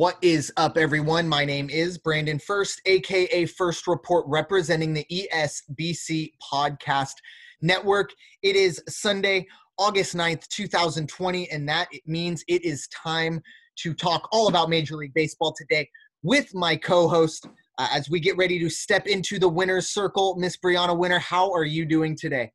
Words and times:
What 0.00 0.16
is 0.22 0.50
up, 0.56 0.78
everyone? 0.78 1.28
My 1.28 1.44
name 1.44 1.68
is 1.68 1.98
Brandon 1.98 2.38
First, 2.38 2.80
aka 2.86 3.44
First 3.44 3.86
Report, 3.86 4.24
representing 4.26 4.94
the 4.94 5.04
ESBC 5.12 6.32
Podcast 6.50 7.12
Network. 7.60 8.10
It 8.42 8.56
is 8.56 8.82
Sunday, 8.88 9.46
August 9.76 10.16
9th, 10.16 10.48
2020, 10.48 11.50
and 11.50 11.68
that 11.68 11.88
means 12.06 12.42
it 12.48 12.64
is 12.64 12.88
time 12.88 13.42
to 13.80 13.92
talk 13.92 14.26
all 14.32 14.48
about 14.48 14.70
Major 14.70 14.96
League 14.96 15.12
Baseball 15.12 15.54
today 15.54 15.86
with 16.22 16.54
my 16.54 16.76
co 16.76 17.06
host. 17.06 17.46
Uh, 17.76 17.88
as 17.92 18.08
we 18.08 18.20
get 18.20 18.38
ready 18.38 18.58
to 18.58 18.70
step 18.70 19.06
into 19.06 19.38
the 19.38 19.50
winner's 19.50 19.88
circle, 19.88 20.34
Miss 20.38 20.56
Brianna 20.56 20.96
Winner, 20.96 21.18
how 21.18 21.52
are 21.52 21.64
you 21.64 21.84
doing 21.84 22.16
today? 22.16 22.50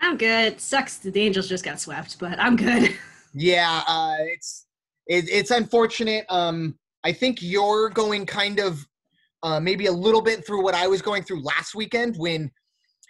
I'm 0.00 0.16
good. 0.16 0.60
Sucks 0.60 0.98
the 0.98 1.16
Angels 1.16 1.48
just 1.48 1.62
got 1.62 1.78
swept, 1.78 2.18
but 2.18 2.40
I'm 2.40 2.56
good. 2.56 2.98
Yeah, 3.34 3.82
uh, 3.88 4.16
it's 4.18 4.66
it, 5.06 5.28
it's 5.28 5.50
unfortunate. 5.50 6.24
Um, 6.28 6.78
I 7.04 7.12
think 7.12 7.38
you're 7.40 7.88
going 7.88 8.26
kind 8.26 8.58
of 8.58 8.86
uh, 9.42 9.58
maybe 9.58 9.86
a 9.86 9.92
little 9.92 10.22
bit 10.22 10.46
through 10.46 10.62
what 10.62 10.74
I 10.74 10.86
was 10.86 11.02
going 11.02 11.24
through 11.24 11.42
last 11.42 11.74
weekend 11.74 12.16
when 12.16 12.50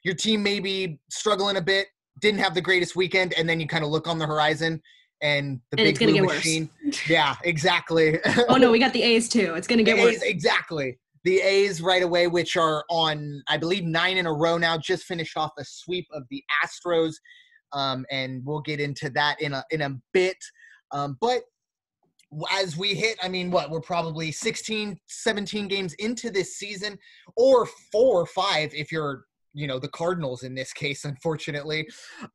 your 0.05 0.15
team 0.15 0.43
maybe 0.43 0.99
struggling 1.11 1.57
a 1.57 1.61
bit, 1.61 1.89
didn't 2.21 2.41
have 2.41 2.55
the 2.55 2.61
greatest 2.61 2.97
weekend, 2.97 3.35
and 3.35 3.49
then 3.49 3.61
you 3.61 3.67
kind 3.67 3.85
of 3.85 3.91
look 3.91 4.09
on 4.09 4.19
the 4.19 4.27
horizon 4.27 4.81
and 5.23 5.61
the 5.71 5.79
And 5.81 5.87
big 5.87 5.99
blue 5.99 6.15
get 6.15 6.23
machine. 6.25 6.69
Yeah, 7.09 7.37
exactly. 7.45 8.19
oh 8.49 8.57
no, 8.57 8.71
we 8.71 8.79
got 8.79 8.93
the 8.93 9.03
A's 9.03 9.29
too. 9.29 9.55
It's 9.55 9.67
gonna 9.67 9.83
get 9.83 9.97
The 9.97 10.03
worse. 10.03 10.17
A's, 10.17 10.23
exactly. 10.23 10.99
The 11.25 11.41
A's 11.41 11.81
right 11.81 12.03
away, 12.03 12.27
which 12.27 12.57
are 12.57 12.85
on, 12.91 13.43
I 13.49 13.57
believe, 13.57 13.85
nine 13.85 14.17
in 14.17 14.27
a 14.27 14.33
row 14.33 14.59
now, 14.59 14.77
just 14.77 15.05
finished 15.05 15.37
off 15.37 15.53
a 15.57 15.65
sweep 15.65 16.07
of 16.13 16.25
the 16.31 16.43
Astros, 16.65 17.15
um, 17.73 18.05
and 18.11 18.43
we'll 18.45 18.61
get 18.61 18.81
into 18.81 19.09
that 19.11 19.41
in 19.41 19.53
a 19.53 19.65
in 19.71 19.83
a 19.83 19.91
bit. 20.13 20.37
Um, 20.91 21.17
but 21.21 21.43
as 22.51 22.77
we 22.77 22.95
hit, 22.95 23.19
I 23.23 23.29
mean, 23.29 23.51
what 23.51 23.71
we're 23.71 23.81
probably 23.81 24.33
16, 24.33 24.99
17 25.07 25.69
games 25.69 25.95
into 25.95 26.31
this 26.31 26.57
season, 26.57 26.99
or 27.37 27.67
four 27.91 28.21
or 28.21 28.27
five 28.27 28.73
if 28.75 28.91
you're, 28.91 29.25
you 29.55 29.67
know, 29.67 29.79
the 29.79 29.89
Cardinals 29.89 30.43
in 30.43 30.55
this 30.55 30.73
case, 30.73 31.05
unfortunately. 31.05 31.87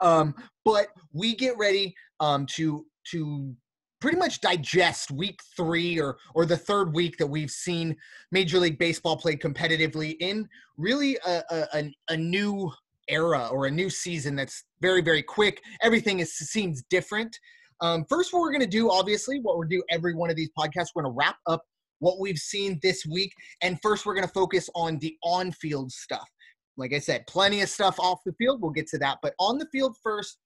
Um, 0.01 0.35
but 0.63 0.87
we 1.13 1.35
get 1.35 1.57
ready 1.57 1.95
um, 2.19 2.45
to 2.55 2.85
to 3.11 3.55
pretty 3.99 4.17
much 4.17 4.41
digest 4.41 5.09
week 5.11 5.39
three 5.55 5.99
or 5.99 6.17
or 6.35 6.45
the 6.45 6.57
third 6.57 6.93
week 6.93 7.17
that 7.17 7.27
we've 7.27 7.51
seen 7.51 7.95
Major 8.31 8.59
League 8.59 8.77
Baseball 8.77 9.17
played 9.17 9.39
competitively 9.39 10.15
in 10.19 10.47
really 10.77 11.17
a, 11.25 11.41
a, 11.73 11.91
a- 12.09 12.17
new 12.17 12.71
era 13.07 13.47
or 13.51 13.65
a 13.65 13.71
new 13.71 13.89
season 13.89 14.35
that's 14.35 14.63
very 14.81 15.01
very 15.01 15.23
quick. 15.23 15.61
Everything 15.81 16.19
is 16.19 16.37
seems 16.37 16.83
different. 16.89 17.39
Um, 17.81 18.05
first, 18.09 18.33
what 18.33 18.41
we're 18.41 18.51
going 18.51 18.61
to 18.61 18.67
do, 18.67 18.89
obviously, 18.89 19.39
what 19.39 19.57
we 19.57 19.67
do 19.67 19.83
every 19.89 20.15
one 20.15 20.29
of 20.29 20.35
these 20.35 20.49
podcasts, 20.57 20.87
we're 20.95 21.03
going 21.03 21.13
to 21.13 21.17
wrap 21.17 21.37
up 21.45 21.63
what 21.99 22.19
we've 22.19 22.37
seen 22.37 22.79
this 22.83 23.05
week, 23.05 23.33
and 23.61 23.79
first 23.81 24.05
we're 24.05 24.13
going 24.13 24.27
to 24.27 24.33
focus 24.33 24.69
on 24.75 24.97
the 24.99 25.15
on-field 25.23 25.91
stuff. 25.91 26.27
Like 26.75 26.93
I 26.93 26.99
said, 26.99 27.25
plenty 27.27 27.61
of 27.61 27.69
stuff 27.69 27.99
off 27.99 28.19
the 28.25 28.33
field. 28.33 28.61
We'll 28.61 28.71
get 28.71 28.87
to 28.89 28.99
that, 28.99 29.17
but 29.21 29.33
on 29.39 29.57
the 29.57 29.67
field 29.71 29.95
first. 30.03 30.37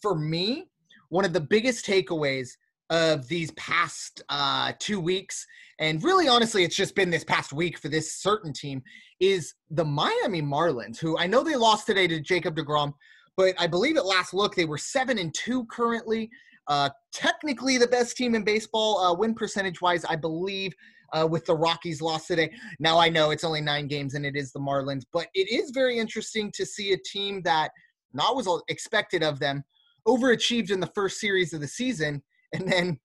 For 0.00 0.14
me, 0.14 0.66
one 1.08 1.24
of 1.24 1.32
the 1.32 1.40
biggest 1.40 1.84
takeaways 1.84 2.50
of 2.88 3.26
these 3.26 3.50
past 3.52 4.22
uh, 4.28 4.72
two 4.78 5.00
weeks, 5.00 5.44
and 5.80 6.02
really 6.04 6.28
honestly, 6.28 6.62
it's 6.62 6.76
just 6.76 6.94
been 6.94 7.10
this 7.10 7.24
past 7.24 7.52
week 7.52 7.78
for 7.78 7.88
this 7.88 8.14
certain 8.14 8.52
team, 8.52 8.80
is 9.18 9.54
the 9.70 9.84
Miami 9.84 10.40
Marlins, 10.40 10.98
who 10.98 11.18
I 11.18 11.26
know 11.26 11.42
they 11.42 11.56
lost 11.56 11.86
today 11.86 12.06
to 12.06 12.20
Jacob 12.20 12.56
DeGrom, 12.56 12.92
but 13.36 13.54
I 13.58 13.66
believe 13.66 13.96
at 13.96 14.06
last 14.06 14.32
look 14.32 14.54
they 14.54 14.64
were 14.64 14.78
seven 14.78 15.18
and 15.18 15.34
two 15.34 15.66
currently. 15.66 16.30
Uh, 16.68 16.90
technically 17.12 17.78
the 17.78 17.86
best 17.86 18.16
team 18.16 18.34
in 18.34 18.44
baseball, 18.44 18.98
uh, 18.98 19.14
win 19.14 19.34
percentage 19.34 19.80
wise, 19.80 20.04
I 20.04 20.16
believe. 20.16 20.72
Uh, 21.14 21.26
with 21.26 21.42
the 21.46 21.56
Rockies 21.56 22.02
lost 22.02 22.26
today. 22.26 22.52
Now 22.80 22.98
I 22.98 23.08
know 23.08 23.30
it's 23.30 23.42
only 23.42 23.62
nine 23.62 23.88
games 23.88 24.12
and 24.12 24.26
it 24.26 24.36
is 24.36 24.52
the 24.52 24.58
Marlins, 24.58 25.04
but 25.10 25.28
it 25.32 25.50
is 25.50 25.70
very 25.70 25.98
interesting 25.98 26.52
to 26.52 26.66
see 26.66 26.92
a 26.92 26.98
team 26.98 27.40
that 27.44 27.70
not 28.12 28.36
was 28.36 28.46
expected 28.68 29.22
of 29.22 29.38
them 29.38 29.64
overachieved 30.06 30.70
in 30.70 30.80
the 30.80 30.90
first 30.94 31.18
series 31.18 31.52
of 31.52 31.60
the 31.60 31.68
season 31.68 32.22
and 32.52 32.70
then 32.70 32.98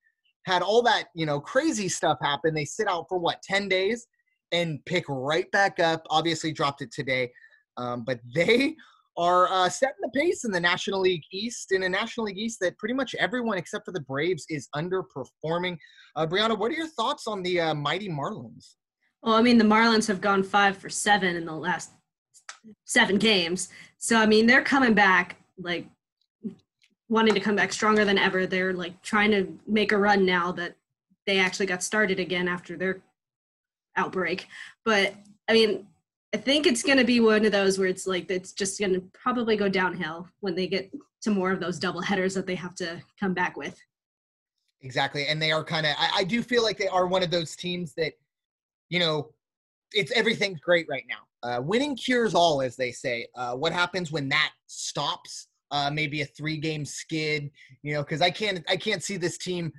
had 0.46 0.62
all 0.62 0.82
that 0.82 1.06
you 1.16 1.26
know 1.26 1.40
crazy 1.40 1.88
stuff 1.88 2.18
happen 2.22 2.54
they 2.54 2.66
sit 2.66 2.88
out 2.88 3.06
for 3.10 3.18
what 3.18 3.42
10 3.44 3.68
days 3.68 4.08
and 4.52 4.84
pick 4.86 5.04
right 5.08 5.50
back 5.52 5.80
up 5.80 6.04
obviously 6.10 6.52
dropped 6.52 6.82
it 6.82 6.92
today 6.92 7.32
um, 7.78 8.04
but 8.06 8.20
they 8.34 8.76
are 9.16 9.48
uh, 9.52 9.70
setting 9.70 9.96
the 10.02 10.10
pace 10.20 10.44
in 10.44 10.52
the 10.52 10.60
national 10.60 11.00
league 11.02 11.24
east 11.32 11.72
in 11.72 11.84
a 11.84 11.90
national 11.90 12.26
league 12.26 12.38
east 12.38 12.60
that 12.60 12.78
pretty 12.78 12.96
much 12.96 13.14
everyone 13.16 13.58
except 13.58 13.86
for 13.86 13.92
the 13.92 14.02
braves 14.02 14.46
is 14.50 14.68
underperforming 14.76 15.78
uh, 16.16 16.26
brianna 16.26 16.58
what 16.58 16.72
are 16.72 16.76
your 16.76 16.88
thoughts 16.88 17.28
on 17.28 17.44
the 17.44 17.60
uh, 17.60 17.74
mighty 17.74 18.10
marlins 18.10 18.76
Well, 19.24 19.36
I 19.36 19.42
mean, 19.42 19.58
the 19.58 19.64
Marlins 19.64 20.08
have 20.08 20.20
gone 20.20 20.44
five 20.44 20.78
for 20.78 20.90
seven 20.90 21.38
in 21.38 21.46
the 21.46 21.56
last 21.56 21.92
seven 22.84 23.18
games. 23.18 23.70
So 23.98 24.18
I 24.18 24.26
mean, 24.26 24.48
they're 24.48 24.64
coming 24.64 24.94
back 24.94 25.38
like 25.58 25.88
wanting 27.08 27.34
to 27.34 27.40
come 27.40 27.56
back 27.56 27.72
stronger 27.72 28.04
than 28.04 28.18
ever. 28.18 28.46
They're 28.46 28.74
like 28.74 29.02
trying 29.02 29.32
to 29.32 29.58
make 29.68 29.92
a 29.92 29.98
run 29.98 30.26
now 30.26 30.52
that 30.54 30.76
they 31.26 31.40
actually 31.40 31.68
got 31.68 31.84
started 31.84 32.20
again 32.20 32.48
after 32.48 32.76
their 32.76 33.02
outbreak. 33.96 34.48
But 34.84 35.14
I 35.48 35.54
mean, 35.54 35.88
I 36.34 36.38
think 36.38 36.66
it's 36.66 36.82
going 36.82 36.98
to 36.98 37.04
be 37.04 37.20
one 37.20 37.46
of 37.46 37.52
those 37.52 37.78
where 37.78 37.88
it's 37.88 38.08
like 38.08 38.30
it's 38.32 38.54
just 38.54 38.80
going 38.80 38.94
to 38.94 39.02
probably 39.14 39.56
go 39.56 39.70
downhill 39.70 40.28
when 40.40 40.56
they 40.56 40.66
get 40.66 40.92
to 41.22 41.30
more 41.30 41.52
of 41.52 41.60
those 41.60 41.78
double 41.78 42.02
headers 42.02 42.34
that 42.34 42.48
they 42.48 42.56
have 42.56 42.74
to 42.76 43.02
come 43.20 43.36
back 43.36 43.56
with. 43.56 43.80
Exactly. 44.82 45.28
And 45.28 45.42
they 45.42 45.52
are 45.52 45.64
kind 45.64 45.86
of, 45.86 45.94
I, 45.98 46.10
I 46.18 46.24
do 46.24 46.42
feel 46.42 46.64
like 46.64 46.78
they 46.78 46.88
are 46.88 47.06
one 47.06 47.24
of 47.24 47.32
those 47.32 47.56
teams 47.56 47.94
that, 47.96 48.14
you 48.90 49.00
know, 49.00 49.30
it's 49.92 50.12
everything's 50.14 50.60
great 50.60 50.88
right 50.90 51.06
now. 51.08 51.48
Uh, 51.48 51.62
winning 51.62 51.96
cures 51.96 52.34
all, 52.34 52.62
as 52.62 52.76
they 52.76 52.92
say. 52.92 53.28
Uh, 53.36 53.54
what 53.54 53.72
happens 53.72 54.12
when 54.12 54.28
that 54.30 54.52
stops? 54.68 55.48
Uh, 55.72 55.90
maybe 55.92 56.22
a 56.22 56.26
three-game 56.26 56.86
skid, 56.86 57.50
you 57.82 57.94
know, 57.94 58.04
because 58.04 58.22
I 58.22 58.30
can't, 58.30 58.64
I 58.68 58.76
can't 58.76 59.04
see 59.04 59.18
this 59.18 59.38
team 59.38 59.72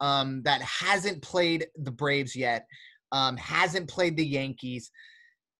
um, 0.00 0.42
that 0.42 0.60
hasn't 0.62 1.22
played 1.22 1.66
the 1.76 1.90
Braves 1.90 2.34
yet, 2.34 2.66
um, 3.12 3.36
hasn't 3.36 3.88
played 3.88 4.16
the 4.16 4.26
Yankees. 4.26 4.90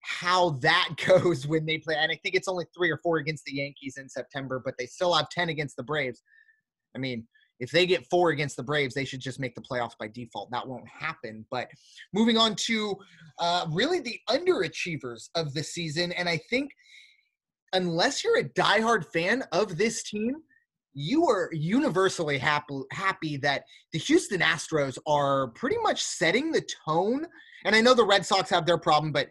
How 0.07 0.51
that 0.61 0.91
goes 1.07 1.47
when 1.47 1.67
they 1.67 1.79
play, 1.79 1.97
and 1.99 2.13
I 2.13 2.19
think 2.23 2.35
it's 2.35 2.49
only 2.49 2.67
three 2.77 2.91
or 2.91 2.99
four 3.03 3.19
against 3.19 3.45
the 3.45 3.55
Yankees 3.55 3.97
in 3.99 4.09
September, 4.09 4.63
but 4.65 4.75
they 4.79 4.87
still 4.87 5.15
have 5.15 5.29
ten 5.31 5.49
against 5.49 5.77
the 5.77 5.83
Braves. 5.83 6.23
I 6.95 6.99
mean, 6.99 7.27
if 7.59 7.71
they 7.71 7.87
get 7.87 8.07
four 8.07 8.31
against 8.31 8.57
the 8.57 8.63
Braves, 8.63 8.95
they 8.95 9.05
should 9.05 9.21
just 9.21 9.41
make 9.41 9.55
the 9.55 9.63
playoffs 9.63 9.97
by 9.99 10.09
default. 10.09 10.51
That 10.51 10.67
won't 10.67 10.89
happen. 10.89 11.45
But 11.51 11.69
moving 12.13 12.37
on 12.37 12.55
to 12.67 12.97
uh, 13.39 13.67
really 13.73 14.01
the 14.01 14.19
underachievers 14.29 15.29
of 15.35 15.55
the 15.55 15.63
season, 15.63 16.13
and 16.13 16.29
I 16.29 16.39
think 16.51 16.71
unless 17.73 18.23
you're 18.23 18.39
a 18.39 18.49
diehard 18.51 19.07
fan 19.13 19.43
of 19.53 19.77
this 19.77 20.03
team, 20.03 20.37
you 20.95 21.29
are 21.29 21.51
universally 21.53 22.39
happy 22.39 22.81
happy 22.91 23.37
that 23.37 23.65
the 23.93 23.99
Houston 23.99 24.41
Astros 24.41 24.99
are 25.07 25.49
pretty 25.49 25.77
much 25.83 26.03
setting 26.03 26.51
the 26.51 26.67
tone. 26.87 27.27
And 27.65 27.77
I 27.77 27.83
know 27.83 27.93
the 27.93 28.05
Red 28.05 28.25
Sox 28.25 28.49
have 28.49 28.65
their 28.65 28.79
problem, 28.79 29.13
but 29.13 29.29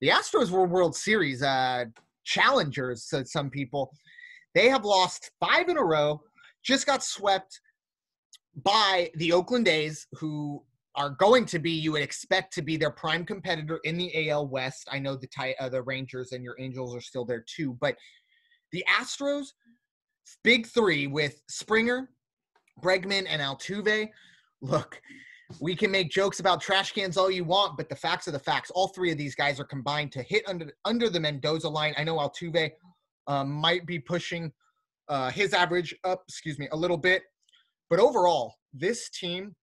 the 0.00 0.08
Astros 0.08 0.50
were 0.50 0.66
World 0.66 0.96
Series 0.96 1.42
uh, 1.42 1.84
challengers, 2.24 3.04
said 3.04 3.28
some 3.28 3.50
people. 3.50 3.92
They 4.54 4.68
have 4.68 4.84
lost 4.84 5.30
five 5.40 5.68
in 5.68 5.76
a 5.76 5.84
row 5.84 6.20
just 6.62 6.86
got 6.86 7.02
swept 7.02 7.60
by 8.62 9.10
the 9.14 9.32
Oakland 9.32 9.68
A's, 9.68 10.06
who 10.12 10.62
are 10.96 11.10
going 11.10 11.46
to 11.46 11.58
be, 11.58 11.70
you 11.70 11.92
would 11.92 12.02
expect 12.02 12.52
to 12.54 12.62
be 12.62 12.76
their 12.76 12.90
prime 12.90 13.24
competitor 13.24 13.80
in 13.84 13.96
the 13.96 14.30
AL 14.30 14.48
West. 14.48 14.88
I 14.90 14.98
know 14.98 15.16
the 15.16 15.28
Ti- 15.28 15.54
uh, 15.60 15.68
the 15.68 15.82
Rangers 15.82 16.32
and 16.32 16.42
your 16.42 16.56
Angels 16.58 16.94
are 16.94 17.00
still 17.00 17.24
there 17.24 17.44
too, 17.46 17.76
but 17.80 17.96
the 18.72 18.84
Astros, 18.88 19.46
big 20.42 20.66
three 20.66 21.06
with 21.06 21.40
Springer, 21.48 22.10
Bregman, 22.82 23.26
and 23.28 23.40
Altuve. 23.40 24.08
Look, 24.60 25.00
we 25.58 25.74
can 25.74 25.90
make 25.90 26.10
jokes 26.10 26.40
about 26.40 26.60
trash 26.60 26.92
cans 26.92 27.16
all 27.16 27.30
you 27.30 27.44
want, 27.44 27.76
but 27.76 27.88
the 27.88 27.96
facts 27.96 28.28
are 28.28 28.30
the 28.30 28.38
facts. 28.38 28.70
All 28.70 28.88
three 28.88 29.10
of 29.10 29.18
these 29.18 29.34
guys 29.34 29.58
are 29.58 29.64
combined 29.64 30.12
to 30.12 30.22
hit 30.22 30.44
under 30.46 30.72
under 30.84 31.08
the 31.08 31.18
Mendoza 31.18 31.68
line. 31.68 31.94
I 31.96 32.04
know 32.04 32.16
Altuve 32.16 32.70
um, 33.26 33.50
might 33.50 33.86
be 33.86 33.98
pushing 33.98 34.52
uh, 35.08 35.30
his 35.30 35.52
average 35.52 35.94
up, 36.04 36.22
excuse 36.28 36.58
me, 36.58 36.68
a 36.72 36.76
little 36.76 36.96
bit. 36.96 37.22
But 37.88 37.98
overall, 37.98 38.54
this 38.72 39.10
team 39.10 39.56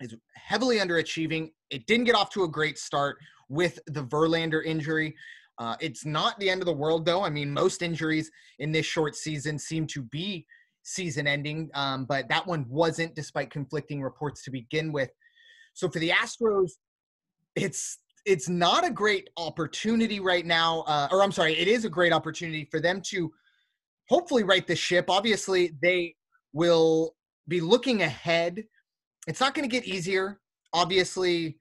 is 0.00 0.14
heavily 0.34 0.78
underachieving. 0.78 1.50
It 1.70 1.86
didn't 1.86 2.04
get 2.04 2.14
off 2.14 2.30
to 2.30 2.44
a 2.44 2.48
great 2.48 2.78
start 2.78 3.16
with 3.48 3.78
the 3.86 4.04
Verlander 4.04 4.64
injury. 4.64 5.14
Uh, 5.58 5.76
it's 5.80 6.04
not 6.04 6.38
the 6.38 6.50
end 6.50 6.60
of 6.60 6.66
the 6.66 6.72
world, 6.72 7.06
though. 7.06 7.22
I 7.22 7.30
mean, 7.30 7.52
most 7.52 7.80
injuries 7.80 8.30
in 8.58 8.72
this 8.72 8.84
short 8.84 9.16
season 9.16 9.58
seem 9.58 9.86
to 9.88 10.02
be 10.02 10.46
season 10.84 11.26
ending, 11.26 11.70
um, 11.74 12.04
but 12.04 12.28
that 12.28 12.46
one 12.46 12.64
wasn't, 12.68 13.14
despite 13.14 13.50
conflicting 13.50 14.00
reports 14.00 14.44
to 14.44 14.50
begin 14.50 14.92
with. 14.92 15.10
So 15.72 15.88
for 15.88 15.98
the 15.98 16.10
Astros, 16.10 16.70
it's 17.56 17.98
it's 18.24 18.48
not 18.48 18.86
a 18.86 18.90
great 18.90 19.28
opportunity 19.36 20.18
right 20.20 20.46
now, 20.46 20.80
uh, 20.82 21.08
or 21.10 21.22
I'm 21.22 21.32
sorry, 21.32 21.58
it 21.58 21.68
is 21.68 21.84
a 21.84 21.90
great 21.90 22.12
opportunity 22.12 22.66
for 22.70 22.80
them 22.80 23.02
to 23.08 23.30
hopefully 24.08 24.44
right 24.44 24.66
the 24.66 24.76
ship. 24.76 25.10
Obviously, 25.10 25.72
they 25.82 26.14
will 26.52 27.16
be 27.48 27.60
looking 27.60 28.02
ahead 28.02 28.64
it's 29.26 29.40
not 29.40 29.54
going 29.54 29.68
to 29.68 29.72
get 29.72 29.86
easier. 29.86 30.40
Obviously, 30.72 31.58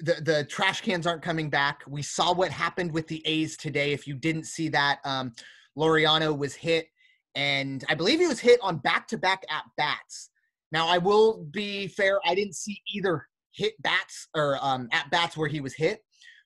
the 0.00 0.14
the 0.22 0.44
trash 0.44 0.80
cans 0.80 1.06
aren't 1.06 1.22
coming 1.22 1.50
back. 1.50 1.82
We 1.88 2.02
saw 2.02 2.32
what 2.32 2.50
happened 2.50 2.92
with 2.92 3.08
the 3.08 3.26
A's 3.26 3.56
today. 3.56 3.92
If 3.92 4.06
you 4.06 4.14
didn't 4.14 4.44
see 4.44 4.68
that, 4.70 5.00
um, 5.04 5.32
Laureano 5.76 6.36
was 6.36 6.54
hit, 6.54 6.88
and 7.36 7.84
I 7.88 7.94
believe 7.94 8.18
he 8.18 8.26
was 8.26 8.40
hit 8.40 8.58
on 8.62 8.78
back 8.78 9.06
to 9.08 9.18
back 9.18 9.42
at 9.48 9.62
bats. 9.76 10.30
Now, 10.72 10.88
I 10.88 10.98
will 10.98 11.46
be 11.52 11.86
fair. 11.86 12.18
I 12.24 12.34
didn't 12.34 12.56
see 12.56 12.80
either 12.92 13.26
hit 13.52 13.74
bats 13.82 14.28
or 14.34 14.58
um, 14.60 14.88
at 14.92 15.08
bats 15.10 15.36
where 15.36 15.48
he 15.48 15.60
was 15.60 15.74
hit, 15.74 16.00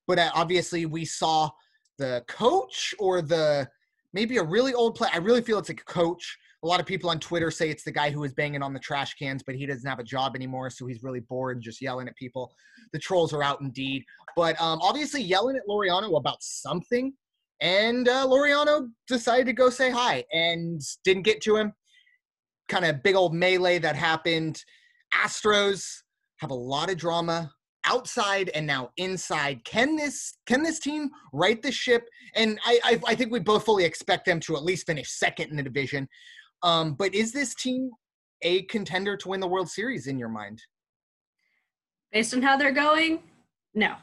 but 0.06 0.18
uh, 0.18 0.30
obviously 0.34 0.84
we 0.84 1.06
saw 1.06 1.48
the 1.98 2.22
coach 2.28 2.94
or 2.98 3.22
the 3.22 3.68
maybe 4.12 4.36
a 4.36 4.42
really 4.42 4.74
old 4.74 4.96
player. 4.96 5.10
I 5.14 5.18
really 5.18 5.40
feel 5.40 5.58
it's 5.58 5.70
a 5.70 5.74
coach 5.74 6.36
a 6.62 6.66
lot 6.66 6.80
of 6.80 6.86
people 6.86 7.08
on 7.08 7.18
Twitter 7.18 7.50
say 7.50 7.70
it's 7.70 7.84
the 7.84 7.92
guy 7.92 8.10
who 8.10 8.20
was 8.20 8.34
banging 8.34 8.62
on 8.62 8.74
the 8.74 8.80
trash 8.80 9.14
cans, 9.14 9.42
but 9.42 9.54
he 9.54 9.64
doesn't 9.64 9.88
have 9.88 9.98
a 9.98 10.04
job 10.04 10.36
anymore, 10.36 10.68
so 10.68 10.86
he's 10.86 11.02
really 11.02 11.20
bored 11.20 11.56
and 11.56 11.64
just 11.64 11.80
yelling 11.80 12.06
at 12.06 12.16
people. 12.16 12.52
The 12.92 12.98
trolls 12.98 13.32
are 13.32 13.42
out 13.42 13.60
indeed, 13.62 14.04
but 14.36 14.60
um, 14.60 14.78
obviously 14.82 15.22
yelling 15.22 15.56
at 15.56 15.62
Laureano 15.68 16.18
about 16.18 16.42
something, 16.42 17.12
and 17.60 18.08
uh, 18.08 18.26
Laureano 18.26 18.88
decided 19.06 19.46
to 19.46 19.52
go 19.52 19.70
say 19.70 19.90
hi 19.90 20.24
and 20.32 20.80
didn't 21.04 21.22
get 21.22 21.40
to 21.42 21.56
him. 21.56 21.72
Kind 22.68 22.84
of 22.84 23.02
big 23.02 23.16
old 23.16 23.34
melee 23.34 23.78
that 23.78 23.96
happened. 23.96 24.62
Astros 25.14 25.86
have 26.38 26.50
a 26.50 26.54
lot 26.54 26.90
of 26.90 26.96
drama 26.96 27.50
outside 27.84 28.50
and 28.54 28.66
now 28.66 28.90
inside. 28.96 29.64
Can 29.64 29.96
this 29.96 30.38
can 30.46 30.62
this 30.62 30.78
team 30.78 31.10
right 31.32 31.60
the 31.60 31.72
ship? 31.72 32.08
And 32.34 32.58
I, 32.64 32.78
I, 32.84 33.00
I 33.08 33.14
think 33.14 33.32
we 33.32 33.40
both 33.40 33.64
fully 33.64 33.84
expect 33.84 34.26
them 34.26 34.40
to 34.40 34.56
at 34.56 34.62
least 34.62 34.86
finish 34.86 35.10
second 35.10 35.50
in 35.50 35.56
the 35.56 35.62
division. 35.62 36.08
Um, 36.62 36.94
but 36.94 37.14
is 37.14 37.32
this 37.32 37.54
team 37.54 37.90
a 38.42 38.62
contender 38.62 39.16
to 39.16 39.28
win 39.28 39.40
the 39.40 39.48
World 39.48 39.68
Series 39.68 40.06
in 40.06 40.18
your 40.18 40.28
mind? 40.28 40.62
Based 42.12 42.34
on 42.34 42.42
how 42.42 42.56
they're 42.56 42.72
going, 42.72 43.20
no, 43.74 43.94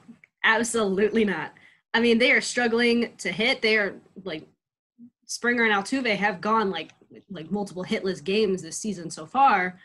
absolutely 0.44 1.26
not. 1.26 1.54
I 1.98 2.00
mean, 2.00 2.20
they 2.20 2.32
are 2.32 2.42
struggling 2.42 3.16
to 3.18 3.32
hit. 3.32 3.64
They 3.64 3.76
are 3.76 3.96
like 4.24 4.48
Springer 5.26 5.66
and 5.66 5.74
Altuve 5.74 6.16
have 6.16 6.40
gone 6.42 6.70
like 6.70 6.92
like 7.32 7.50
multiple 7.50 7.84
hitless 7.84 8.24
games 8.24 8.62
this 8.62 8.78
season 8.78 9.10
so 9.10 9.26
far, 9.26 9.80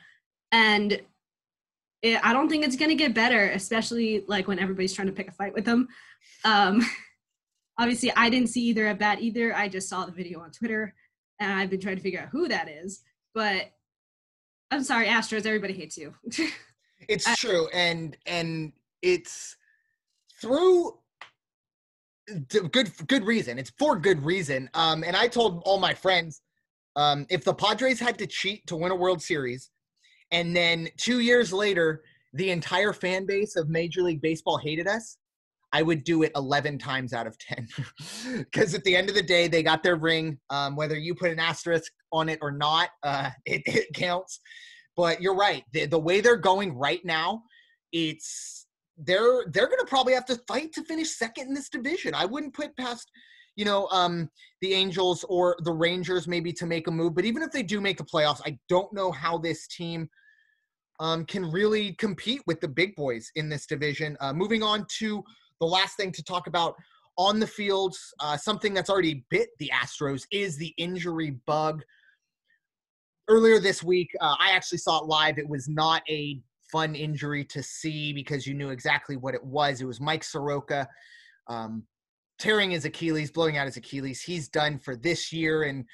and 0.50 1.00
it, 2.02 2.20
I 2.22 2.34
don't 2.34 2.50
think 2.50 2.66
it's 2.66 2.76
going 2.76 2.90
to 2.90 2.94
get 2.94 3.14
better, 3.14 3.48
especially 3.52 4.24
like 4.28 4.46
when 4.46 4.58
everybody's 4.58 4.92
trying 4.92 5.06
to 5.06 5.14
pick 5.14 5.28
a 5.28 5.32
fight 5.32 5.54
with 5.54 5.64
them. 5.64 5.88
Um, 6.44 6.82
obviously, 7.78 8.12
I 8.14 8.28
didn't 8.28 8.50
see 8.50 8.60
either 8.64 8.86
at 8.88 8.98
bat 8.98 9.22
either. 9.22 9.56
I 9.56 9.68
just 9.70 9.88
saw 9.88 10.04
the 10.04 10.12
video 10.12 10.40
on 10.40 10.50
Twitter 10.50 10.94
and 11.40 11.50
I've 11.50 11.70
been 11.70 11.80
trying 11.80 11.96
to 11.96 12.02
figure 12.02 12.20
out 12.20 12.28
who 12.28 12.46
that 12.48 12.68
is. 12.68 13.00
But 13.34 13.72
I'm 14.70 14.84
sorry, 14.84 15.06
Astros. 15.06 15.46
Everybody 15.46 15.72
hates 15.72 15.96
you. 15.96 16.12
it's 17.08 17.26
I, 17.26 17.34
true, 17.36 17.68
and 17.72 18.18
and 18.26 18.72
it's 19.00 19.56
through 20.38 20.98
good 22.46 22.90
good 23.06 23.24
reason. 23.24 23.58
It's 23.58 23.72
for 23.78 23.98
good 23.98 24.24
reason. 24.24 24.69
Um, 24.74 25.04
and 25.04 25.16
I 25.16 25.28
told 25.28 25.62
all 25.64 25.78
my 25.78 25.94
friends, 25.94 26.40
um, 26.96 27.26
if 27.30 27.44
the 27.44 27.54
Padres 27.54 28.00
had 28.00 28.19
to 28.19 28.26
cheat 28.26 28.66
to 28.66 28.76
win 28.76 28.92
a 28.92 28.96
World 28.96 29.22
Series, 29.22 29.70
and 30.30 30.54
then 30.56 30.88
two 30.96 31.20
years 31.20 31.52
later, 31.52 32.02
the 32.32 32.50
entire 32.50 32.92
fan 32.92 33.26
base 33.26 33.56
of 33.56 33.69
Major 33.69 34.02
League 34.02 34.22
Baseball 34.22 34.56
hated 34.56 34.88
us, 34.88 35.19
I 35.72 35.82
would 35.82 36.04
do 36.04 36.22
it 36.22 36.32
11 36.36 36.78
times 36.78 37.12
out 37.12 37.26
of 37.26 37.38
10. 37.38 37.69
Because 38.36 38.74
at 38.74 38.84
the 38.84 38.94
end 38.94 39.08
of 39.08 39.14
the 39.14 39.22
day, 39.22 39.48
they 39.48 39.62
got 39.62 39.82
their 39.82 39.96
ring. 39.96 40.38
Um, 40.50 40.76
whether 40.76 40.96
you 40.96 41.14
put 41.14 41.30
an 41.30 41.38
asterisk 41.38 41.92
on 42.12 42.28
it 42.28 42.38
or 42.42 42.52
not, 42.52 42.90
uh, 43.02 43.30
it, 43.46 43.62
it, 43.66 43.94
counts. 43.94 44.40
But 44.96 45.22
you're 45.22 45.36
right. 45.36 45.64
The, 45.72 45.86
the 45.86 45.98
way 45.98 46.20
they're 46.20 46.36
going 46.36 46.76
right 46.76 47.04
now, 47.04 47.42
it's 47.92 48.61
they're 49.04 49.44
they're 49.49 49.66
going 49.66 49.81
to 49.81 49.87
probably 49.87 50.14
have 50.14 50.26
to 50.26 50.40
fight 50.49 50.72
to 50.75 50.84
finish 50.84 51.10
second 51.10 51.49
in 51.49 51.54
this 51.54 51.69
division. 51.69 52.14
I 52.14 52.25
wouldn't 52.25 52.54
put 52.54 52.76
past 52.76 53.10
you 53.56 53.64
know 53.64 53.88
um, 53.88 54.31
the 54.60 54.75
Angels 54.75 55.25
or 55.28 55.56
the 55.64 55.72
Rangers 55.72 56.26
maybe 56.26 56.52
to 56.54 56.66
make 56.66 56.87
a 56.87 56.90
move. 56.90 57.14
But 57.14 57.25
even 57.25 57.43
if 57.43 57.50
they 57.50 57.62
do 57.62 57.81
make 57.81 57.99
the 57.99 58.04
playoffs, 58.04 58.40
I 58.44 58.58
don't 58.69 58.93
know 58.93 59.10
how 59.10 59.38
this 59.38 59.66
team 59.66 60.08
um, 61.00 61.25
can 61.25 61.50
really 61.50 61.94
compete 61.94 62.43
with 62.46 62.60
the 62.60 62.69
big 62.69 62.94
boys 62.94 63.31
in 63.34 63.49
this 63.49 63.66
division. 63.66 64.16
Uh, 64.20 64.32
moving 64.32 64.62
on 64.62 64.87
to 64.99 65.25
the 65.60 65.66
last 65.66 65.96
thing 65.96 66.12
to 66.12 66.22
talk 66.22 66.46
about 66.46 66.75
on 67.19 67.38
the 67.38 67.46
field, 67.46 67.96
uh, 68.20 68.37
something 68.37 68.72
that's 68.72 68.88
already 68.88 69.25
bit 69.31 69.50
the 69.58 69.70
Astros 69.75 70.25
is 70.31 70.56
the 70.56 70.72
injury 70.78 71.32
bug. 71.46 71.82
Earlier 73.28 73.58
this 73.60 73.82
week, 73.82 74.10
uh, 74.20 74.37
I 74.38 74.52
actually 74.52 74.78
saw 74.78 75.00
it 75.00 75.06
live. 75.06 75.38
It 75.38 75.48
was 75.48 75.69
not 75.69 76.02
a 76.08 76.40
fun 76.72 76.94
injury 76.94 77.44
to 77.44 77.62
see 77.62 78.12
because 78.12 78.46
you 78.46 78.54
knew 78.54 78.70
exactly 78.70 79.16
what 79.16 79.34
it 79.34 79.44
was. 79.44 79.80
It 79.80 79.86
was 79.86 80.00
Mike 80.00 80.24
Soroka 80.24 80.88
um, 81.48 81.84
tearing 82.38 82.70
his 82.72 82.84
Achilles, 82.84 83.30
blowing 83.30 83.56
out 83.56 83.66
his 83.66 83.76
Achilles. 83.76 84.22
He's 84.22 84.48
done 84.48 84.78
for 84.78 84.96
this 84.96 85.32
year 85.32 85.64
and 85.64 85.84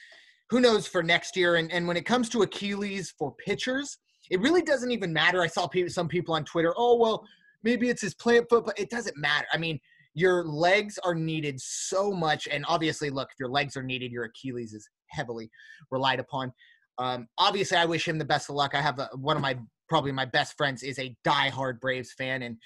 who 0.51 0.61
knows 0.61 0.87
for 0.87 1.03
next 1.03 1.37
year. 1.37 1.57
And, 1.57 1.71
and 1.73 1.87
when 1.87 1.97
it 1.97 2.07
comes 2.07 2.29
to 2.31 2.43
Achilles 2.43 3.13
for 3.19 3.35
pitchers, 3.45 3.99
it 4.31 4.41
really 4.41 4.63
doesn't 4.63 4.91
even 4.91 5.13
matter. 5.13 5.43
I 5.43 5.47
saw 5.47 5.67
people, 5.67 5.91
some 5.91 6.09
people 6.09 6.35
on 6.35 6.45
Twitter, 6.45 6.73
oh, 6.77 6.97
well, 6.97 7.25
maybe 7.63 7.89
it's 7.89 8.03
his 8.03 8.15
plant 8.15 8.47
foot, 8.49 8.65
but 8.65 8.79
it 8.79 8.91
doesn't 8.91 9.17
matter. 9.17 9.47
I 9.53 9.59
mean, 9.59 9.79
your 10.15 10.45
legs 10.45 10.99
are 11.05 11.15
needed 11.15 11.61
so 11.61 12.11
much. 12.11 12.49
And 12.51 12.65
obviously, 12.67 13.11
look, 13.11 13.29
if 13.31 13.39
your 13.39 13.51
legs 13.51 13.77
are 13.77 13.83
needed, 13.83 14.11
your 14.11 14.25
Achilles 14.25 14.73
is 14.73 14.89
heavily 15.11 15.51
relied 15.91 16.21
upon. 16.21 16.53
Um, 16.99 17.29
obviously, 17.39 17.77
I 17.77 17.85
wish 17.85 18.09
him 18.09 18.19
the 18.19 18.25
best 18.25 18.49
of 18.49 18.57
luck. 18.57 18.75
I 18.75 18.81
have 18.81 18.99
a, 18.99 19.09
one 19.15 19.37
of 19.37 19.43
my 19.43 19.57
probably 19.89 20.13
my 20.13 20.25
best 20.25 20.57
friends 20.57 20.83
is 20.83 20.99
a 20.99 21.17
diehard 21.27 21.81
Braves 21.81 22.13
fan, 22.13 22.43
and 22.43 22.57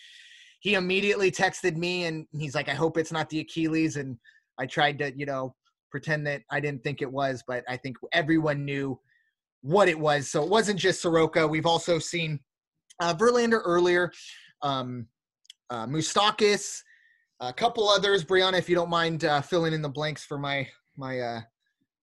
he 0.60 0.74
immediately 0.74 1.30
texted 1.30 1.76
me 1.76 2.04
and 2.04 2.26
he's 2.32 2.54
like, 2.54 2.68
"I 2.68 2.74
hope 2.74 2.96
it's 2.96 3.12
not 3.12 3.28
the 3.30 3.40
Achilles." 3.40 3.96
And 3.96 4.16
I 4.58 4.66
tried 4.66 4.98
to, 4.98 5.12
you 5.16 5.26
know, 5.26 5.54
pretend 5.90 6.26
that 6.26 6.42
I 6.50 6.60
didn't 6.60 6.82
think 6.82 7.02
it 7.02 7.10
was, 7.10 7.42
but 7.46 7.64
I 7.68 7.76
think 7.76 7.96
everyone 8.12 8.64
knew 8.64 8.98
what 9.62 9.88
it 9.88 9.98
was. 9.98 10.30
So 10.30 10.42
it 10.42 10.48
wasn't 10.48 10.78
just 10.78 11.02
Soroka. 11.02 11.46
We've 11.46 11.66
also 11.66 11.98
seen 11.98 12.40
uh, 13.00 13.14
Verlander 13.14 13.60
earlier 13.64 14.12
um, 14.62 15.06
uh, 15.70 15.86
Moustakas, 15.86 16.80
a 17.40 17.52
couple 17.52 17.88
others. 17.88 18.24
Brianna, 18.24 18.58
if 18.58 18.68
you 18.68 18.74
don't 18.74 18.90
mind 18.90 19.24
uh, 19.24 19.40
filling 19.40 19.72
in 19.72 19.82
the 19.82 19.88
blanks 19.88 20.24
for 20.24 20.38
my 20.38 20.68
my 20.96 21.20
uh, 21.20 21.40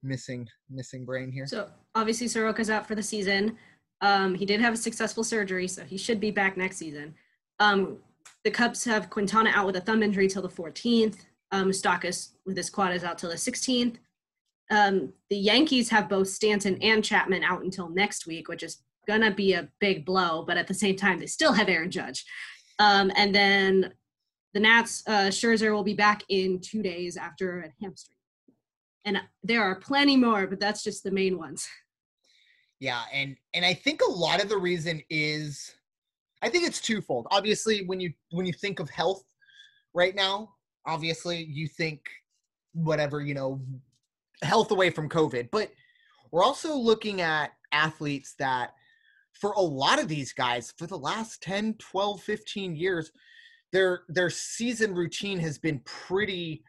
missing 0.04 0.48
missing 0.70 1.06
brain 1.06 1.32
here. 1.32 1.46
So 1.46 1.70
obviously 1.96 2.28
Soroka's 2.28 2.70
out 2.70 2.88
for 2.88 2.96
the 2.96 3.04
season. 3.04 3.58
Um, 4.01 4.36
he 4.36 4.46
did 4.46 4.62
have 4.62 4.74
a 4.74 4.77
successful 4.77 5.24
surgery, 5.24 5.68
so 5.68 5.84
he 5.84 5.98
should 5.98 6.20
be 6.20 6.32
back 6.32 6.58
next 6.58 6.77
season. 6.77 7.15
Um, 7.60 7.98
the 8.44 8.51
Cubs 8.51 8.84
have 8.86 9.10
Quintana 9.10 9.51
out 9.53 9.65
with 9.65 9.75
a 9.75 9.82
thumb 9.82 10.03
injury 10.03 10.27
till 10.27 10.41
the 10.41 10.50
14th. 10.50 11.25
Um, 11.51 11.70
Moustakas 11.70 12.29
with 12.46 12.56
his 12.56 12.70
quad 12.70 12.94
is 12.94 13.03
out 13.03 13.18
till 13.18 13.29
the 13.29 13.36
16th. 13.36 13.96
Um, 14.72 15.13
the 15.29 15.38
Yankees 15.38 15.89
have 15.89 16.08
both 16.08 16.27
Stanton 16.27 16.77
and 16.82 17.03
Chapman 17.03 17.44
out 17.44 17.63
until 17.63 17.89
next 17.89 18.27
week, 18.27 18.48
which 18.48 18.63
is 18.63 18.77
gonna 19.08 19.32
be 19.32 19.53
a 19.53 19.68
big 19.79 20.06
blow, 20.06 20.44
but 20.46 20.58
at 20.58 20.68
the 20.68 20.74
same 20.74 20.96
time, 20.96 21.20
they 21.20 21.25
still 21.25 21.53
have 21.53 21.68
Aaron 21.68 21.91
Judge. 21.91 22.24
Um, 22.77 23.12
and 23.15 23.34
then 23.34 23.94
the 24.53 24.60
Nats, 24.60 25.03
uh, 25.08 25.29
Scherzer 25.29 25.74
will 25.74 25.84
be 25.84 25.94
back 25.94 26.24
in 26.29 26.60
two 26.60 26.82
days 26.82 27.18
after 27.18 27.62
a 27.62 27.84
hamstring. 27.84 28.15
And 29.06 29.22
there 29.44 29.63
are 29.63 29.75
plenty 29.75 30.18
more, 30.18 30.48
but 30.48 30.60
that's 30.60 30.84
just 30.84 31.03
the 31.03 31.12
main 31.12 31.38
ones. 31.38 31.68
Yeah, 32.80 33.02
and 33.14 33.36
and 33.54 33.66
I 33.66 33.74
think 33.74 34.02
a 34.02 34.12
lot 34.12 34.42
of 34.42 34.50
the 34.50 34.58
reason 34.58 35.02
is, 35.10 35.76
I 36.42 36.50
think 36.50 36.66
it's 36.66 36.82
twofold. 36.82 37.28
Obviously, 37.32 37.86
when 37.86 38.00
you 38.00 38.14
when 38.32 38.46
you 38.46 38.54
think 38.54 38.80
of 38.80 38.90
health 38.90 39.24
right 39.94 40.16
now, 40.16 40.54
obviously 40.86 41.44
you 41.44 41.68
think 41.68 42.02
whatever 42.74 43.22
you 43.22 43.34
know, 43.34 43.62
health 44.44 44.72
away 44.72 44.90
from 44.90 45.10
COVID, 45.10 45.50
but 45.52 45.72
we're 46.32 46.44
also 46.44 46.76
looking 46.76 47.22
at 47.22 47.52
athletes 47.72 48.36
that 48.40 48.74
for 49.34 49.52
a 49.52 49.62
lot 49.62 50.00
of 50.00 50.08
these 50.08 50.34
guys 50.34 50.74
for 50.78 50.88
the 50.88 50.98
last 50.98 51.42
10 51.44 51.76
12 51.76 52.22
15 52.22 52.76
years 52.76 53.12
their 53.72 54.02
their 54.10 54.30
season 54.30 54.96
routine 54.96 55.40
has 55.40 55.60
been 55.60 55.80
pretty 55.86 56.64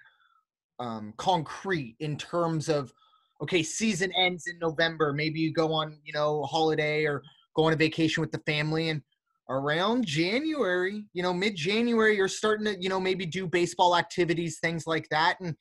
um, 0.78 1.14
concrete 1.16 1.96
in 2.00 2.16
terms 2.16 2.68
of 2.68 2.92
okay 3.42 3.62
season 3.62 4.12
ends 4.16 4.46
in 4.46 4.58
november. 4.58 5.12
Maybe 5.12 5.40
you 5.40 5.52
go 5.52 5.72
on 5.72 5.98
you 6.04 6.12
know 6.12 6.42
holiday 6.44 7.04
or 7.04 7.22
go 7.56 7.64
on 7.64 7.72
a 7.72 7.76
vacation 7.76 8.20
with 8.20 8.32
the 8.32 8.42
family. 8.46 8.88
And 8.88 9.02
around 9.48 10.06
january 10.06 11.04
you 11.12 11.24
know 11.24 11.34
mid 11.34 11.56
january 11.56 12.16
you're 12.16 12.28
starting 12.28 12.64
to 12.66 12.80
you 12.80 12.88
know 12.88 13.00
maybe 13.00 13.26
do 13.26 13.48
baseball 13.48 13.96
activities 13.96 14.58
things 14.60 14.86
like 14.86 15.08
that. 15.10 15.36
And 15.40 15.56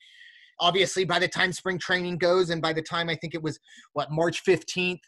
obviously 0.60 1.04
by 1.04 1.18
the 1.18 1.28
time 1.28 1.52
spring 1.52 1.78
training 1.78 2.18
goes 2.18 2.50
and 2.50 2.60
by 2.60 2.72
the 2.72 2.82
time 2.82 3.08
i 3.08 3.16
think 3.16 3.34
it 3.34 3.42
was 3.42 3.58
what 3.94 4.12
march 4.12 4.44
15th 4.44 5.00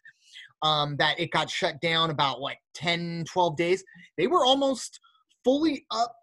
um, 0.62 0.96
that 0.96 1.20
it 1.20 1.30
got 1.30 1.50
shut 1.50 1.78
down 1.80 2.08
about 2.10 2.40
what 2.40 2.56
10 2.74 3.24
12 3.30 3.56
days 3.56 3.84
they 4.16 4.26
were 4.26 4.44
almost 4.44 4.98
fully 5.44 5.84
up 5.90 6.16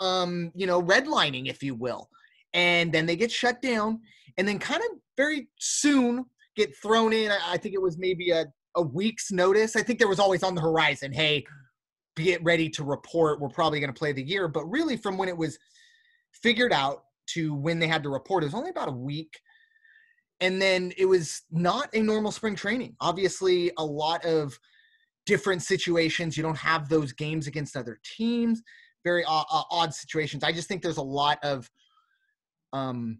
um, 0.00 0.52
you 0.54 0.66
know 0.66 0.82
redlining 0.82 1.48
if 1.48 1.62
you 1.62 1.74
will. 1.74 2.08
And 2.54 2.92
then 2.92 3.06
they 3.06 3.16
get 3.16 3.30
shut 3.30 3.60
down 3.60 4.00
and 4.38 4.48
then 4.48 4.58
kind 4.58 4.80
of 4.80 4.98
very 5.16 5.48
soon 5.58 6.24
get 6.56 6.74
thrown 6.76 7.12
in 7.12 7.30
i 7.46 7.56
think 7.56 7.74
it 7.74 7.82
was 7.82 7.98
maybe 7.98 8.30
a 8.30 8.46
a 8.78 8.82
week's 8.82 9.30
notice. 9.30 9.76
I 9.76 9.82
think 9.82 9.98
there 9.98 10.08
was 10.08 10.20
always 10.20 10.42
on 10.42 10.54
the 10.54 10.60
horizon, 10.60 11.12
hey, 11.12 11.44
get 12.16 12.42
ready 12.42 12.70
to 12.70 12.84
report. 12.84 13.40
We're 13.40 13.48
probably 13.48 13.80
going 13.80 13.92
to 13.92 13.98
play 13.98 14.12
the 14.12 14.22
year. 14.22 14.48
But 14.48 14.64
really, 14.66 14.96
from 14.96 15.18
when 15.18 15.28
it 15.28 15.36
was 15.36 15.58
figured 16.32 16.72
out 16.72 17.02
to 17.28 17.54
when 17.54 17.78
they 17.78 17.88
had 17.88 18.02
to 18.04 18.08
report, 18.08 18.42
it 18.42 18.46
was 18.46 18.54
only 18.54 18.70
about 18.70 18.88
a 18.88 18.92
week. 18.92 19.38
And 20.40 20.62
then 20.62 20.92
it 20.96 21.06
was 21.06 21.42
not 21.50 21.88
a 21.94 22.00
normal 22.00 22.30
spring 22.30 22.54
training. 22.54 22.94
Obviously, 23.00 23.72
a 23.76 23.84
lot 23.84 24.24
of 24.24 24.56
different 25.26 25.62
situations. 25.62 26.36
You 26.36 26.44
don't 26.44 26.56
have 26.56 26.88
those 26.88 27.12
games 27.12 27.48
against 27.48 27.76
other 27.76 27.98
teams. 28.04 28.62
Very 29.04 29.24
odd, 29.24 29.46
odd 29.50 29.92
situations. 29.92 30.44
I 30.44 30.52
just 30.52 30.68
think 30.68 30.82
there's 30.82 30.96
a 30.98 31.02
lot 31.02 31.38
of 31.42 31.68
um, 32.72 33.18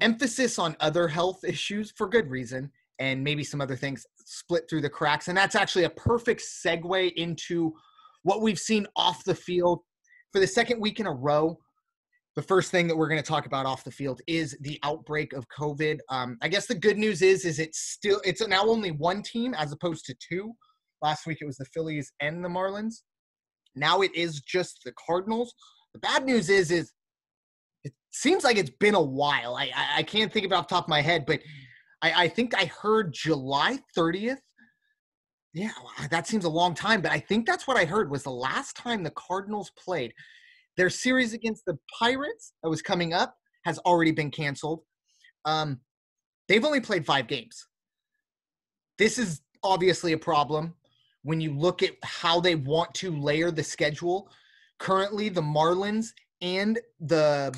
emphasis 0.00 0.58
on 0.58 0.76
other 0.80 1.08
health 1.08 1.44
issues 1.44 1.92
for 1.96 2.08
good 2.08 2.30
reason, 2.30 2.70
and 2.98 3.22
maybe 3.22 3.44
some 3.44 3.60
other 3.60 3.76
things 3.76 4.06
split 4.24 4.64
through 4.68 4.80
the 4.80 4.90
cracks. 4.90 5.28
And 5.28 5.36
that's 5.36 5.54
actually 5.54 5.84
a 5.84 5.90
perfect 5.90 6.42
segue 6.42 7.12
into 7.14 7.72
what 8.22 8.42
we've 8.42 8.58
seen 8.58 8.86
off 8.96 9.24
the 9.24 9.34
field 9.34 9.80
for 10.32 10.40
the 10.40 10.46
second 10.46 10.80
week 10.80 11.00
in 11.00 11.06
a 11.06 11.12
row. 11.12 11.58
The 12.36 12.42
first 12.42 12.70
thing 12.70 12.86
that 12.86 12.96
we're 12.96 13.08
going 13.08 13.22
to 13.22 13.26
talk 13.26 13.46
about 13.46 13.66
off 13.66 13.82
the 13.82 13.90
field 13.90 14.20
is 14.28 14.56
the 14.60 14.78
outbreak 14.84 15.32
of 15.32 15.44
COVID. 15.48 15.98
Um, 16.08 16.38
I 16.40 16.48
guess 16.48 16.66
the 16.66 16.74
good 16.74 16.96
news 16.96 17.20
is, 17.20 17.44
is 17.44 17.58
it's 17.58 17.80
still 17.80 18.20
it's 18.24 18.46
now 18.46 18.64
only 18.64 18.92
one 18.92 19.22
team 19.22 19.54
as 19.54 19.72
opposed 19.72 20.04
to 20.06 20.14
two. 20.28 20.52
Last 21.02 21.26
week 21.26 21.38
it 21.40 21.46
was 21.46 21.56
the 21.56 21.64
Phillies 21.66 22.12
and 22.20 22.44
the 22.44 22.48
Marlins. 22.48 23.02
Now 23.74 24.02
it 24.02 24.14
is 24.14 24.40
just 24.40 24.80
the 24.84 24.92
Cardinals. 25.04 25.52
The 25.94 26.00
bad 26.00 26.24
news 26.24 26.48
is, 26.48 26.70
is 26.70 26.92
seems 28.18 28.44
like 28.44 28.56
it's 28.56 28.70
been 28.70 28.94
a 28.94 29.02
while. 29.02 29.54
I 29.56 29.70
I, 29.74 29.98
I 29.98 30.02
can't 30.02 30.32
think 30.32 30.46
of 30.46 30.52
it 30.52 30.54
off 30.54 30.66
top 30.66 30.84
of 30.84 30.88
my 30.88 31.00
head, 31.00 31.24
but 31.26 31.40
I, 32.02 32.24
I 32.24 32.28
think 32.28 32.54
I 32.56 32.66
heard 32.66 33.12
July 33.12 33.78
30th 33.96 34.38
yeah, 35.54 35.70
that 36.10 36.26
seems 36.26 36.44
a 36.44 36.48
long 36.48 36.74
time, 36.74 37.00
but 37.00 37.10
I 37.10 37.18
think 37.18 37.46
that's 37.46 37.66
what 37.66 37.76
I 37.76 37.84
heard 37.84 38.10
was 38.10 38.22
the 38.22 38.30
last 38.30 38.76
time 38.76 39.02
the 39.02 39.10
Cardinals 39.10 39.72
played. 39.82 40.12
Their 40.76 40.90
series 40.90 41.32
against 41.32 41.64
the 41.64 41.78
Pirates 41.98 42.52
that 42.62 42.68
was 42.68 42.82
coming 42.82 43.12
up 43.12 43.34
has 43.64 43.78
already 43.80 44.12
been 44.12 44.30
canceled. 44.30 44.82
Um, 45.44 45.80
they've 46.46 46.64
only 46.64 46.80
played 46.80 47.06
five 47.06 47.26
games. 47.26 47.66
This 48.98 49.18
is 49.18 49.40
obviously 49.64 50.12
a 50.12 50.18
problem 50.18 50.74
when 51.22 51.40
you 51.40 51.52
look 51.58 51.82
at 51.82 51.94
how 52.04 52.40
they 52.40 52.54
want 52.54 52.94
to 52.94 53.10
layer 53.10 53.50
the 53.50 53.64
schedule. 53.64 54.30
Currently, 54.78 55.30
the 55.30 55.42
Marlins 55.42 56.10
and 56.40 56.78
the 57.00 57.52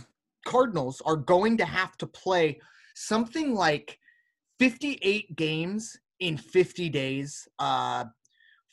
Cardinals 0.46 1.02
are 1.04 1.16
going 1.16 1.56
to 1.58 1.64
have 1.64 1.96
to 1.98 2.06
play 2.06 2.60
something 2.94 3.54
like 3.54 3.98
58 4.58 5.36
games 5.36 5.98
in 6.20 6.36
50 6.36 6.88
days, 6.90 7.48
uh, 7.58 8.04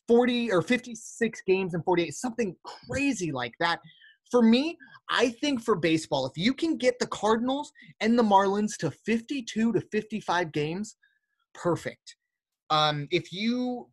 40 0.07 0.51
or 0.51 0.61
56 0.61 1.41
games 1.47 1.73
in 1.73 1.81
48, 1.83 2.13
something 2.13 2.55
crazy 2.63 3.31
like 3.31 3.53
that. 3.59 3.79
For 4.29 4.41
me, 4.41 4.77
I 5.09 5.29
think 5.29 5.61
for 5.61 5.75
baseball, 5.75 6.25
if 6.25 6.33
you 6.35 6.53
can 6.53 6.77
get 6.77 6.99
the 6.99 7.07
Cardinals 7.07 7.71
and 8.01 8.19
the 8.19 8.23
Marlins 8.23 8.75
to 8.77 8.91
52 8.91 9.73
to 9.73 9.81
55 9.91 10.51
games, 10.51 10.97
perfect. 11.53 12.17
Um, 12.69 13.07
if 13.11 13.31
you 13.31 13.87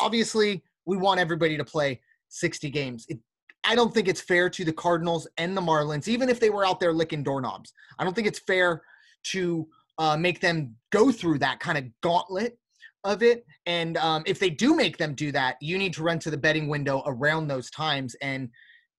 obviously, 0.00 0.62
we 0.84 0.96
want 0.96 1.20
everybody 1.20 1.56
to 1.56 1.64
play 1.64 2.00
60 2.28 2.70
games. 2.70 3.06
It, 3.08 3.18
I 3.64 3.74
don't 3.74 3.94
think 3.94 4.08
it's 4.08 4.20
fair 4.20 4.50
to 4.50 4.64
the 4.64 4.72
Cardinals 4.72 5.28
and 5.38 5.56
the 5.56 5.60
Marlins, 5.60 6.08
even 6.08 6.28
if 6.28 6.40
they 6.40 6.50
were 6.50 6.66
out 6.66 6.80
there 6.80 6.92
licking 6.92 7.22
doorknobs. 7.22 7.72
I 7.98 8.04
don't 8.04 8.14
think 8.14 8.26
it's 8.26 8.40
fair 8.40 8.82
to 9.24 9.68
uh, 9.98 10.16
make 10.16 10.40
them 10.40 10.74
go 10.90 11.12
through 11.12 11.38
that 11.38 11.60
kind 11.60 11.78
of 11.78 11.84
gauntlet 12.00 12.58
of 13.04 13.22
it. 13.22 13.44
And 13.66 13.96
um, 13.98 14.22
if 14.26 14.38
they 14.38 14.50
do 14.50 14.74
make 14.74 14.96
them 14.96 15.14
do 15.14 15.32
that, 15.32 15.56
you 15.60 15.78
need 15.78 15.92
to 15.94 16.02
run 16.02 16.18
to 16.20 16.30
the 16.30 16.36
betting 16.36 16.68
window 16.68 17.02
around 17.06 17.48
those 17.48 17.70
times. 17.70 18.14
And 18.22 18.48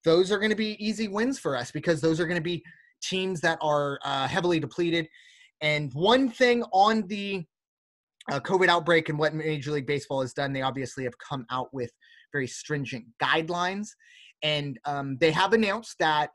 those 0.04 0.32
are 0.32 0.40
going 0.40 0.50
to 0.50 0.56
be 0.56 0.84
easy 0.86 1.08
wins 1.08 1.40
for 1.40 1.56
us 1.56 1.72
because 1.72 2.02
those 2.02 2.20
are 2.20 2.26
going 2.26 2.40
to 2.40 2.42
be 2.42 2.64
teams 3.02 3.42
that 3.42 3.58
are 3.62 4.00
uh, 4.04 4.28
heavily 4.28 4.60
depleted. 4.60 5.08
And 5.62 5.92
one 5.94 6.30
thing 6.30 6.64
on 6.74 7.08
the 7.08 7.44
uh, 8.32 8.40
COVID 8.40 8.68
outbreak 8.68 9.10
and 9.10 9.18
what 9.18 9.34
Major 9.34 9.72
League 9.72 9.88
Baseball 9.88 10.22
has 10.22 10.34
done, 10.34 10.54
they 10.54 10.62
obviously 10.62 11.04
have 11.04 11.18
come 11.18 11.46
out 11.52 11.74
with 11.74 11.92
very 12.32 12.48
stringent 12.48 13.06
guidelines. 13.22 13.90
And 14.44 14.80
um, 14.86 15.18
they 15.20 15.32
have 15.32 15.54
announced 15.54 15.96
that 16.00 16.30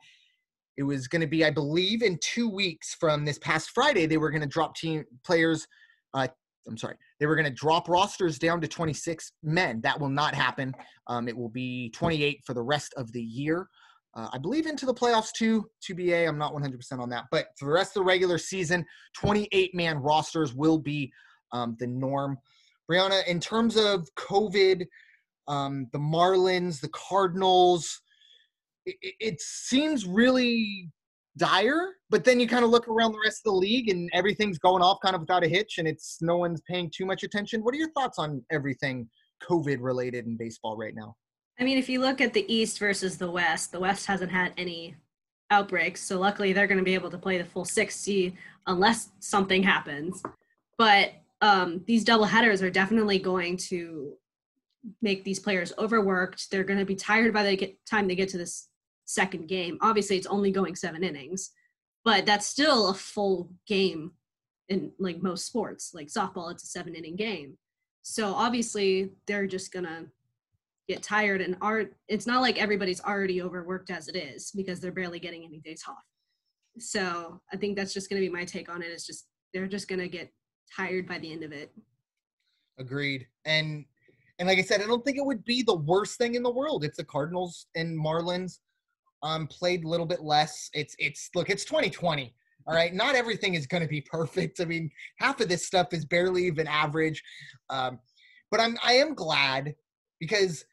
it 0.77 0.83
was 0.83 1.09
going 1.09 1.21
to 1.21 1.27
be, 1.27 1.45
I 1.45 1.50
believe, 1.50 2.03
in 2.03 2.19
two 2.23 2.49
weeks 2.49 2.95
from 2.95 3.25
this 3.25 3.38
past 3.38 3.71
Friday, 3.71 4.07
they 4.07 4.17
were 4.17 4.31
going 4.31 4.43
to 4.43 4.49
drop 4.49 4.77
team 4.77 5.05
players 5.25 5.67
uh, 6.15 6.29
I'm 6.69 6.77
sorry, 6.77 6.97
they 7.19 7.27
were 7.27 7.35
going 7.35 7.47
to 7.47 7.53
drop 7.53 7.88
rosters 7.88 8.38
down 8.38 8.61
to 8.61 8.69
26 8.69 9.33
men. 9.43 9.81
That 9.81 9.99
will 9.99 10.11
not 10.11 10.35
happen. 10.35 10.75
Um, 11.07 11.27
it 11.29 11.37
will 11.37 11.49
be 11.49 11.91
28 11.91 12.41
for 12.45 12.55
the 12.55 12.62
rest 12.62 12.95
of 12.97 13.11
the 13.12 13.23
year. 13.23 13.69
Uh, 14.15 14.29
I 14.33 14.38
believe 14.38 14.67
into 14.67 14.87
the 14.87 14.95
playoffs 14.95 15.33
too, 15.33 15.67
to 15.83 15.95
BA. 15.95 16.27
I'm 16.27 16.38
not 16.38 16.53
100% 16.53 16.99
on 16.99 17.09
that. 17.11 17.25
But 17.31 17.47
for 17.59 17.67
the 17.67 17.73
rest 17.73 17.91
of 17.91 18.03
the 18.03 18.07
regular 18.07 18.38
season, 18.38 18.85
28 19.17 19.75
man 19.75 19.99
rosters 19.99 20.55
will 20.55 20.79
be 20.79 21.12
um, 21.53 21.77
the 21.79 21.87
norm. 21.87 22.37
Brianna, 22.91 23.27
in 23.27 23.41
terms 23.41 23.77
of 23.77 24.09
COVID, 24.17 24.87
um, 25.49 25.88
the 25.93 25.99
Marlins, 25.99 26.81
the 26.81 26.90
Cardinals, 26.90 28.00
it, 28.87 28.97
it 29.19 29.40
seems 29.40 30.07
really 30.07 30.90
dire, 31.37 31.95
but 32.11 32.25
then 32.25 32.38
you 32.38 32.47
kind 32.47 32.64
of 32.64 32.71
look 32.71 32.87
around 32.88 33.12
the 33.12 33.21
rest 33.25 33.40
of 33.40 33.52
the 33.52 33.59
league 33.59 33.88
and 33.88 34.11
everything's 34.12 34.59
going 34.59 34.83
off 34.83 34.99
kind 35.02 35.14
of 35.14 35.23
without 35.23 35.45
a 35.45 35.49
hitch 35.49 35.78
and 35.78 35.88
it's 35.88 36.19
no 36.21 36.37
one's 36.37 36.61
paying 36.69 36.90
too 36.95 37.07
much 37.07 37.23
attention. 37.23 37.62
What 37.62 37.75
are 37.75 37.78
your 37.78 37.90
thoughts 37.93 38.19
on 38.19 38.45
everything 38.50 39.09
COVID 39.49 39.78
related 39.81 40.26
in 40.26 40.37
baseball 40.37 40.76
right 40.76 40.95
now? 40.95 41.17
I 41.61 41.64
mean, 41.64 41.78
if 41.78 41.88
you 41.88 42.00
look 42.00 42.21
at 42.21 42.35
the 42.35 42.52
East 42.52 42.78
versus 42.78 43.19
the 43.19 43.31
West, 43.31 43.73
the 43.73 43.81
West 43.81 44.07
hasn't 44.07 44.31
had 44.31 44.52
any 44.57 44.95
outbreaks, 45.50 46.02
so 46.02 46.19
luckily 46.19 46.52
they're 46.52 46.67
going 46.67 46.78
to 46.78 46.85
be 46.85 46.95
able 46.95 47.11
to 47.11 47.19
play 47.19 47.38
the 47.38 47.45
full 47.45 47.64
60 47.64 48.37
unless 48.67 49.11
something 49.19 49.62
happens. 49.62 50.23
But 50.76 51.14
um, 51.40 51.83
these 51.87 52.05
double 52.05 52.26
headers 52.26 52.62
are 52.62 52.71
definitely 52.71 53.19
going 53.19 53.57
to 53.69 54.12
make 55.03 55.25
these 55.25 55.41
players 55.41 55.73
overworked. 55.79 56.51
They're 56.51 56.65
going 56.65 56.79
to 56.79 56.85
be 56.85 56.97
tired 56.97 57.33
by 57.33 57.43
the 57.43 57.77
time 57.89 58.09
they 58.09 58.15
get 58.15 58.29
to 58.31 58.39
this 58.39 58.69
second 59.05 59.49
game. 59.49 59.79
Obviously, 59.81 60.17
it's 60.17 60.27
only 60.27 60.51
going 60.51 60.77
seven 60.77 61.03
innings, 61.03 61.51
but 62.05 62.27
that's 62.27 62.47
still 62.47 62.89
a 62.91 62.95
full 62.95 63.51
game 63.67 64.13
in 64.69 64.93
like 64.99 65.23
most 65.23 65.47
sports. 65.47 65.93
Like 65.95 66.09
softball, 66.09 66.53
it's 66.53 66.65
a 66.65 66.69
seven 66.69 66.95
inning 66.95 67.17
game. 67.17 67.57
So 68.03 68.33
obviously, 68.35 69.13
they're 69.27 69.47
just 69.47 69.73
gonna 69.73 70.07
get 70.89 71.03
tired 71.03 71.41
and 71.41 71.57
art. 71.61 71.95
It's 72.09 72.27
not 72.27 72.43
like 72.43 72.61
everybody's 72.61 73.03
already 73.03 73.43
overworked 73.43 73.91
as 73.91 74.09
it 74.09 74.17
is 74.17 74.51
because 74.53 74.81
they're 74.81 74.93
barely 74.93 75.19
getting 75.19 75.45
any 75.45 75.61
days 75.61 75.85
off. 75.89 75.97
So 76.79 77.41
I 77.53 77.57
think 77.57 77.77
that's 77.77 77.93
just 77.93 78.09
gonna 78.09 78.21
be 78.21 78.29
my 78.29 78.45
take 78.45 78.69
on 78.69 78.83
it. 78.83 78.87
it. 78.87 78.93
Is 78.93 79.07
just 79.07 79.27
they're 79.53 79.67
just 79.67 79.89
gonna 79.89 80.09
get 80.09 80.33
tired 80.75 81.09
by 81.09 81.19
the 81.19 81.33
end 81.33 81.43
of 81.43 81.53
it. 81.53 81.73
Agreed. 82.79 83.27
And 83.45 83.85
and 84.38 84.49
like 84.49 84.59
I 84.59 84.62
said, 84.62 84.80
I 84.80 84.87
don't 84.87 85.04
think 85.04 85.16
it 85.16 85.25
would 85.25 85.45
be 85.45 85.62
the 85.62 85.75
worst 85.75 86.16
thing 86.16 86.35
in 86.35 86.42
the 86.42 86.50
world. 86.50 86.85
It's 86.85 86.97
the 86.97 87.04
Cardinals 87.04 87.66
and 87.75 87.99
Marlins 87.99 88.59
um, 89.23 89.47
played 89.47 89.85
a 89.85 89.88
little 89.88 90.07
bit 90.07 90.23
less. 90.23 90.71
It's 90.75 90.95
it's 90.99 91.30
look, 91.35 91.50
it's 91.50 91.64
2020. 91.64 92.35
All 92.66 92.75
right, 92.75 92.92
not 92.92 93.14
everything 93.14 93.54
is 93.54 93.66
going 93.66 93.83
to 93.83 93.88
be 93.88 94.00
perfect. 94.11 94.61
I 94.61 94.64
mean, 94.64 94.90
half 95.18 95.40
of 95.40 95.49
this 95.49 95.66
stuff 95.66 95.92
is 95.92 96.04
barely 96.04 96.47
even 96.47 96.66
average. 96.66 97.23
Um, 97.71 97.99
but 98.50 98.61
I'm 98.61 98.78
I 98.83 98.95
am 98.95 99.14
glad 99.14 99.75
because 100.21 100.64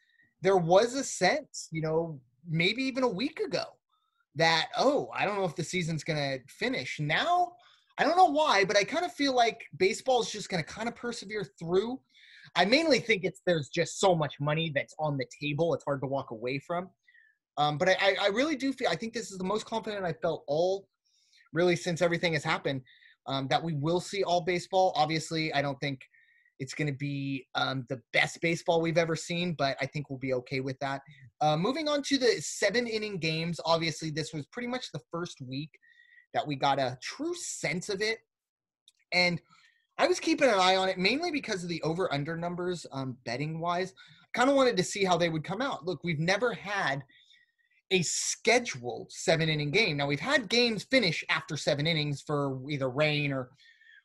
there 0.42 0.56
was 0.56 0.94
a 0.94 1.04
sense, 1.04 1.68
you 1.72 1.82
know, 1.82 2.20
maybe 2.48 2.82
even 2.82 3.02
a 3.02 3.08
week 3.08 3.40
ago 3.40 3.64
that 4.36 4.68
oh, 4.78 5.10
I 5.14 5.24
don't 5.24 5.36
know 5.36 5.44
if 5.44 5.56
the 5.56 5.64
season's 5.64 6.04
going 6.04 6.18
to 6.18 6.38
finish. 6.52 7.00
Now, 7.00 7.52
I 7.98 8.04
don't 8.04 8.16
know 8.16 8.30
why, 8.30 8.64
but 8.64 8.76
I 8.76 8.84
kind 8.84 9.04
of 9.04 9.12
feel 9.12 9.34
like 9.34 9.64
baseball 9.78 10.20
is 10.20 10.30
just 10.30 10.48
going 10.48 10.62
to 10.62 10.68
kind 10.68 10.88
of 10.88 10.94
persevere 10.94 11.44
through. 11.58 11.98
I 12.56 12.64
mainly 12.64 12.98
think 12.98 13.24
it's 13.24 13.42
there's 13.46 13.68
just 13.68 14.00
so 14.00 14.14
much 14.14 14.40
money 14.40 14.72
that's 14.74 14.94
on 14.98 15.18
the 15.18 15.26
table. 15.40 15.74
It's 15.74 15.84
hard 15.84 16.00
to 16.00 16.06
walk 16.06 16.30
away 16.30 16.58
from. 16.58 16.88
Um, 17.58 17.78
but 17.78 17.88
I, 17.88 18.16
I 18.20 18.28
really 18.28 18.56
do 18.56 18.72
feel 18.72 18.88
I 18.88 18.96
think 18.96 19.14
this 19.14 19.30
is 19.30 19.38
the 19.38 19.44
most 19.44 19.66
confident 19.66 20.04
I 20.04 20.12
felt 20.14 20.44
all 20.46 20.88
really 21.52 21.76
since 21.76 22.02
everything 22.02 22.32
has 22.34 22.44
happened 22.44 22.82
um, 23.26 23.48
that 23.48 23.62
we 23.62 23.74
will 23.74 24.00
see 24.00 24.22
all 24.22 24.40
baseball. 24.40 24.92
Obviously, 24.96 25.52
I 25.54 25.62
don't 25.62 25.78
think 25.80 26.00
it's 26.58 26.74
going 26.74 26.86
to 26.86 26.96
be 26.96 27.46
um, 27.54 27.84
the 27.88 28.00
best 28.12 28.40
baseball 28.40 28.80
we've 28.80 28.98
ever 28.98 29.16
seen, 29.16 29.54
but 29.58 29.76
I 29.80 29.86
think 29.86 30.08
we'll 30.08 30.18
be 30.18 30.32
okay 30.34 30.60
with 30.60 30.78
that. 30.80 31.02
Uh, 31.40 31.56
moving 31.56 31.88
on 31.88 32.02
to 32.04 32.18
the 32.18 32.40
seven 32.40 32.86
inning 32.86 33.18
games. 33.18 33.60
Obviously, 33.64 34.10
this 34.10 34.32
was 34.32 34.46
pretty 34.46 34.68
much 34.68 34.90
the 34.92 35.00
first 35.10 35.40
week 35.40 35.70
that 36.32 36.46
we 36.46 36.56
got 36.56 36.78
a 36.78 36.98
true 37.02 37.34
sense 37.34 37.88
of 37.88 38.00
it. 38.00 38.18
And 39.12 39.40
I 39.98 40.06
was 40.06 40.20
keeping 40.20 40.48
an 40.48 40.58
eye 40.58 40.76
on 40.76 40.88
it 40.88 40.98
mainly 40.98 41.30
because 41.30 41.62
of 41.62 41.68
the 41.68 41.82
over 41.82 42.12
under 42.12 42.36
numbers, 42.36 42.86
um, 42.92 43.16
betting 43.24 43.60
wise. 43.60 43.94
Kind 44.34 44.50
of 44.50 44.56
wanted 44.56 44.76
to 44.76 44.84
see 44.84 45.04
how 45.04 45.16
they 45.16 45.30
would 45.30 45.44
come 45.44 45.62
out. 45.62 45.86
Look, 45.86 46.04
we've 46.04 46.18
never 46.18 46.52
had 46.52 47.02
a 47.90 48.02
scheduled 48.02 49.10
seven 49.10 49.48
inning 49.48 49.70
game. 49.70 49.96
Now 49.96 50.06
we've 50.06 50.20
had 50.20 50.48
games 50.48 50.84
finish 50.84 51.24
after 51.30 51.56
seven 51.56 51.86
innings 51.86 52.20
for 52.20 52.58
either 52.68 52.90
rain 52.90 53.32
or 53.32 53.50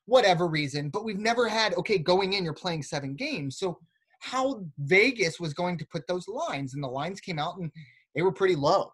whatever 0.05 0.47
reason. 0.47 0.89
But 0.89 1.03
we've 1.03 1.19
never 1.19 1.47
had, 1.49 1.73
okay, 1.75 1.97
going 1.97 2.33
in, 2.33 2.45
you're 2.45 2.53
playing 2.53 2.83
seven 2.83 3.15
games. 3.15 3.57
So 3.57 3.79
how 4.19 4.63
Vegas 4.77 5.39
was 5.39 5.53
going 5.53 5.77
to 5.79 5.87
put 5.87 6.07
those 6.07 6.27
lines. 6.27 6.73
And 6.73 6.83
the 6.83 6.87
lines 6.87 7.19
came 7.19 7.39
out 7.39 7.57
and 7.57 7.71
they 8.15 8.21
were 8.21 8.31
pretty 8.31 8.55
low 8.55 8.91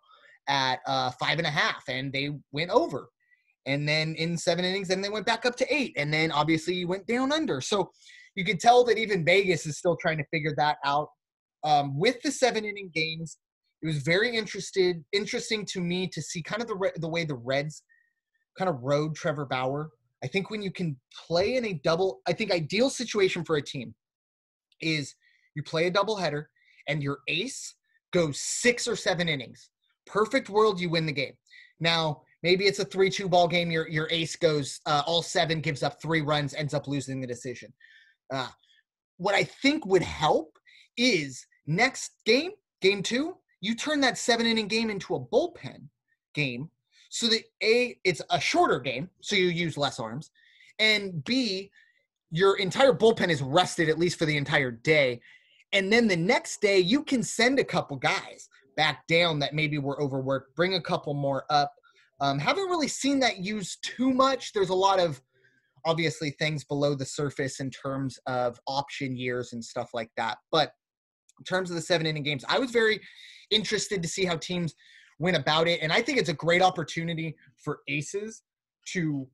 at 0.48 0.80
uh, 0.88 1.12
five 1.20 1.38
and 1.38 1.48
a 1.48 1.52
half, 1.52 1.84
and 1.90 2.12
they 2.12 2.32
went 2.52 2.72
over. 2.72 3.10
And 3.68 3.88
then 3.88 4.16
in 4.16 4.38
seven 4.38 4.66
innings, 4.66 4.88
then 4.88 5.02
they 5.02 5.10
went 5.10 5.26
back 5.26 5.46
up 5.46 5.56
to 5.58 5.74
eight, 5.74 5.94
and 5.98 6.12
then 6.12 6.32
obviously 6.32 6.86
went 6.86 7.06
down 7.06 7.32
under. 7.32 7.62
So 7.62 7.92
you 8.36 8.46
can 8.46 8.58
tell 8.58 8.84
that 8.86 8.98
even 8.98 9.26
Vegas 9.26 9.66
is 9.66 9.78
still 9.78 9.98
trying 9.98 10.18
to 10.18 10.26
figure 10.32 10.54
that 10.58 10.78
out. 10.86 11.10
Um, 11.64 12.00
with 12.00 12.22
the 12.22 12.32
seven 12.32 12.66
inning 12.66 12.92
games, 12.94 13.38
it 13.82 13.88
was 13.88 13.98
very 13.98 14.36
interested 14.36 15.04
interesting 15.12 15.66
to 15.66 15.82
me 15.82 16.08
to 16.08 16.22
see 16.22 16.42
kind 16.42 16.62
of 16.62 16.68
the 16.68 16.92
the 16.96 17.08
way 17.08 17.26
the 17.26 17.36
Reds 17.36 17.84
kind 18.58 18.70
of 18.70 18.82
rode 18.82 19.16
Trevor 19.16 19.46
Bauer. 19.46 19.90
I 20.24 20.28
think 20.28 20.50
when 20.50 20.62
you 20.62 20.72
can 20.72 20.98
play 21.28 21.58
in 21.58 21.66
a 21.66 21.74
double, 21.84 22.22
I 22.28 22.34
think 22.34 22.52
ideal 22.52 22.90
situation 22.90 23.44
for 23.46 23.58
a 23.58 23.62
team 23.62 23.94
is 24.82 25.14
you 25.56 25.62
play 25.62 25.88
a 25.88 25.92
doubleheader 25.92 26.46
and 26.88 27.04
your 27.04 27.20
ace 27.28 27.76
goes 28.14 28.40
six 28.40 28.88
or 28.88 28.96
seven 28.96 29.30
innings. 29.30 29.70
Perfect 30.06 30.50
world, 30.50 30.80
you 30.80 30.90
win 30.90 31.06
the 31.06 31.12
game. 31.12 31.34
Now, 31.80 32.22
maybe 32.44 32.66
it's 32.66 32.80
a 32.80 32.86
3 32.86 33.10
2 33.10 33.28
ball 33.28 33.48
game. 33.48 33.72
Your, 33.72 33.88
your 33.88 34.08
ace 34.12 34.36
goes 34.36 34.80
uh, 34.86 35.04
all 35.06 35.22
seven, 35.22 35.62
gives 35.62 35.84
up 35.84 36.02
three 36.02 36.22
runs, 36.22 36.54
ends 36.54 36.74
up 36.74 36.88
losing 36.88 37.22
the 37.22 37.28
decision. 37.28 37.74
Uh, 38.32 38.50
what 39.18 39.36
I 39.36 39.44
think 39.44 39.86
would 39.86 40.04
help 40.04 40.58
is 40.98 41.46
next 41.66 42.12
game, 42.26 42.52
game 42.82 43.04
two, 43.04 43.36
you 43.62 43.76
turn 43.76 44.00
that 44.02 44.18
seven 44.18 44.46
inning 44.46 44.68
game 44.68 44.90
into 44.90 45.16
a 45.16 45.20
bullpen 45.20 45.88
game 46.34 46.70
so 47.10 47.28
that 47.28 47.44
A, 47.64 47.98
it's 48.04 48.22
a 48.30 48.40
shorter 48.40 48.80
game, 48.80 49.10
so 49.22 49.36
you 49.36 49.48
use 49.48 49.78
less 49.78 50.00
arms, 50.00 50.32
and 50.80 51.24
B, 51.24 51.72
your 52.32 52.58
entire 52.58 52.94
bullpen 52.94 53.30
is 53.30 53.42
rested 53.42 53.90
at 53.90 53.98
least 53.98 54.20
for 54.20 54.26
the 54.26 54.38
entire 54.38 54.72
day. 54.72 55.22
And 55.74 55.92
then 55.92 56.08
the 56.08 56.18
next 56.18 56.62
day, 56.62 56.80
you 56.80 57.04
can 57.04 57.24
send 57.24 57.60
a 57.60 57.64
couple 57.64 57.98
guys 57.98 58.50
back 58.76 59.08
down 59.08 59.40
that 59.40 59.54
maybe 59.54 59.78
were 59.78 60.02
overworked, 60.02 60.56
bring 60.56 60.76
a 60.76 60.82
couple 60.82 61.14
more 61.14 61.46
up. 61.50 61.74
Um, 62.20 62.40
haven't 62.40 62.70
really 62.70 62.88
seen 62.88 63.20
that 63.20 63.38
used 63.38 63.80
too 63.84 64.12
much. 64.12 64.54
There's 64.54 64.70
a 64.70 64.76
lot 64.76 65.00
of 65.00 65.22
obviously 65.86 66.32
things 66.32 66.64
below 66.64 66.96
the 66.96 67.06
surface 67.06 67.60
in 67.60 67.70
terms 67.70 68.20
of 68.28 68.60
option 68.68 69.16
years 69.16 69.54
and 69.54 69.64
stuff 69.64 69.92
like 69.94 70.10
that. 70.18 70.38
But 70.52 70.72
in 71.40 71.46
terms 71.46 71.70
of 71.70 71.76
the 71.76 71.82
seven 71.82 72.06
inning 72.06 72.24
games, 72.24 72.44
I 72.50 72.60
was 72.60 72.72
very 72.72 73.00
interested 73.52 74.02
to 74.02 74.10
see 74.10 74.26
how 74.26 74.38
teams 74.38 74.74
went 75.20 75.38
about 75.38 75.68
it. 75.68 75.80
And 75.82 75.92
I 75.92 76.02
think 76.02 76.18
it's 76.18 76.30
a 76.30 76.34
great 76.34 76.62
opportunity 76.62 77.36
for 77.64 77.80
aces 77.88 78.44
to 78.94 79.28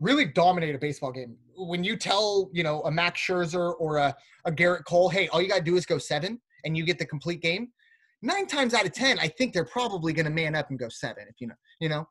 really 0.00 0.24
dominate 0.24 0.74
a 0.74 0.78
baseball 0.78 1.12
game. 1.12 1.36
When 1.56 1.84
you 1.84 1.96
tell, 1.96 2.50
you 2.52 2.62
know, 2.62 2.80
a 2.82 2.90
Max 2.90 3.20
Scherzer 3.20 3.74
or 3.78 3.98
a, 3.98 4.14
a 4.46 4.52
Gerrit 4.52 4.84
Cole, 4.84 5.08
hey, 5.08 5.28
all 5.28 5.40
you 5.40 5.48
got 5.48 5.58
to 5.58 5.62
do 5.62 5.76
is 5.76 5.86
go 5.86 5.98
seven 5.98 6.40
and 6.64 6.76
you 6.76 6.84
get 6.84 6.98
the 6.98 7.06
complete 7.06 7.42
game, 7.42 7.68
nine 8.22 8.46
times 8.46 8.74
out 8.74 8.86
of 8.86 8.92
10, 8.92 9.18
I 9.18 9.28
think 9.28 9.52
they're 9.52 9.64
probably 9.64 10.12
going 10.12 10.26
to 10.26 10.30
man 10.30 10.54
up 10.54 10.70
and 10.70 10.78
go 10.78 10.88
seven, 10.88 11.24
if 11.28 11.36
you 11.40 11.46
know, 11.48 11.54
you 11.80 11.88
know. 11.88 12.06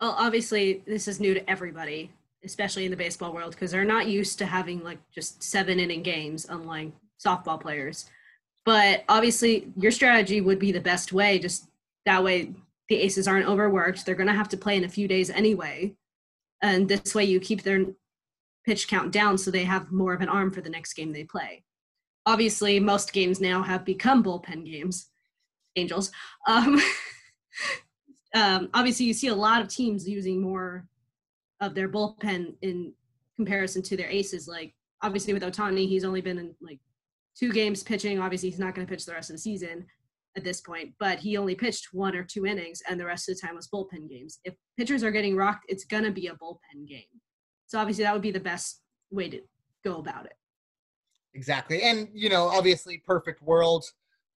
Well, 0.00 0.14
obviously, 0.18 0.82
this 0.86 1.08
is 1.08 1.20
new 1.20 1.34
to 1.34 1.50
everybody, 1.50 2.10
especially 2.44 2.86
in 2.86 2.90
the 2.90 2.96
baseball 2.96 3.34
world, 3.34 3.52
because 3.52 3.70
they're 3.70 3.84
not 3.84 4.06
used 4.06 4.38
to 4.38 4.46
having 4.46 4.82
like 4.82 4.98
just 5.14 5.42
seven 5.42 5.78
inning 5.78 6.02
games, 6.02 6.46
unlike 6.48 6.92
softball 7.24 7.60
players. 7.60 8.08
But 8.64 9.04
obviously, 9.08 9.72
your 9.76 9.90
strategy 9.90 10.40
would 10.40 10.58
be 10.58 10.72
the 10.72 10.80
best 10.80 11.12
way. 11.12 11.38
Just 11.38 11.68
that 12.06 12.24
way, 12.24 12.54
the 12.88 12.96
aces 12.96 13.28
aren't 13.28 13.46
overworked. 13.46 14.04
They're 14.04 14.14
going 14.14 14.26
to 14.26 14.32
have 14.34 14.48
to 14.50 14.56
play 14.56 14.76
in 14.76 14.84
a 14.84 14.88
few 14.88 15.06
days 15.06 15.30
anyway. 15.30 15.94
And 16.62 16.88
this 16.88 17.14
way, 17.14 17.24
you 17.24 17.40
keep 17.40 17.62
their 17.62 17.86
pitch 18.66 18.88
count 18.88 19.12
down 19.12 19.38
so 19.38 19.50
they 19.50 19.64
have 19.64 19.92
more 19.92 20.12
of 20.12 20.20
an 20.20 20.28
arm 20.28 20.50
for 20.50 20.60
the 20.60 20.70
next 20.70 20.94
game 20.94 21.12
they 21.12 21.24
play. 21.24 21.64
Obviously, 22.26 22.78
most 22.78 23.12
games 23.12 23.40
now 23.40 23.62
have 23.62 23.84
become 23.84 24.22
bullpen 24.22 24.64
games. 24.64 25.08
Angels. 25.76 26.10
Um, 26.46 26.80
um, 28.34 28.68
obviously, 28.74 29.06
you 29.06 29.14
see 29.14 29.28
a 29.28 29.34
lot 29.34 29.62
of 29.62 29.68
teams 29.68 30.08
using 30.08 30.40
more 30.40 30.86
of 31.60 31.74
their 31.74 31.88
bullpen 31.88 32.54
in 32.62 32.92
comparison 33.36 33.82
to 33.82 33.96
their 33.96 34.08
aces. 34.08 34.46
Like, 34.46 34.74
obviously, 35.02 35.32
with 35.32 35.42
Ohtani 35.42 35.88
he's 35.88 36.04
only 36.04 36.20
been 36.20 36.38
in 36.38 36.54
like 36.60 36.80
two 37.38 37.52
games 37.52 37.82
pitching. 37.82 38.20
Obviously, 38.20 38.50
he's 38.50 38.58
not 38.58 38.74
going 38.74 38.86
to 38.86 38.90
pitch 38.90 39.06
the 39.06 39.12
rest 39.12 39.30
of 39.30 39.36
the 39.36 39.40
season 39.40 39.86
at 40.36 40.44
this 40.44 40.60
point, 40.60 40.92
but 41.00 41.18
he 41.18 41.36
only 41.36 41.54
pitched 41.54 41.88
one 41.92 42.14
or 42.14 42.22
two 42.22 42.46
innings, 42.46 42.82
and 42.88 43.00
the 43.00 43.06
rest 43.06 43.28
of 43.28 43.34
the 43.34 43.46
time 43.46 43.56
was 43.56 43.68
bullpen 43.68 44.08
games. 44.08 44.38
If 44.44 44.54
pitchers 44.76 45.02
are 45.02 45.10
getting 45.10 45.36
rocked, 45.36 45.64
it's 45.68 45.84
going 45.84 46.04
to 46.04 46.12
be 46.12 46.28
a 46.28 46.34
bullpen 46.34 46.86
game. 46.86 47.04
So 47.66 47.78
obviously, 47.78 48.04
that 48.04 48.12
would 48.12 48.22
be 48.22 48.30
the 48.30 48.40
best 48.40 48.82
way 49.10 49.28
to 49.30 49.40
go 49.84 49.98
about 49.98 50.26
it. 50.26 50.34
Exactly, 51.34 51.82
and 51.82 52.08
you 52.12 52.28
know, 52.28 52.48
obviously, 52.48 53.02
perfect 53.06 53.42
world. 53.42 53.84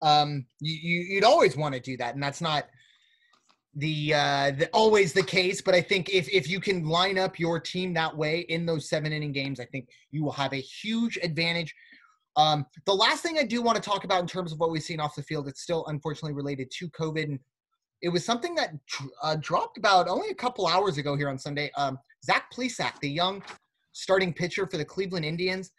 Um, 0.02 0.46
you, 0.60 1.02
you 1.02 1.16
would 1.16 1.24
always 1.24 1.56
want 1.56 1.74
to 1.76 1.82
do 1.82 1.98
that, 1.98 2.14
and 2.14 2.22
that's 2.22 2.42
not 2.42 2.66
the, 3.76 4.14
uh, 4.14 4.52
the 4.52 4.70
always 4.74 5.14
the 5.14 5.24
case. 5.24 5.62
But 5.62 5.74
I 5.74 5.82
think 5.82 6.10
if 6.10 6.30
if 6.30 6.50
you 6.50 6.60
can 6.60 6.88
line 6.88 7.18
up 7.18 7.40
your 7.40 7.60
team 7.60 7.94
that 7.94 8.16
way 8.16 8.42
in 8.42 8.66
those 8.66 8.90
seven 8.90 9.12
inning 9.12 9.32
games, 9.32 9.60
I 9.60 9.66
think 9.66 9.90
you 10.12 10.24
will 10.24 10.34
have 10.34 10.54
a 10.54 10.58
huge 10.62 11.18
advantage 11.24 11.74
um, 12.36 12.66
the 12.86 12.94
last 12.94 13.22
thing 13.22 13.38
I 13.38 13.44
do 13.44 13.62
want 13.62 13.76
to 13.76 13.82
talk 13.82 14.04
about 14.04 14.22
in 14.22 14.28
terms 14.28 14.52
of 14.52 14.60
what 14.60 14.72
we've 14.72 14.84
seen 14.84 15.00
off 15.00 15.16
the 15.16 15.24
field, 15.24 15.48
it's 15.48 15.62
still 15.62 15.86
unfortunately 15.88 16.34
related 16.34 16.72
to 16.80 16.90
COVID. 16.90 17.24
And 17.26 17.40
it 18.02 18.10
was 18.10 18.26
something 18.26 18.56
that 18.56 18.72
uh, 19.22 19.38
dropped 19.40 19.78
about 19.78 20.08
only 20.08 20.30
a 20.30 20.36
couple 20.36 20.68
hours 20.68 20.98
ago 20.98 21.16
here 21.16 21.30
on 21.30 21.38
Sunday. 21.38 21.72
Um, 21.78 22.00
Zach 22.26 22.52
Plesac, 22.54 23.00
the 23.02 23.10
young 23.10 23.44
starting 23.92 24.34
pitcher 24.34 24.66
for 24.66 24.78
the 24.78 24.86
Cleveland 24.86 25.26
Indians, 25.26 25.72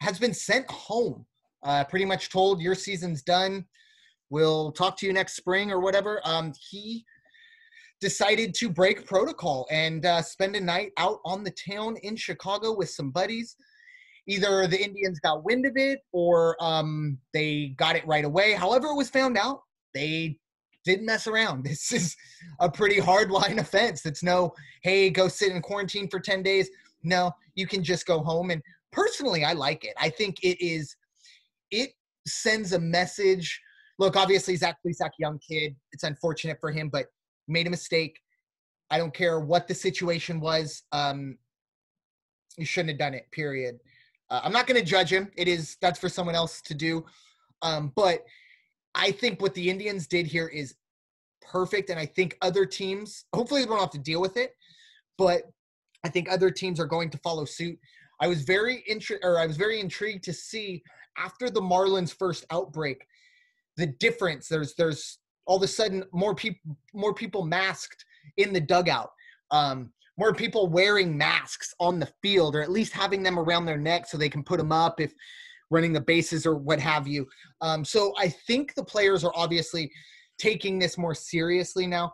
has 0.00 0.18
been 0.18 0.34
sent 0.34 0.70
home. 0.70 1.26
Uh, 1.62 1.84
pretty 1.84 2.04
much 2.04 2.30
told 2.30 2.60
your 2.60 2.74
season's 2.74 3.22
done. 3.22 3.64
We'll 4.30 4.72
talk 4.72 4.96
to 4.98 5.06
you 5.06 5.12
next 5.12 5.34
spring 5.34 5.70
or 5.70 5.80
whatever. 5.80 6.20
Um, 6.24 6.52
he 6.70 7.04
decided 8.00 8.54
to 8.54 8.68
break 8.68 9.06
protocol 9.06 9.66
and 9.70 10.06
uh, 10.06 10.22
spend 10.22 10.54
a 10.54 10.60
night 10.60 10.92
out 10.98 11.18
on 11.24 11.42
the 11.42 11.50
town 11.50 11.96
in 12.02 12.14
Chicago 12.14 12.76
with 12.76 12.90
some 12.90 13.10
buddies 13.10 13.56
either 14.28 14.66
the 14.66 14.80
Indians 14.80 15.18
got 15.18 15.42
wind 15.42 15.66
of 15.66 15.76
it 15.76 16.00
or 16.12 16.54
um, 16.62 17.18
they 17.32 17.74
got 17.78 17.96
it 17.96 18.06
right 18.06 18.24
away. 18.24 18.52
However, 18.52 18.88
it 18.88 18.94
was 18.94 19.10
found 19.10 19.36
out, 19.36 19.62
they 19.94 20.38
didn't 20.84 21.06
mess 21.06 21.26
around. 21.26 21.64
This 21.68 21.92
is 21.92 22.16
a 22.60 22.70
pretty 22.70 23.00
hard 23.00 23.30
line 23.30 23.58
offense. 23.58 24.06
It's 24.06 24.22
no, 24.22 24.52
hey, 24.82 25.10
go 25.10 25.26
sit 25.26 25.50
in 25.50 25.62
quarantine 25.62 26.08
for 26.08 26.20
10 26.20 26.42
days. 26.42 26.68
No, 27.02 27.32
you 27.54 27.66
can 27.66 27.82
just 27.82 28.06
go 28.06 28.20
home. 28.20 28.50
And 28.50 28.62
personally, 28.92 29.44
I 29.44 29.52
like 29.52 29.84
it. 29.84 29.94
I 30.00 30.10
think 30.10 30.42
it 30.42 30.64
is, 30.64 30.96
it 31.70 31.90
sends 32.26 32.72
a 32.72 32.78
message. 32.78 33.60
Look, 33.98 34.16
obviously, 34.16 34.56
Zach 34.56 34.76
Plesac, 34.84 35.10
young 35.18 35.38
kid. 35.38 35.74
It's 35.92 36.04
unfortunate 36.04 36.58
for 36.60 36.70
him, 36.70 36.88
but 36.88 37.06
made 37.48 37.66
a 37.66 37.70
mistake. 37.70 38.20
I 38.90 38.98
don't 38.98 39.12
care 39.12 39.40
what 39.40 39.68
the 39.68 39.74
situation 39.74 40.40
was. 40.40 40.82
Um, 40.92 41.36
you 42.56 42.64
shouldn't 42.64 42.90
have 42.90 42.98
done 42.98 43.14
it, 43.14 43.30
period. 43.30 43.78
Uh, 44.30 44.40
I'm 44.42 44.52
not 44.52 44.66
going 44.66 44.80
to 44.80 44.86
judge 44.86 45.12
him. 45.12 45.30
It 45.36 45.48
is 45.48 45.76
that's 45.80 45.98
for 45.98 46.08
someone 46.08 46.34
else 46.34 46.60
to 46.62 46.74
do. 46.74 47.04
Um, 47.62 47.92
but 47.94 48.24
I 48.94 49.10
think 49.12 49.40
what 49.40 49.54
the 49.54 49.68
Indians 49.68 50.06
did 50.06 50.26
here 50.26 50.48
is 50.48 50.74
perfect, 51.40 51.90
and 51.90 51.98
I 51.98 52.06
think 52.06 52.36
other 52.42 52.66
teams 52.66 53.24
hopefully 53.34 53.62
they 53.62 53.66
don't 53.66 53.80
have 53.80 53.90
to 53.90 53.98
deal 53.98 54.20
with 54.20 54.36
it, 54.36 54.54
but 55.16 55.42
I 56.04 56.08
think 56.08 56.30
other 56.30 56.50
teams 56.50 56.78
are 56.78 56.86
going 56.86 57.10
to 57.10 57.18
follow 57.18 57.44
suit. 57.44 57.78
I 58.20 58.28
was 58.28 58.42
very 58.42 58.84
intri- 58.90 59.22
or 59.22 59.38
I 59.38 59.46
was 59.46 59.56
very 59.56 59.80
intrigued 59.80 60.24
to 60.24 60.32
see 60.32 60.82
after 61.16 61.50
the 61.50 61.60
Marlins' 61.60 62.14
first 62.14 62.44
outbreak 62.50 63.06
the 63.76 63.86
difference. 63.86 64.48
There's 64.48 64.74
there's 64.74 65.18
all 65.46 65.56
of 65.56 65.62
a 65.62 65.68
sudden 65.68 66.04
more 66.12 66.34
people 66.34 66.76
more 66.94 67.14
people 67.14 67.44
masked 67.44 68.04
in 68.36 68.52
the 68.52 68.60
dugout. 68.60 69.10
Um, 69.50 69.92
more 70.18 70.34
people 70.34 70.66
wearing 70.66 71.16
masks 71.16 71.72
on 71.78 72.00
the 72.00 72.12
field 72.22 72.56
or 72.56 72.60
at 72.60 72.72
least 72.72 72.92
having 72.92 73.22
them 73.22 73.38
around 73.38 73.64
their 73.64 73.78
neck 73.78 74.06
so 74.06 74.18
they 74.18 74.28
can 74.28 74.42
put 74.42 74.58
them 74.58 74.72
up 74.72 75.00
if 75.00 75.14
running 75.70 75.92
the 75.92 76.00
bases 76.00 76.44
or 76.44 76.56
what 76.56 76.80
have 76.80 77.06
you. 77.06 77.26
Um, 77.60 77.84
so 77.84 78.12
I 78.18 78.28
think 78.28 78.74
the 78.74 78.84
players 78.84 79.22
are 79.22 79.32
obviously 79.36 79.90
taking 80.38 80.78
this 80.78 80.98
more 80.98 81.14
seriously 81.14 81.86
now. 81.86 82.12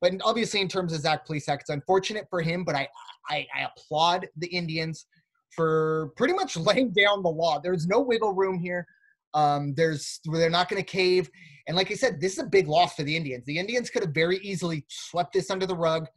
But 0.00 0.14
obviously, 0.22 0.60
in 0.60 0.68
terms 0.68 0.92
of 0.92 1.00
Zach 1.00 1.26
Plesac, 1.26 1.60
it's 1.60 1.70
unfortunate 1.70 2.26
for 2.30 2.40
him, 2.40 2.64
but 2.64 2.74
I, 2.74 2.88
I, 3.28 3.46
I 3.54 3.66
applaud 3.66 4.28
the 4.36 4.46
Indians 4.46 5.06
for 5.54 6.12
pretty 6.16 6.34
much 6.34 6.56
laying 6.56 6.90
down 6.90 7.22
the 7.22 7.30
law. 7.30 7.60
There's 7.60 7.86
no 7.86 8.00
wiggle 8.00 8.34
room 8.34 8.58
here. 8.58 8.86
Um, 9.34 9.74
there's 9.74 10.20
they're 10.24 10.50
not 10.50 10.68
going 10.68 10.82
to 10.82 10.88
cave. 10.88 11.30
And 11.68 11.76
like 11.76 11.90
I 11.90 11.94
said, 11.94 12.20
this 12.20 12.32
is 12.32 12.38
a 12.40 12.46
big 12.46 12.66
loss 12.66 12.94
for 12.94 13.04
the 13.04 13.16
Indians. 13.16 13.44
The 13.46 13.58
Indians 13.58 13.90
could 13.90 14.02
have 14.02 14.12
very 14.12 14.38
easily 14.38 14.84
swept 14.88 15.34
this 15.34 15.50
under 15.50 15.66
the 15.66 15.76
rug 15.76 16.08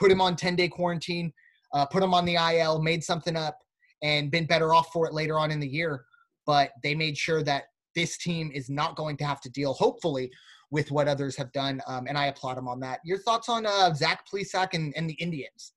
put 0.00 0.10
him 0.10 0.20
on 0.20 0.34
10 0.34 0.56
day 0.56 0.68
quarantine, 0.68 1.32
uh, 1.74 1.84
put 1.86 2.02
him 2.02 2.14
on 2.14 2.24
the 2.24 2.34
IL, 2.34 2.80
made 2.82 3.04
something 3.04 3.36
up, 3.36 3.58
and 4.02 4.30
been 4.30 4.46
better 4.46 4.72
off 4.72 4.90
for 4.92 5.06
it 5.06 5.12
later 5.12 5.38
on 5.38 5.50
in 5.50 5.60
the 5.60 5.68
year. 5.68 6.04
But 6.46 6.70
they 6.82 6.94
made 6.94 7.16
sure 7.16 7.42
that 7.44 7.64
this 7.94 8.16
team 8.16 8.50
is 8.52 8.70
not 8.70 8.96
going 8.96 9.16
to 9.18 9.24
have 9.24 9.40
to 9.42 9.50
deal, 9.50 9.74
hopefully, 9.74 10.30
with 10.70 10.90
what 10.90 11.06
others 11.06 11.36
have 11.36 11.52
done. 11.52 11.82
Um, 11.86 12.06
and 12.08 12.16
I 12.16 12.26
applaud 12.26 12.56
them 12.56 12.66
on 12.66 12.80
that. 12.80 13.00
Your 13.04 13.18
thoughts 13.18 13.48
on 13.48 13.66
uh, 13.66 13.92
Zach 13.94 14.24
Plesac 14.32 14.68
and, 14.72 14.94
and 14.96 15.08
the 15.08 15.14
Indians? 15.14 15.74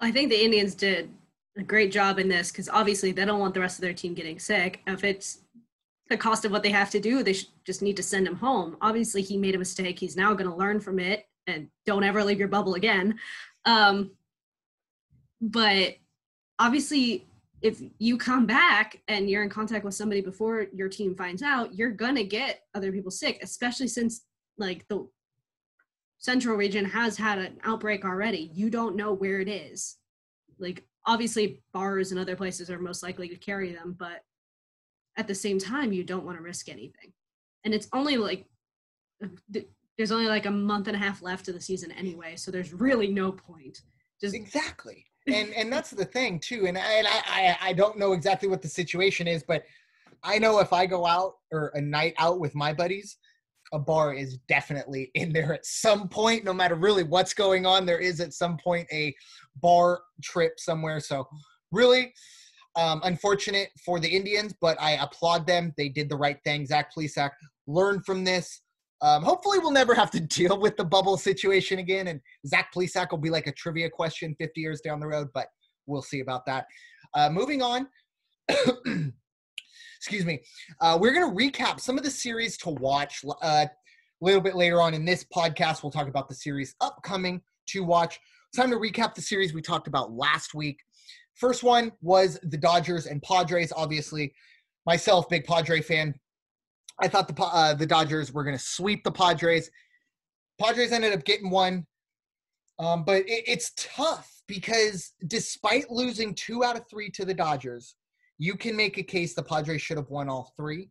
I 0.00 0.12
think 0.12 0.30
the 0.30 0.44
Indians 0.44 0.74
did 0.74 1.10
a 1.58 1.62
great 1.62 1.90
job 1.92 2.18
in 2.18 2.28
this 2.28 2.50
because 2.50 2.68
obviously 2.68 3.12
they 3.12 3.24
don't 3.24 3.40
want 3.40 3.52
the 3.52 3.60
rest 3.60 3.78
of 3.78 3.82
their 3.82 3.92
team 3.92 4.14
getting 4.14 4.38
sick. 4.38 4.80
If 4.86 5.04
it's 5.04 5.40
the 6.08 6.16
cost 6.16 6.44
of 6.44 6.52
what 6.52 6.62
they 6.62 6.70
have 6.70 6.90
to 6.90 7.00
do, 7.00 7.22
they 7.22 7.36
just 7.64 7.82
need 7.82 7.96
to 7.96 8.02
send 8.02 8.26
him 8.26 8.36
home. 8.36 8.76
Obviously, 8.80 9.22
he 9.22 9.36
made 9.36 9.54
a 9.54 9.58
mistake. 9.58 9.98
He's 9.98 10.16
now 10.16 10.32
going 10.34 10.48
to 10.48 10.56
learn 10.56 10.80
from 10.80 10.98
it 10.98 11.28
and 11.46 11.68
don't 11.84 12.04
ever 12.04 12.22
leave 12.22 12.38
your 12.38 12.48
bubble 12.48 12.74
again. 12.74 13.18
Um, 13.64 14.12
but 15.40 15.96
obviously, 16.58 17.26
if 17.60 17.82
you 17.98 18.16
come 18.16 18.46
back 18.46 19.02
and 19.08 19.28
you're 19.28 19.42
in 19.42 19.50
contact 19.50 19.84
with 19.84 19.94
somebody 19.94 20.20
before 20.20 20.66
your 20.72 20.88
team 20.88 21.14
finds 21.16 21.42
out, 21.42 21.74
you're 21.74 21.90
going 21.90 22.14
to 22.14 22.24
get 22.24 22.62
other 22.74 22.92
people 22.92 23.10
sick, 23.10 23.40
especially 23.42 23.88
since 23.88 24.22
like 24.58 24.86
the 24.88 25.06
central 26.18 26.56
region 26.56 26.84
has 26.84 27.16
had 27.16 27.38
an 27.38 27.58
outbreak 27.64 28.04
already. 28.04 28.50
You 28.54 28.70
don't 28.70 28.96
know 28.96 29.12
where 29.12 29.40
it 29.40 29.48
is. 29.48 29.96
Like 30.58 30.87
obviously 31.08 31.62
bars 31.72 32.12
and 32.12 32.20
other 32.20 32.36
places 32.36 32.70
are 32.70 32.78
most 32.78 33.02
likely 33.02 33.28
to 33.28 33.36
carry 33.36 33.72
them, 33.72 33.96
but 33.98 34.22
at 35.16 35.26
the 35.26 35.34
same 35.34 35.58
time 35.58 35.92
you 35.92 36.04
don't 36.04 36.24
want 36.24 36.36
to 36.36 36.44
risk 36.44 36.68
anything. 36.68 37.12
And 37.64 37.74
it's 37.74 37.88
only 37.92 38.18
like 38.18 38.46
there's 39.96 40.12
only 40.12 40.26
like 40.26 40.46
a 40.46 40.50
month 40.50 40.86
and 40.86 40.94
a 40.94 40.98
half 40.98 41.22
left 41.22 41.48
of 41.48 41.54
the 41.54 41.60
season 41.60 41.90
anyway, 41.92 42.36
so 42.36 42.50
there's 42.50 42.72
really 42.72 43.08
no 43.08 43.32
point. 43.32 43.80
Just 44.20 44.34
exactly. 44.34 45.04
And 45.26 45.52
and 45.52 45.70
that's 45.70 45.90
the 45.90 46.06
thing 46.06 46.40
too. 46.40 46.66
And 46.68 46.78
I, 46.78 46.80
and 46.80 47.06
I 47.06 47.58
I 47.60 47.72
don't 47.74 47.98
know 47.98 48.12
exactly 48.14 48.48
what 48.48 48.62
the 48.62 48.68
situation 48.68 49.28
is, 49.28 49.42
but 49.42 49.62
I 50.22 50.38
know 50.38 50.58
if 50.60 50.72
I 50.72 50.86
go 50.86 51.04
out 51.04 51.34
or 51.52 51.70
a 51.74 51.80
night 51.82 52.14
out 52.16 52.40
with 52.40 52.54
my 52.54 52.72
buddies, 52.72 53.18
a 53.72 53.78
bar 53.78 54.14
is 54.14 54.38
definitely 54.48 55.10
in 55.14 55.32
there 55.32 55.52
at 55.52 55.64
some 55.66 56.08
point 56.08 56.44
no 56.44 56.52
matter 56.52 56.74
really 56.74 57.02
what's 57.02 57.34
going 57.34 57.66
on 57.66 57.84
there 57.84 57.98
is 57.98 58.20
at 58.20 58.32
some 58.32 58.56
point 58.56 58.86
a 58.92 59.14
bar 59.56 60.00
trip 60.22 60.58
somewhere. 60.58 61.00
So 61.00 61.28
really 61.72 62.12
um, 62.76 63.00
unfortunate 63.04 63.68
for 63.84 63.98
the 63.98 64.08
indians 64.08 64.54
but 64.60 64.80
i 64.80 64.92
applaud 64.92 65.46
them. 65.46 65.72
They 65.76 65.88
did 65.88 66.08
the 66.08 66.16
right 66.16 66.38
thing. 66.44 66.66
Zach 66.66 66.94
plesac 66.94 67.30
learned 67.66 68.04
from 68.04 68.24
this. 68.24 68.62
Um, 69.00 69.22
hopefully 69.22 69.58
we'll 69.58 69.70
never 69.70 69.94
have 69.94 70.10
to 70.12 70.20
deal 70.38 70.58
with 70.58 70.76
the 70.76 70.84
bubble 70.84 71.16
situation 71.16 71.78
again 71.78 72.08
and 72.08 72.20
zach 72.46 72.72
plesac 72.74 73.10
will 73.10 73.18
be 73.18 73.30
like 73.30 73.46
a 73.46 73.52
trivia 73.52 73.90
question 73.90 74.34
50 74.38 74.60
years 74.60 74.80
down 74.80 75.00
the 75.00 75.06
road 75.06 75.28
but 75.34 75.48
we'll 75.86 76.02
see 76.02 76.20
about 76.20 76.46
that. 76.46 76.66
Uh, 77.14 77.30
moving 77.30 77.62
on 77.62 77.88
excuse 79.98 80.24
me. 80.24 80.40
Uh, 80.80 80.96
we're 81.00 81.12
going 81.12 81.28
to 81.28 81.36
recap 81.36 81.80
some 81.80 81.98
of 81.98 82.04
the 82.04 82.10
series 82.10 82.56
to 82.56 82.70
watch 82.70 83.24
uh, 83.42 83.66
a 83.66 83.70
little 84.20 84.40
bit 84.40 84.54
later 84.54 84.80
on 84.80 84.94
in 84.94 85.04
this 85.04 85.24
podcast. 85.24 85.82
We'll 85.82 85.90
talk 85.90 86.06
about 86.06 86.28
the 86.28 86.34
series 86.34 86.76
upcoming 86.80 87.42
to 87.70 87.82
watch. 87.82 88.20
Time 88.54 88.70
to 88.70 88.76
recap 88.76 89.14
the 89.14 89.20
series 89.20 89.52
we 89.52 89.60
talked 89.60 89.88
about 89.88 90.12
last 90.12 90.54
week. 90.54 90.78
First 91.34 91.64
one 91.64 91.90
was 92.00 92.38
the 92.44 92.56
Dodgers 92.56 93.06
and 93.06 93.20
Padres. 93.22 93.72
Obviously, 93.76 94.32
myself, 94.86 95.28
big 95.28 95.44
Padre 95.44 95.80
fan. 95.80 96.14
I 97.00 97.08
thought 97.08 97.28
the 97.28 97.42
uh, 97.42 97.74
the 97.74 97.86
Dodgers 97.86 98.32
were 98.32 98.44
going 98.44 98.56
to 98.56 98.62
sweep 98.62 99.02
the 99.02 99.12
Padres. 99.12 99.68
Padres 100.60 100.92
ended 100.92 101.12
up 101.12 101.24
getting 101.24 101.50
one, 101.50 101.86
um, 102.78 103.04
but 103.04 103.22
it, 103.22 103.44
it's 103.46 103.72
tough 103.76 104.42
because 104.46 105.12
despite 105.26 105.90
losing 105.90 106.34
two 106.34 106.64
out 106.64 106.76
of 106.76 106.88
three 106.88 107.10
to 107.10 107.24
the 107.24 107.34
Dodgers, 107.34 107.96
you 108.38 108.56
can 108.56 108.76
make 108.76 108.98
a 108.98 109.02
case 109.02 109.34
the 109.34 109.42
Padres 109.42 109.82
should 109.82 109.96
have 109.96 110.10
won 110.10 110.28
all 110.28 110.52
three. 110.56 110.90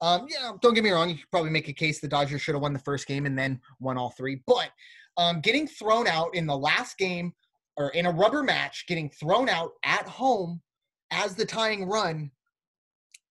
Um, 0.00 0.26
yeah, 0.28 0.52
don't 0.60 0.74
get 0.74 0.82
me 0.82 0.90
wrong. 0.90 1.08
You 1.08 1.14
could 1.14 1.30
probably 1.30 1.50
make 1.50 1.68
a 1.68 1.72
case 1.72 2.00
the 2.00 2.08
Dodgers 2.08 2.42
should 2.42 2.56
have 2.56 2.62
won 2.62 2.72
the 2.72 2.78
first 2.80 3.06
game 3.06 3.24
and 3.24 3.38
then 3.38 3.60
won 3.78 3.96
all 3.96 4.10
three. 4.10 4.42
But 4.48 4.70
um, 5.16 5.40
getting 5.40 5.68
thrown 5.68 6.08
out 6.08 6.34
in 6.34 6.46
the 6.46 6.58
last 6.58 6.98
game 6.98 7.32
or 7.76 7.90
in 7.90 8.06
a 8.06 8.10
rubber 8.10 8.42
match, 8.42 8.84
getting 8.88 9.08
thrown 9.08 9.48
out 9.48 9.70
at 9.84 10.08
home 10.08 10.60
as 11.12 11.36
the 11.36 11.44
tying 11.44 11.88
run, 11.88 12.32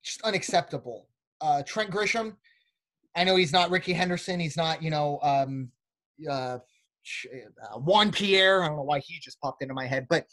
just 0.03 0.21
unacceptable. 0.21 1.07
Uh, 1.41 1.61
Trent 1.63 1.91
Grisham, 1.91 2.35
I 3.17 3.25
know 3.25 3.35
he's 3.35 3.51
not 3.51 3.69
Rickey 3.69 3.91
Henderson. 3.93 4.39
He's 4.39 4.55
not, 4.55 4.81
you 4.81 4.91
know, 4.91 5.19
um, 5.21 5.71
uh, 6.29 6.59
uh, 6.59 7.79
Juan 7.79 8.11
Pierre. 8.11 8.63
I 8.63 8.67
don't 8.67 8.77
know 8.77 8.83
why 8.83 8.99
he 8.99 9.19
just 9.19 9.41
popped 9.41 9.61
into 9.61 9.73
my 9.73 9.87
head, 9.87 10.07
but 10.09 10.25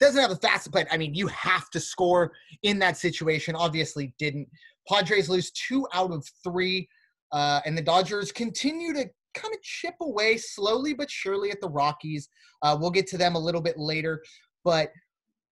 doesn't 0.00 0.20
have 0.20 0.30
the 0.30 0.36
fastest, 0.36 0.72
but 0.72 0.86
I 0.90 0.96
mean, 0.96 1.14
you 1.14 1.26
have 1.28 1.70
to 1.70 1.80
score 1.80 2.32
in 2.62 2.78
that 2.80 2.96
situation. 2.96 3.54
Obviously, 3.54 4.12
didn't. 4.18 4.48
Padres 4.88 5.28
lose 5.28 5.50
two 5.52 5.86
out 5.94 6.10
of 6.10 6.26
three, 6.42 6.88
uh, 7.32 7.60
and 7.64 7.76
the 7.76 7.82
Dodgers 7.82 8.32
continue 8.32 8.92
to 8.92 9.08
kind 9.34 9.54
of 9.54 9.62
chip 9.62 9.94
away 10.00 10.36
slowly 10.36 10.94
but 10.94 11.10
surely 11.10 11.50
at 11.50 11.60
the 11.60 11.68
Rockies. 11.68 12.28
Uh, 12.62 12.76
we'll 12.78 12.90
get 12.90 13.06
to 13.08 13.18
them 13.18 13.34
a 13.34 13.38
little 13.38 13.60
bit 13.60 13.78
later, 13.78 14.22
but 14.64 14.90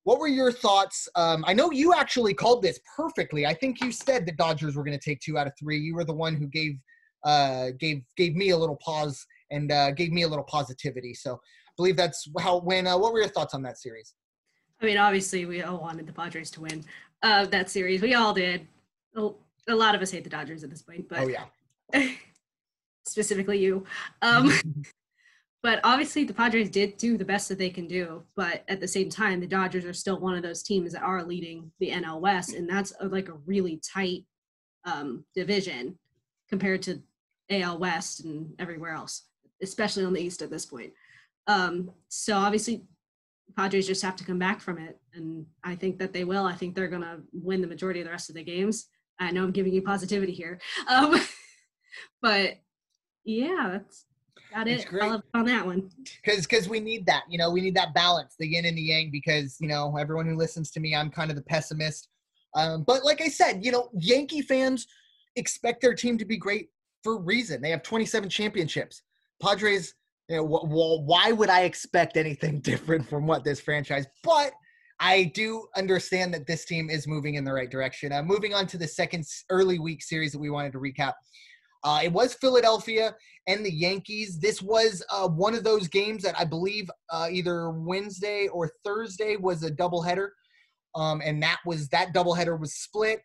what 0.04 0.18
were 0.18 0.28
your 0.28 0.50
thoughts? 0.50 1.08
Um, 1.14 1.44
I 1.46 1.54
know 1.54 1.70
you 1.70 1.94
actually 1.94 2.34
called 2.34 2.62
this 2.62 2.80
perfectly. 2.96 3.46
I 3.46 3.54
think 3.54 3.80
you 3.80 3.92
said 3.92 4.26
the 4.26 4.32
Dodgers 4.32 4.74
were 4.74 4.82
going 4.82 4.98
to 4.98 5.04
take 5.04 5.20
two 5.20 5.38
out 5.38 5.46
of 5.46 5.52
three. 5.58 5.78
You 5.78 5.94
were 5.94 6.04
the 6.04 6.12
one 6.12 6.34
who 6.34 6.46
gave 6.48 6.78
uh, 7.24 7.68
gave 7.78 8.02
gave 8.16 8.34
me 8.34 8.50
a 8.50 8.56
little 8.56 8.78
pause 8.84 9.24
and 9.52 9.70
uh, 9.70 9.92
gave 9.92 10.12
me 10.12 10.22
a 10.22 10.28
little 10.28 10.44
positivity. 10.44 11.14
So 11.14 11.34
I 11.34 11.72
believe 11.76 11.96
that's 11.96 12.28
how 12.40 12.60
when. 12.60 12.86
Uh, 12.86 12.98
what 12.98 13.12
were 13.12 13.20
your 13.20 13.28
thoughts 13.28 13.54
on 13.54 13.62
that 13.62 13.78
series? 13.78 14.14
I 14.82 14.86
mean, 14.86 14.98
obviously, 14.98 15.46
we 15.46 15.62
all 15.62 15.78
wanted 15.78 16.06
the 16.06 16.12
Padres 16.12 16.50
to 16.52 16.62
win 16.62 16.84
uh, 17.22 17.46
that 17.46 17.70
series. 17.70 18.02
We 18.02 18.14
all 18.14 18.34
did. 18.34 18.66
A 19.16 19.74
lot 19.74 19.94
of 19.94 20.02
us 20.02 20.10
hate 20.10 20.24
the 20.24 20.30
Dodgers 20.30 20.64
at 20.64 20.70
this 20.70 20.82
point, 20.82 21.08
but 21.08 21.20
oh 21.20 21.28
yeah, 21.28 21.44
specifically 23.06 23.58
you. 23.58 23.84
Um, 24.22 24.52
but 25.62 25.78
obviously, 25.84 26.24
the 26.24 26.34
Padres 26.34 26.68
did 26.68 26.96
do 26.96 27.16
the 27.16 27.24
best 27.24 27.48
that 27.48 27.58
they 27.58 27.70
can 27.70 27.86
do. 27.86 28.24
But 28.34 28.64
at 28.68 28.80
the 28.80 28.88
same 28.88 29.08
time, 29.08 29.38
the 29.38 29.46
Dodgers 29.46 29.84
are 29.84 29.92
still 29.92 30.18
one 30.18 30.34
of 30.34 30.42
those 30.42 30.64
teams 30.64 30.92
that 30.94 31.02
are 31.02 31.22
leading 31.22 31.70
the 31.78 31.90
NL 31.90 32.20
West, 32.20 32.54
and 32.54 32.68
that's 32.68 32.92
a, 32.98 33.06
like 33.06 33.28
a 33.28 33.38
really 33.46 33.80
tight 33.94 34.24
um, 34.84 35.24
division 35.32 35.96
compared 36.48 36.82
to 36.82 37.00
AL 37.50 37.78
West 37.78 38.24
and 38.24 38.52
everywhere 38.58 38.94
else, 38.94 39.26
especially 39.62 40.04
on 40.04 40.12
the 40.12 40.20
East 40.20 40.42
at 40.42 40.50
this 40.50 40.66
point. 40.66 40.92
Um, 41.46 41.92
so 42.08 42.36
obviously, 42.36 42.84
Padres 43.56 43.86
just 43.86 44.02
have 44.02 44.16
to 44.16 44.24
come 44.24 44.38
back 44.38 44.60
from 44.60 44.78
it, 44.78 44.98
and 45.14 45.46
I 45.64 45.74
think 45.74 45.98
that 45.98 46.12
they 46.12 46.24
will. 46.24 46.44
I 46.44 46.54
think 46.54 46.74
they're 46.74 46.88
going 46.88 47.02
to 47.02 47.20
win 47.32 47.60
the 47.60 47.66
majority 47.66 48.00
of 48.00 48.06
the 48.06 48.12
rest 48.12 48.28
of 48.28 48.34
the 48.34 48.44
games. 48.44 48.88
I 49.18 49.30
know 49.30 49.44
I'm 49.44 49.52
giving 49.52 49.72
you 49.72 49.82
positivity 49.82 50.32
here, 50.32 50.60
um, 50.88 51.20
but 52.20 52.58
yeah, 53.24 53.70
that's 53.72 54.04
got 54.52 54.68
it. 54.68 54.86
on 55.34 55.44
that 55.46 55.64
one. 55.64 55.90
Because 56.22 56.46
because 56.46 56.68
we 56.68 56.80
need 56.80 57.06
that, 57.06 57.24
you 57.28 57.38
know, 57.38 57.50
we 57.50 57.60
need 57.60 57.74
that 57.76 57.94
balance, 57.94 58.34
the 58.38 58.46
yin 58.46 58.64
and 58.64 58.76
the 58.76 58.82
yang. 58.82 59.10
Because 59.10 59.56
you 59.60 59.68
know, 59.68 59.96
everyone 59.96 60.26
who 60.26 60.36
listens 60.36 60.70
to 60.72 60.80
me, 60.80 60.94
I'm 60.94 61.10
kind 61.10 61.30
of 61.30 61.36
the 61.36 61.42
pessimist. 61.42 62.08
Um, 62.54 62.82
but 62.82 63.04
like 63.04 63.20
I 63.20 63.28
said, 63.28 63.64
you 63.64 63.72
know, 63.72 63.88
Yankee 63.98 64.42
fans 64.42 64.86
expect 65.36 65.80
their 65.80 65.94
team 65.94 66.18
to 66.18 66.24
be 66.24 66.36
great 66.36 66.68
for 67.02 67.16
a 67.16 67.20
reason. 67.20 67.62
They 67.62 67.70
have 67.70 67.82
27 67.82 68.28
championships. 68.28 69.02
Padres 69.40 69.94
you 70.28 70.36
know, 70.36 70.44
why 70.44 71.32
would 71.32 71.50
I 71.50 71.62
expect 71.62 72.16
anything 72.16 72.60
different 72.62 73.08
from 73.08 73.26
what 73.26 73.44
this 73.44 73.60
franchise? 73.60 74.06
But 74.22 74.52
I 75.00 75.32
do 75.34 75.66
understand 75.76 76.32
that 76.34 76.46
this 76.46 76.64
team 76.64 76.88
is 76.88 77.08
moving 77.08 77.34
in 77.34 77.44
the 77.44 77.52
right 77.52 77.70
direction. 77.70 78.12
Uh, 78.12 78.22
moving 78.22 78.54
on 78.54 78.66
to 78.68 78.78
the 78.78 78.86
second 78.86 79.26
early 79.50 79.78
week 79.78 80.02
series 80.02 80.32
that 80.32 80.38
we 80.38 80.50
wanted 80.50 80.72
to 80.72 80.78
recap. 80.78 81.14
Uh, 81.84 82.00
it 82.04 82.12
was 82.12 82.34
Philadelphia 82.34 83.14
and 83.48 83.66
the 83.66 83.72
Yankees. 83.72 84.38
This 84.38 84.62
was 84.62 85.04
uh, 85.10 85.28
one 85.28 85.54
of 85.54 85.64
those 85.64 85.88
games 85.88 86.22
that 86.22 86.38
I 86.38 86.44
believe 86.44 86.88
uh, 87.10 87.26
either 87.30 87.70
Wednesday 87.70 88.46
or 88.46 88.70
Thursday 88.84 89.36
was 89.36 89.64
a 89.64 89.70
doubleheader, 89.70 90.28
um, 90.94 91.20
and 91.24 91.42
that 91.42 91.58
was 91.66 91.88
that 91.88 92.14
doubleheader 92.14 92.58
was 92.58 92.74
split. 92.74 93.22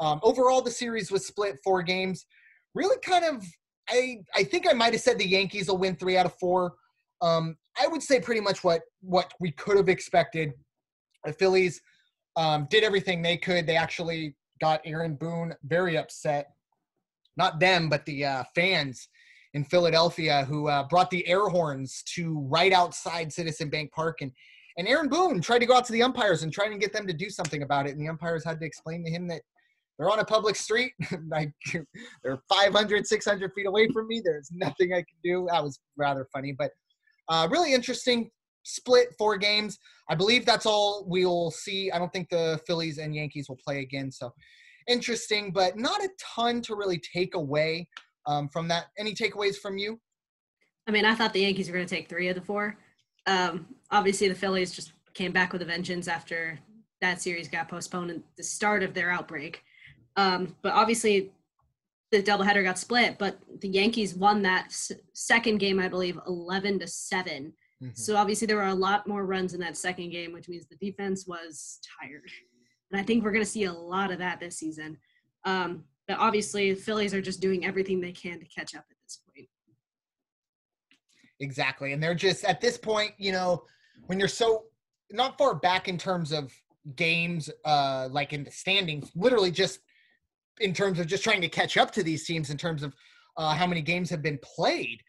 Um, 0.00 0.18
overall, 0.24 0.62
the 0.62 0.70
series 0.70 1.12
was 1.12 1.26
split 1.26 1.58
four 1.62 1.82
games. 1.82 2.26
Really, 2.74 2.96
kind 3.04 3.24
of 3.24 3.44
I 3.88 4.18
I 4.34 4.44
think 4.44 4.66
I 4.68 4.72
might 4.72 4.92
have 4.92 5.02
said 5.02 5.18
the 5.18 5.26
Yankees 5.26 5.68
will 5.68 5.78
win 5.78 5.96
three 5.96 6.16
out 6.16 6.26
of 6.26 6.34
four. 6.38 6.74
Um, 7.20 7.56
I 7.80 7.86
would 7.86 8.02
say 8.02 8.20
pretty 8.20 8.40
much 8.40 8.64
what 8.64 8.82
what 9.00 9.32
we 9.40 9.50
could 9.52 9.76
have 9.76 9.88
expected. 9.88 10.52
The 11.24 11.32
Phillies 11.32 11.80
um, 12.36 12.66
did 12.70 12.84
everything 12.84 13.22
they 13.22 13.36
could. 13.36 13.66
They 13.66 13.76
actually 13.76 14.36
got 14.60 14.80
Aaron 14.84 15.14
Boone 15.14 15.54
very 15.64 15.96
upset. 15.96 16.50
Not 17.36 17.58
them, 17.58 17.88
but 17.88 18.04
the 18.06 18.24
uh, 18.24 18.44
fans 18.54 19.08
in 19.54 19.64
Philadelphia 19.64 20.44
who 20.44 20.68
uh, 20.68 20.86
brought 20.88 21.10
the 21.10 21.26
air 21.26 21.48
horns 21.48 22.02
to 22.14 22.40
right 22.48 22.72
outside 22.72 23.32
Citizen 23.32 23.70
Bank 23.70 23.92
Park 23.92 24.18
and 24.20 24.32
and 24.76 24.88
Aaron 24.88 25.08
Boone 25.08 25.40
tried 25.40 25.60
to 25.60 25.66
go 25.66 25.76
out 25.76 25.84
to 25.84 25.92
the 25.92 26.02
umpires 26.02 26.42
and 26.42 26.52
try 26.52 26.68
to 26.68 26.76
get 26.76 26.92
them 26.92 27.06
to 27.06 27.12
do 27.12 27.30
something 27.30 27.62
about 27.62 27.86
it. 27.86 27.92
And 27.92 28.00
the 28.00 28.08
umpires 28.08 28.44
had 28.44 28.58
to 28.58 28.66
explain 28.66 29.04
to 29.04 29.10
him 29.10 29.28
that 29.28 29.42
they're 29.98 30.10
on 30.10 30.18
a 30.18 30.24
public 30.24 30.56
street. 30.56 30.92
they're 31.30 32.38
500, 32.48 33.06
600 33.06 33.52
feet 33.54 33.66
away 33.66 33.88
from 33.92 34.08
me. 34.08 34.20
There's 34.24 34.50
nothing 34.52 34.92
I 34.92 34.98
can 34.98 35.16
do. 35.22 35.46
That 35.50 35.62
was 35.62 35.78
rather 35.96 36.26
funny, 36.32 36.54
but 36.58 36.70
uh, 37.28 37.48
really 37.50 37.72
interesting. 37.72 38.30
Split 38.64 39.08
four 39.18 39.36
games. 39.36 39.78
I 40.08 40.14
believe 40.14 40.46
that's 40.46 40.66
all 40.66 41.04
we'll 41.06 41.50
see. 41.50 41.90
I 41.90 41.98
don't 41.98 42.12
think 42.12 42.28
the 42.30 42.60
Phillies 42.66 42.98
and 42.98 43.14
Yankees 43.14 43.48
will 43.48 43.58
play 43.64 43.80
again. 43.80 44.10
So 44.10 44.32
interesting, 44.88 45.52
but 45.52 45.78
not 45.78 46.02
a 46.02 46.08
ton 46.34 46.60
to 46.62 46.74
really 46.74 47.00
take 47.14 47.34
away 47.34 47.88
um, 48.26 48.48
from 48.48 48.68
that. 48.68 48.86
Any 48.98 49.14
takeaways 49.14 49.56
from 49.56 49.78
you? 49.78 50.00
I 50.86 50.90
mean, 50.90 51.04
I 51.04 51.14
thought 51.14 51.32
the 51.32 51.40
Yankees 51.40 51.68
were 51.68 51.74
going 51.74 51.86
to 51.86 51.94
take 51.94 52.08
three 52.08 52.28
of 52.28 52.34
the 52.34 52.42
four. 52.42 52.76
Um, 53.26 53.66
obviously, 53.90 54.28
the 54.28 54.34
Phillies 54.34 54.72
just 54.72 54.92
came 55.14 55.32
back 55.32 55.52
with 55.52 55.62
a 55.62 55.66
vengeance 55.66 56.08
after 56.08 56.58
that 57.00 57.20
series 57.20 57.48
got 57.48 57.68
postponed 57.68 58.10
at 58.10 58.18
the 58.36 58.42
start 58.42 58.82
of 58.82 58.94
their 58.94 59.10
outbreak. 59.10 59.62
Um, 60.16 60.54
but 60.62 60.72
obviously, 60.72 61.32
the 62.12 62.22
doubleheader 62.22 62.62
got 62.62 62.78
split, 62.78 63.18
but 63.18 63.38
the 63.60 63.68
Yankees 63.68 64.14
won 64.14 64.42
that 64.42 64.66
s- 64.66 64.92
second 65.12 65.58
game, 65.58 65.80
I 65.80 65.88
believe, 65.88 66.18
11 66.26 66.78
to 66.80 66.86
7. 66.86 67.52
Mhm. 67.82 67.98
So 67.98 68.16
obviously, 68.16 68.46
there 68.46 68.56
were 68.56 68.66
a 68.66 68.74
lot 68.74 69.06
more 69.08 69.26
runs 69.26 69.52
in 69.54 69.60
that 69.60 69.76
second 69.76 70.10
game, 70.10 70.32
which 70.32 70.48
means 70.48 70.66
the 70.66 70.76
defense 70.76 71.26
was 71.26 71.80
tired. 72.00 72.30
And 72.90 73.00
I 73.00 73.04
think 73.04 73.24
we're 73.24 73.32
going 73.32 73.44
to 73.44 73.50
see 73.50 73.64
a 73.64 73.72
lot 73.72 74.12
of 74.12 74.18
that 74.18 74.38
this 74.38 74.56
season. 74.58 74.98
Um, 75.44 75.84
but 76.06 76.18
obviously, 76.18 76.72
the 76.72 76.80
Phillies 76.80 77.12
are 77.14 77.20
just 77.22 77.40
doing 77.40 77.64
everything 77.64 78.00
they 78.00 78.12
can 78.12 78.38
to 78.38 78.46
catch 78.46 78.74
up 78.76 78.84
at 78.90 78.96
this 79.02 79.16
point. 79.34 79.48
Exactly. 81.40 81.92
And 81.92 82.02
they're 82.02 82.14
just 82.14 82.44
at 82.44 82.60
this 82.60 82.78
point, 82.78 83.12
you 83.18 83.32
know, 83.32 83.64
when 84.06 84.18
you're 84.20 84.28
so 84.28 84.66
not 85.10 85.36
far 85.36 85.54
back 85.54 85.88
in 85.88 85.98
terms 85.98 86.30
of 86.32 86.52
games, 86.94 87.50
uh, 87.64 88.08
like 88.12 88.32
in 88.32 88.44
the 88.44 88.50
standings, 88.50 89.10
literally 89.16 89.50
just 89.50 89.80
in 90.60 90.72
terms 90.72 90.98
of 90.98 91.06
just 91.06 91.24
trying 91.24 91.40
to 91.40 91.48
catch 91.48 91.76
up 91.76 91.90
to 91.92 92.02
these 92.02 92.24
teams 92.24 92.50
in 92.50 92.56
terms 92.56 92.82
of 92.82 92.94
uh, 93.36 93.54
how 93.54 93.66
many 93.66 93.82
games 93.82 94.10
have 94.10 94.22
been 94.22 94.38
played, 94.42 95.00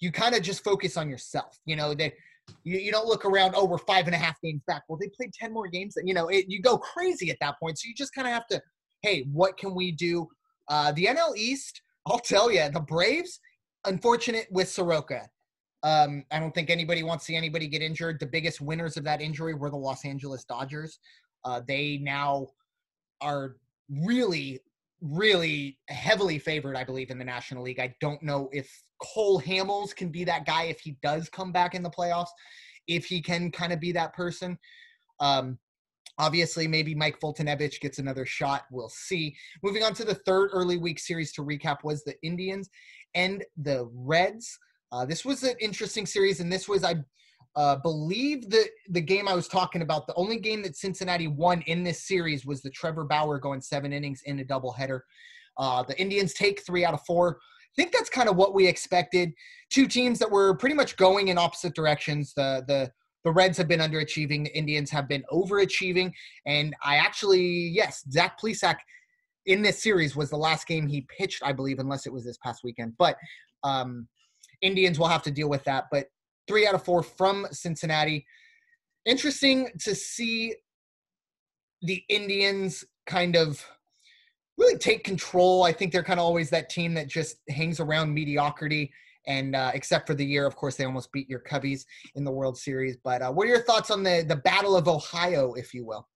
you 0.00 0.10
kind 0.10 0.34
of 0.34 0.42
just 0.42 0.64
focus 0.64 0.96
on 0.96 1.08
yourself. 1.08 1.58
You 1.66 1.76
know, 1.76 1.94
that 1.94 2.12
you, 2.64 2.78
you 2.78 2.92
don't 2.92 3.06
look 3.06 3.24
around, 3.24 3.54
oh, 3.56 3.64
we're 3.64 3.78
five 3.78 4.06
and 4.06 4.14
a 4.14 4.18
half 4.18 4.40
games 4.42 4.62
back. 4.66 4.82
Well, 4.88 4.98
they 5.00 5.08
played 5.08 5.32
10 5.32 5.52
more 5.52 5.68
games. 5.68 5.94
Than 5.94 6.06
you 6.06 6.14
know, 6.14 6.28
it, 6.28 6.46
you 6.48 6.60
go 6.60 6.78
crazy 6.78 7.30
at 7.30 7.38
that 7.40 7.58
point. 7.58 7.78
So 7.78 7.88
you 7.88 7.94
just 7.94 8.14
kind 8.14 8.26
of 8.26 8.32
have 8.32 8.46
to, 8.48 8.60
hey, 9.02 9.26
what 9.32 9.56
can 9.56 9.74
we 9.74 9.92
do? 9.92 10.28
Uh, 10.68 10.92
the 10.92 11.06
NL 11.06 11.36
East, 11.36 11.82
I'll 12.06 12.18
tell 12.18 12.50
you, 12.50 12.68
the 12.70 12.80
Braves, 12.80 13.40
unfortunate 13.84 14.46
with 14.50 14.68
Soroka. 14.68 15.28
Um, 15.82 16.24
I 16.32 16.40
don't 16.40 16.54
think 16.54 16.70
anybody 16.70 17.02
wants 17.02 17.24
to 17.24 17.32
see 17.32 17.36
anybody 17.36 17.68
get 17.68 17.82
injured. 17.82 18.18
The 18.18 18.26
biggest 18.26 18.60
winners 18.60 18.96
of 18.96 19.04
that 19.04 19.20
injury 19.20 19.54
were 19.54 19.70
the 19.70 19.76
Los 19.76 20.04
Angeles 20.04 20.44
Dodgers. 20.44 20.98
Uh, 21.44 21.60
they 21.66 21.98
now 21.98 22.48
are 23.20 23.56
really, 23.88 24.60
really 25.00 25.78
heavily 25.88 26.38
favored, 26.38 26.76
I 26.76 26.84
believe, 26.84 27.10
in 27.10 27.18
the 27.18 27.24
National 27.24 27.62
League. 27.62 27.80
I 27.80 27.94
don't 28.00 28.22
know 28.22 28.48
if 28.52 28.70
Cole 29.02 29.40
Hamels 29.40 29.94
can 29.94 30.10
be 30.10 30.24
that 30.24 30.46
guy 30.46 30.64
if 30.64 30.80
he 30.80 30.96
does 31.02 31.28
come 31.28 31.52
back 31.52 31.74
in 31.74 31.82
the 31.82 31.90
playoffs, 31.90 32.30
if 32.88 33.04
he 33.04 33.20
can 33.20 33.50
kind 33.50 33.72
of 33.72 33.80
be 33.80 33.92
that 33.92 34.14
person. 34.14 34.58
Um, 35.20 35.58
obviously, 36.18 36.66
maybe 36.66 36.94
Mike 36.94 37.20
Foltynewicz 37.20 37.80
gets 37.80 37.98
another 37.98 38.24
shot. 38.24 38.64
We'll 38.70 38.88
see. 38.88 39.36
Moving 39.62 39.82
on 39.82 39.94
to 39.94 40.04
the 40.04 40.14
third 40.14 40.50
early 40.52 40.78
week 40.78 40.98
series 40.98 41.32
to 41.32 41.42
recap 41.42 41.84
was 41.84 42.04
the 42.04 42.14
Indians 42.22 42.70
and 43.14 43.44
the 43.56 43.88
Reds. 43.92 44.58
Uh, 44.92 45.04
this 45.04 45.24
was 45.24 45.42
an 45.42 45.56
interesting 45.60 46.06
series, 46.06 46.40
and 46.40 46.50
this 46.50 46.68
was, 46.68 46.84
I 46.84 46.94
uh, 47.56 47.76
believe, 47.76 48.48
the 48.50 48.66
the 48.90 49.00
game 49.00 49.26
I 49.28 49.34
was 49.34 49.48
talking 49.48 49.82
about. 49.82 50.06
The 50.06 50.14
only 50.14 50.38
game 50.38 50.62
that 50.62 50.76
Cincinnati 50.76 51.26
won 51.26 51.62
in 51.62 51.82
this 51.82 52.06
series 52.06 52.44
was 52.46 52.62
the 52.62 52.70
Trevor 52.70 53.04
Bauer 53.04 53.38
going 53.38 53.60
seven 53.60 53.92
innings 53.92 54.22
in 54.26 54.38
a 54.40 54.44
doubleheader. 54.44 55.00
Uh, 55.58 55.82
the 55.82 55.98
Indians 55.98 56.34
take 56.34 56.64
three 56.64 56.84
out 56.84 56.94
of 56.94 57.00
four. 57.06 57.38
I 57.40 57.82
think 57.82 57.92
that's 57.92 58.10
kind 58.10 58.28
of 58.28 58.36
what 58.36 58.54
we 58.54 58.66
expected. 58.66 59.32
Two 59.70 59.86
teams 59.86 60.18
that 60.18 60.30
were 60.30 60.56
pretty 60.56 60.74
much 60.74 60.96
going 60.96 61.28
in 61.28 61.38
opposite 61.38 61.74
directions. 61.74 62.32
The 62.34 62.64
the 62.68 62.92
the 63.26 63.32
Reds 63.32 63.58
have 63.58 63.66
been 63.66 63.80
underachieving. 63.80 64.44
The 64.44 64.56
Indians 64.56 64.88
have 64.90 65.08
been 65.08 65.24
overachieving. 65.32 66.12
And 66.46 66.76
I 66.84 66.96
actually, 66.96 67.42
yes, 67.42 68.04
Zach 68.12 68.40
Plesac 68.40 68.76
in 69.46 69.62
this 69.62 69.82
series 69.82 70.14
was 70.14 70.30
the 70.30 70.36
last 70.36 70.68
game 70.68 70.86
he 70.86 71.08
pitched, 71.18 71.42
I 71.44 71.52
believe, 71.52 71.80
unless 71.80 72.06
it 72.06 72.12
was 72.12 72.24
this 72.24 72.38
past 72.38 72.60
weekend. 72.62 72.92
But 72.98 73.16
um, 73.64 74.06
Indians 74.62 75.00
will 75.00 75.08
have 75.08 75.24
to 75.24 75.32
deal 75.32 75.48
with 75.48 75.64
that. 75.64 75.86
But 75.90 76.06
three 76.46 76.66
out 76.66 76.74
of 76.74 76.84
four 76.84 77.02
from 77.02 77.46
Cincinnati. 77.50 78.26
Interesting 79.04 79.68
to 79.80 79.94
see 79.94 80.54
the 81.82 82.02
Indians 82.08 82.84
kind 83.06 83.36
of 83.36 83.64
really 84.58 84.78
take 84.78 85.04
control. 85.04 85.64
I 85.64 85.72
think 85.72 85.92
they're 85.92 86.02
kind 86.02 86.18
of 86.18 86.26
always 86.26 86.50
that 86.50 86.70
team 86.70 86.94
that 86.94 87.08
just 87.08 87.36
hangs 87.48 87.80
around 87.80 88.14
mediocrity. 88.14 88.92
And 89.28 89.56
uh, 89.56 89.72
except 89.74 90.06
for 90.06 90.14
the 90.14 90.24
year, 90.24 90.46
of 90.46 90.54
course, 90.56 90.76
they 90.76 90.84
almost 90.84 91.10
beat 91.12 91.28
your 91.28 91.40
Cubbies 91.40 91.84
in 92.14 92.24
the 92.24 92.30
World 92.30 92.56
Series. 92.56 92.96
But 92.96 93.22
uh, 93.22 93.32
what 93.32 93.46
are 93.46 93.50
your 93.50 93.62
thoughts 93.62 93.90
on 93.90 94.02
the 94.02 94.24
the 94.26 94.36
Battle 94.36 94.76
of 94.76 94.86
Ohio, 94.86 95.54
if 95.54 95.74
you 95.74 95.84
will? 95.84 96.08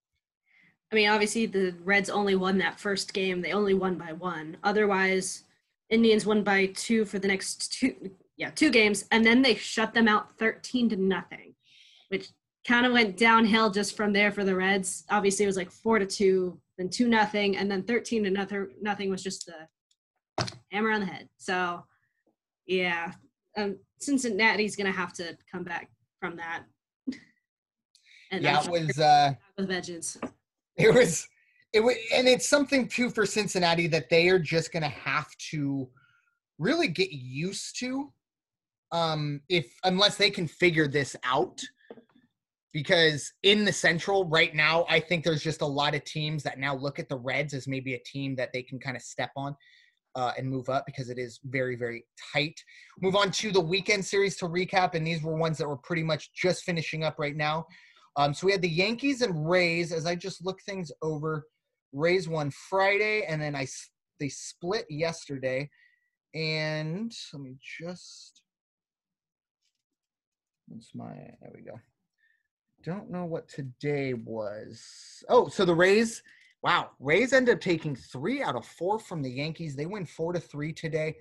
I 0.91 0.95
mean, 0.95 1.09
obviously, 1.09 1.45
the 1.45 1.75
Reds 1.83 2.09
only 2.09 2.35
won 2.35 2.57
that 2.59 2.79
first 2.79 3.13
game. 3.13 3.41
They 3.41 3.53
only 3.53 3.73
won 3.73 3.95
by 3.95 4.13
one. 4.13 4.57
Otherwise, 4.63 5.43
Indians 5.89 6.25
won 6.25 6.43
by 6.43 6.67
two 6.67 7.05
for 7.05 7.19
the 7.19 7.27
next 7.27 7.73
two, 7.73 8.11
yeah, 8.37 8.49
two 8.49 8.69
games, 8.69 9.05
and 9.11 9.25
then 9.25 9.41
they 9.41 9.55
shut 9.55 9.93
them 9.93 10.07
out 10.07 10.37
thirteen 10.37 10.89
to 10.89 10.95
nothing, 10.95 11.53
which 12.09 12.29
kind 12.67 12.85
of 12.85 12.93
went 12.93 13.17
downhill 13.17 13.69
just 13.69 13.95
from 13.95 14.13
there 14.13 14.31
for 14.31 14.43
the 14.43 14.55
Reds. 14.55 15.03
Obviously, 15.09 15.43
it 15.43 15.47
was 15.47 15.57
like 15.57 15.71
four 15.71 15.99
to 15.99 16.05
two, 16.05 16.59
then 16.77 16.89
two 16.89 17.07
nothing, 17.07 17.57
and 17.57 17.69
then 17.69 17.83
thirteen 17.83 18.23
to 18.23 18.29
nothing. 18.29 18.67
Nothing 18.81 19.09
was 19.09 19.23
just 19.23 19.45
the 19.45 20.47
hammer 20.71 20.91
on 20.91 21.01
the 21.01 21.05
head. 21.05 21.29
So, 21.37 21.83
yeah, 22.65 23.11
um, 23.57 23.77
Cincinnati's 23.99 24.75
gonna 24.75 24.91
have 24.91 25.13
to 25.13 25.37
come 25.51 25.63
back 25.63 25.89
from 26.19 26.37
that. 26.37 26.63
And 28.33 28.43
Yeah, 28.43 28.63
it 28.63 28.71
was. 28.71 28.97
Uh, 28.97 29.33
with 29.57 29.67
vengeance. 29.67 30.17
it 30.77 30.93
was 30.93 31.27
it 31.73 31.81
was 31.81 31.95
and 32.13 32.27
it's 32.27 32.47
something 32.47 32.87
too 32.87 33.09
for 33.09 33.25
cincinnati 33.25 33.87
that 33.87 34.09
they 34.09 34.29
are 34.29 34.39
just 34.39 34.71
going 34.71 34.83
to 34.83 34.89
have 34.89 35.27
to 35.37 35.89
really 36.59 36.87
get 36.87 37.11
used 37.11 37.79
to 37.79 38.11
um 38.91 39.41
if 39.49 39.73
unless 39.83 40.17
they 40.17 40.29
can 40.29 40.47
figure 40.47 40.87
this 40.87 41.15
out 41.23 41.61
because 42.73 43.31
in 43.43 43.65
the 43.65 43.71
central 43.71 44.25
right 44.25 44.55
now 44.55 44.85
i 44.89 44.99
think 44.99 45.23
there's 45.23 45.43
just 45.43 45.61
a 45.61 45.65
lot 45.65 45.95
of 45.95 46.03
teams 46.03 46.43
that 46.43 46.59
now 46.59 46.75
look 46.75 46.99
at 46.99 47.09
the 47.09 47.17
reds 47.17 47.53
as 47.53 47.67
maybe 47.67 47.93
a 47.93 48.03
team 48.05 48.35
that 48.35 48.51
they 48.53 48.61
can 48.61 48.79
kind 48.79 48.95
of 48.95 49.01
step 49.01 49.31
on 49.35 49.55
uh, 50.13 50.33
and 50.37 50.49
move 50.49 50.67
up 50.67 50.85
because 50.85 51.09
it 51.09 51.17
is 51.17 51.39
very 51.45 51.77
very 51.77 52.03
tight 52.33 52.59
move 53.01 53.15
on 53.15 53.31
to 53.31 53.49
the 53.49 53.59
weekend 53.59 54.03
series 54.03 54.35
to 54.35 54.45
recap 54.45 54.93
and 54.93 55.07
these 55.07 55.23
were 55.23 55.37
ones 55.37 55.57
that 55.57 55.67
were 55.67 55.77
pretty 55.77 56.03
much 56.03 56.33
just 56.33 56.63
finishing 56.63 57.05
up 57.05 57.15
right 57.17 57.37
now 57.37 57.65
um, 58.17 58.33
so 58.33 58.45
we 58.45 58.51
had 58.51 58.61
the 58.61 58.69
Yankees 58.69 59.21
and 59.21 59.49
Rays. 59.49 59.91
As 59.91 60.05
I 60.05 60.15
just 60.15 60.43
look 60.45 60.61
things 60.61 60.91
over, 61.01 61.47
Rays 61.93 62.27
won 62.27 62.51
Friday, 62.69 63.23
and 63.23 63.41
then 63.41 63.55
I 63.55 63.67
they 64.19 64.29
split 64.29 64.85
yesterday. 64.89 65.69
And 66.33 67.11
let 67.33 67.41
me 67.41 67.55
just. 67.79 68.41
What's 70.71 70.95
my? 70.95 71.13
There 71.41 71.51
we 71.53 71.61
go. 71.61 71.79
Don't 72.83 73.11
know 73.11 73.25
what 73.25 73.47
today 73.47 74.13
was. 74.13 75.23
Oh, 75.29 75.47
so 75.47 75.65
the 75.65 75.75
Rays. 75.75 76.23
Wow, 76.63 76.91
Rays 76.99 77.33
end 77.33 77.49
up 77.49 77.59
taking 77.59 77.95
three 77.95 78.43
out 78.43 78.55
of 78.55 78.65
four 78.65 78.99
from 78.99 79.23
the 79.23 79.31
Yankees. 79.31 79.75
They 79.75 79.87
win 79.87 80.05
four 80.05 80.31
to 80.33 80.39
three 80.39 80.71
today. 80.71 81.15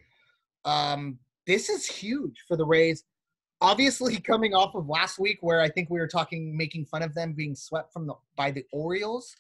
Um, 0.67 1.19
this 1.47 1.71
is 1.71 1.87
huge 1.87 2.45
for 2.47 2.57
the 2.57 2.67
Rays 2.67 3.05
obviously 3.61 4.19
coming 4.21 4.55
off 4.55 4.75
of 4.75 4.89
last 4.89 5.19
week 5.19 5.39
where 5.41 5.61
I 5.61 5.69
think 5.69 5.91
we 5.91 5.99
were 5.99 6.09
talking 6.09 6.57
making 6.57 6.87
fun 6.87 7.03
of 7.03 7.15
them 7.15 7.33
being 7.33 7.55
swept 7.55 7.93
from 7.93 8.07
the 8.07 8.15
by 8.37 8.51
the 8.51 8.65
Orioles. 8.73 9.35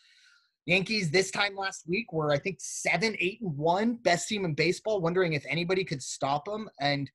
Yankees 0.66 1.10
this 1.10 1.30
time 1.30 1.56
last 1.56 1.88
week 1.88 2.12
were 2.12 2.32
I 2.32 2.38
think 2.38 2.58
seven, 2.60 3.16
eight, 3.18 3.40
and 3.40 3.56
one, 3.56 3.94
best 3.94 4.28
team 4.28 4.44
in 4.44 4.54
baseball. 4.54 5.00
Wondering 5.00 5.32
if 5.32 5.44
anybody 5.48 5.84
could 5.84 6.02
stop 6.02 6.44
them, 6.44 6.68
and 6.80 7.10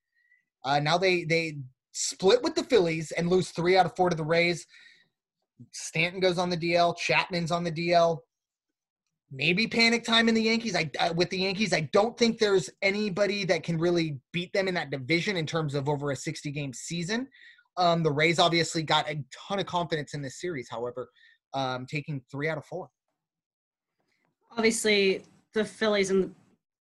uh, 0.64 0.80
now 0.80 0.98
they 0.98 1.24
they 1.24 1.58
split 1.96 2.44
with 2.44 2.56
the 2.56 2.64
Phillies 2.64 3.12
and 3.12 3.30
lose 3.30 3.52
three 3.52 3.78
out 3.78 3.86
of 3.86 3.96
four 3.96 4.10
to 4.10 4.18
the 4.18 4.24
Rays. 4.24 4.68
Stanton 5.72 6.20
goes 6.20 6.38
on 6.38 6.50
the 6.50 6.58
DL. 6.58 6.96
Chapman's 6.98 7.52
on 7.52 7.64
the 7.64 7.72
DL. 7.72 8.18
Maybe 9.32 9.66
panic 9.66 10.04
time 10.04 10.28
in 10.28 10.36
the 10.36 10.42
Yankees. 10.42 10.76
I, 10.76 11.12
with 11.12 11.30
the 11.30 11.40
Yankees, 11.40 11.74
I 11.74 11.90
don't 11.94 12.18
think 12.18 12.38
there's 12.38 12.70
anybody 12.82 13.46
that 13.46 13.64
can 13.64 13.78
really 13.78 14.20
beat 14.34 14.52
them 14.52 14.68
in 14.68 14.74
that 14.74 14.92
division 14.92 15.38
in 15.38 15.46
terms 15.46 15.74
of 15.74 15.88
over 15.88 16.12
a 16.12 16.16
60 16.16 16.52
game 16.52 16.74
season. 16.74 17.28
Um, 17.78 18.04
the 18.04 18.12
Rays 18.12 18.40
obviously 18.40 18.84
got 18.84 19.10
a 19.10 19.24
ton 19.48 19.60
of 19.60 19.66
confidence 19.66 20.14
in 20.14 20.22
this 20.22 20.40
series, 20.40 20.68
however, 20.70 21.10
um, 21.54 21.86
taking 21.90 22.22
three 22.30 22.50
out 22.50 22.58
of 22.58 22.66
four. 22.66 22.90
obviously 24.52 25.24
the 25.54 25.64
Phillies 25.64 26.10
and 26.10 26.24
the 26.26 26.32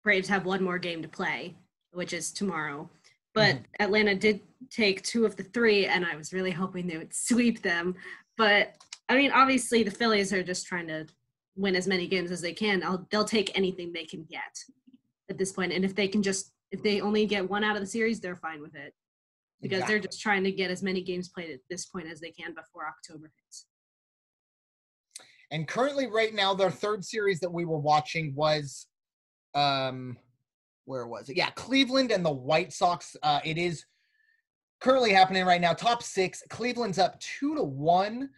Braves 0.03 0.29
have 0.29 0.45
one 0.45 0.63
more 0.63 0.79
game 0.79 1.03
to 1.03 1.09
play, 1.09 1.57
which 1.93 2.13
is 2.13 2.33
tomorrow. 2.33 2.91
But 3.35 3.59
Atlanta 3.81 4.15
did 4.15 4.41
take 4.71 5.03
two 5.03 5.27
of 5.27 5.37
the 5.37 5.43
three, 5.43 5.87
and 5.87 6.07
I 6.07 6.17
was 6.17 6.33
really 6.33 6.53
hoping 6.53 6.87
they 6.87 6.97
would 6.97 7.13
sweep 7.13 7.63
them. 7.63 7.95
But 8.37 8.77
I 9.09 9.17
mean, 9.17 9.33
obviously 9.33 9.83
the 9.83 9.91
Phillies 9.91 10.33
are 10.33 10.43
just 10.43 10.67
trying 10.67 10.87
to 10.87 11.07
win 11.57 11.77
as 11.77 11.87
many 11.87 12.07
games 12.07 12.31
as 12.31 12.41
they 12.41 12.53
can. 12.53 12.83
I'll, 12.83 13.07
they'll 13.11 13.25
take 13.25 13.57
anything 13.57 13.93
they 13.93 14.05
can 14.05 14.25
get 14.31 14.59
at 15.29 15.37
this 15.37 15.53
point, 15.53 15.73
and 15.73 15.85
if 15.85 15.95
they 15.95 16.09
can 16.09 16.23
just 16.23 16.53
if 16.71 16.83
they 16.83 17.01
only 17.01 17.27
get 17.27 17.49
one 17.49 17.63
out 17.63 17.77
of 17.77 17.83
the 17.83 17.87
series, 17.87 18.21
they're 18.21 18.37
fine 18.37 18.61
with 18.61 18.75
it 18.75 18.95
because 19.61 19.85
they're 19.87 19.99
just 19.99 20.21
trying 20.21 20.45
to 20.45 20.53
get 20.53 20.71
as 20.71 20.83
many 20.83 21.01
games 21.01 21.29
played 21.29 21.51
at 21.51 21.61
this 21.71 21.87
point 21.87 22.09
as 22.09 22.21
they 22.21 22.31
can 22.31 22.53
before 22.55 22.87
October 22.87 23.33
hits. 23.45 23.67
And 25.51 25.69
currently, 25.69 26.07
right 26.07 26.35
now, 26.35 26.53
their 26.53 26.71
third 26.71 27.05
series 27.05 27.41
that 27.41 27.53
we 27.53 27.65
were 27.65 27.79
watching 27.79 28.35
was, 28.35 28.89
um, 29.55 30.19
where 30.85 31.07
was 31.07 31.29
it? 31.29 31.37
Yeah, 31.37 31.51
Cleveland 31.51 32.11
and 32.11 32.25
the 32.25 32.33
White 32.33 32.73
Sox. 32.73 33.17
Uh, 33.23 33.41
it 33.45 33.59
is 33.59 33.85
currently 34.81 35.13
happening 35.13 35.45
right 35.45 35.61
now. 35.61 35.73
Top 35.73 36.03
six. 36.03 36.43
Cleveland's 36.51 36.99
up 36.99 37.19
two 37.21 37.55
to 37.55 37.63
one. 37.63 38.31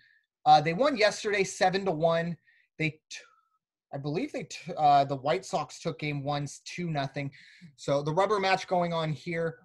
Uh, 0.44 0.60
they 0.60 0.72
won 0.72 0.96
yesterday, 0.96 1.42
seven 1.42 1.84
to 1.84 1.90
one. 1.90 2.36
They, 2.78 2.90
t- 2.90 3.18
I 3.92 3.98
believe 3.98 4.32
they, 4.32 4.44
t- 4.44 4.72
uh, 4.76 5.04
the 5.04 5.16
White 5.16 5.44
Sox 5.44 5.80
took 5.80 5.98
game 5.98 6.22
ones 6.22 6.60
two 6.64 6.90
nothing. 6.90 7.30
So 7.76 8.02
the 8.02 8.12
rubber 8.12 8.38
match 8.38 8.68
going 8.68 8.92
on 8.92 9.12
here. 9.12 9.56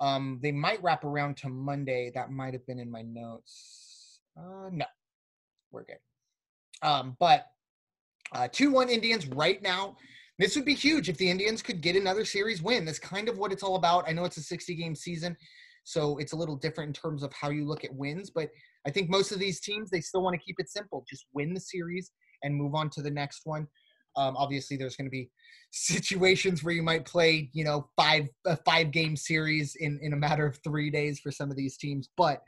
Um, 0.00 0.40
they 0.42 0.52
might 0.52 0.82
wrap 0.82 1.04
around 1.04 1.36
to 1.38 1.48
Monday. 1.48 2.10
That 2.14 2.30
might 2.30 2.52
have 2.52 2.66
been 2.66 2.80
in 2.80 2.90
my 2.90 3.02
notes. 3.02 4.20
Uh, 4.36 4.68
no, 4.72 4.86
we're 5.70 5.84
good. 5.84 5.98
Um, 6.82 7.16
but 7.20 7.46
uh, 8.32 8.48
two 8.50 8.72
one 8.72 8.88
Indians 8.88 9.26
right 9.28 9.62
now. 9.62 9.96
This 10.38 10.56
would 10.56 10.64
be 10.64 10.74
huge 10.74 11.08
if 11.08 11.16
the 11.16 11.30
Indians 11.30 11.62
could 11.62 11.80
get 11.80 11.96
another 11.96 12.24
series 12.24 12.60
win. 12.60 12.84
That's 12.84 12.98
kind 12.98 13.28
of 13.28 13.38
what 13.38 13.52
it's 13.52 13.62
all 13.62 13.76
about. 13.76 14.08
I 14.08 14.12
know 14.12 14.24
it's 14.24 14.36
a 14.36 14.42
60 14.42 14.74
game 14.74 14.94
season, 14.94 15.36
so 15.84 16.18
it's 16.18 16.32
a 16.32 16.36
little 16.36 16.56
different 16.56 16.88
in 16.88 17.00
terms 17.00 17.22
of 17.22 17.32
how 17.32 17.50
you 17.50 17.64
look 17.64 17.84
at 17.84 17.94
wins, 17.94 18.30
but 18.30 18.48
I 18.86 18.90
think 18.90 19.08
most 19.08 19.32
of 19.32 19.38
these 19.38 19.60
teams 19.60 19.90
they 19.90 20.00
still 20.00 20.22
want 20.22 20.34
to 20.34 20.44
keep 20.44 20.56
it 20.58 20.68
simple. 20.68 21.04
Just 21.08 21.26
win 21.32 21.54
the 21.54 21.60
series 21.60 22.10
and 22.42 22.54
move 22.54 22.74
on 22.74 22.90
to 22.90 23.02
the 23.02 23.10
next 23.10 23.42
one. 23.44 23.66
Um, 24.16 24.36
obviously, 24.36 24.76
there's 24.76 24.96
going 24.96 25.06
to 25.06 25.10
be 25.10 25.30
situations 25.72 26.62
where 26.62 26.74
you 26.74 26.82
might 26.82 27.04
play, 27.04 27.50
you 27.52 27.64
know, 27.64 27.88
five 27.96 28.28
a 28.46 28.56
five 28.58 28.90
game 28.90 29.16
series 29.16 29.76
in 29.76 29.98
in 30.02 30.12
a 30.12 30.16
matter 30.16 30.46
of 30.46 30.58
three 30.64 30.90
days 30.90 31.20
for 31.20 31.30
some 31.30 31.50
of 31.50 31.56
these 31.56 31.76
teams. 31.76 32.08
But 32.16 32.42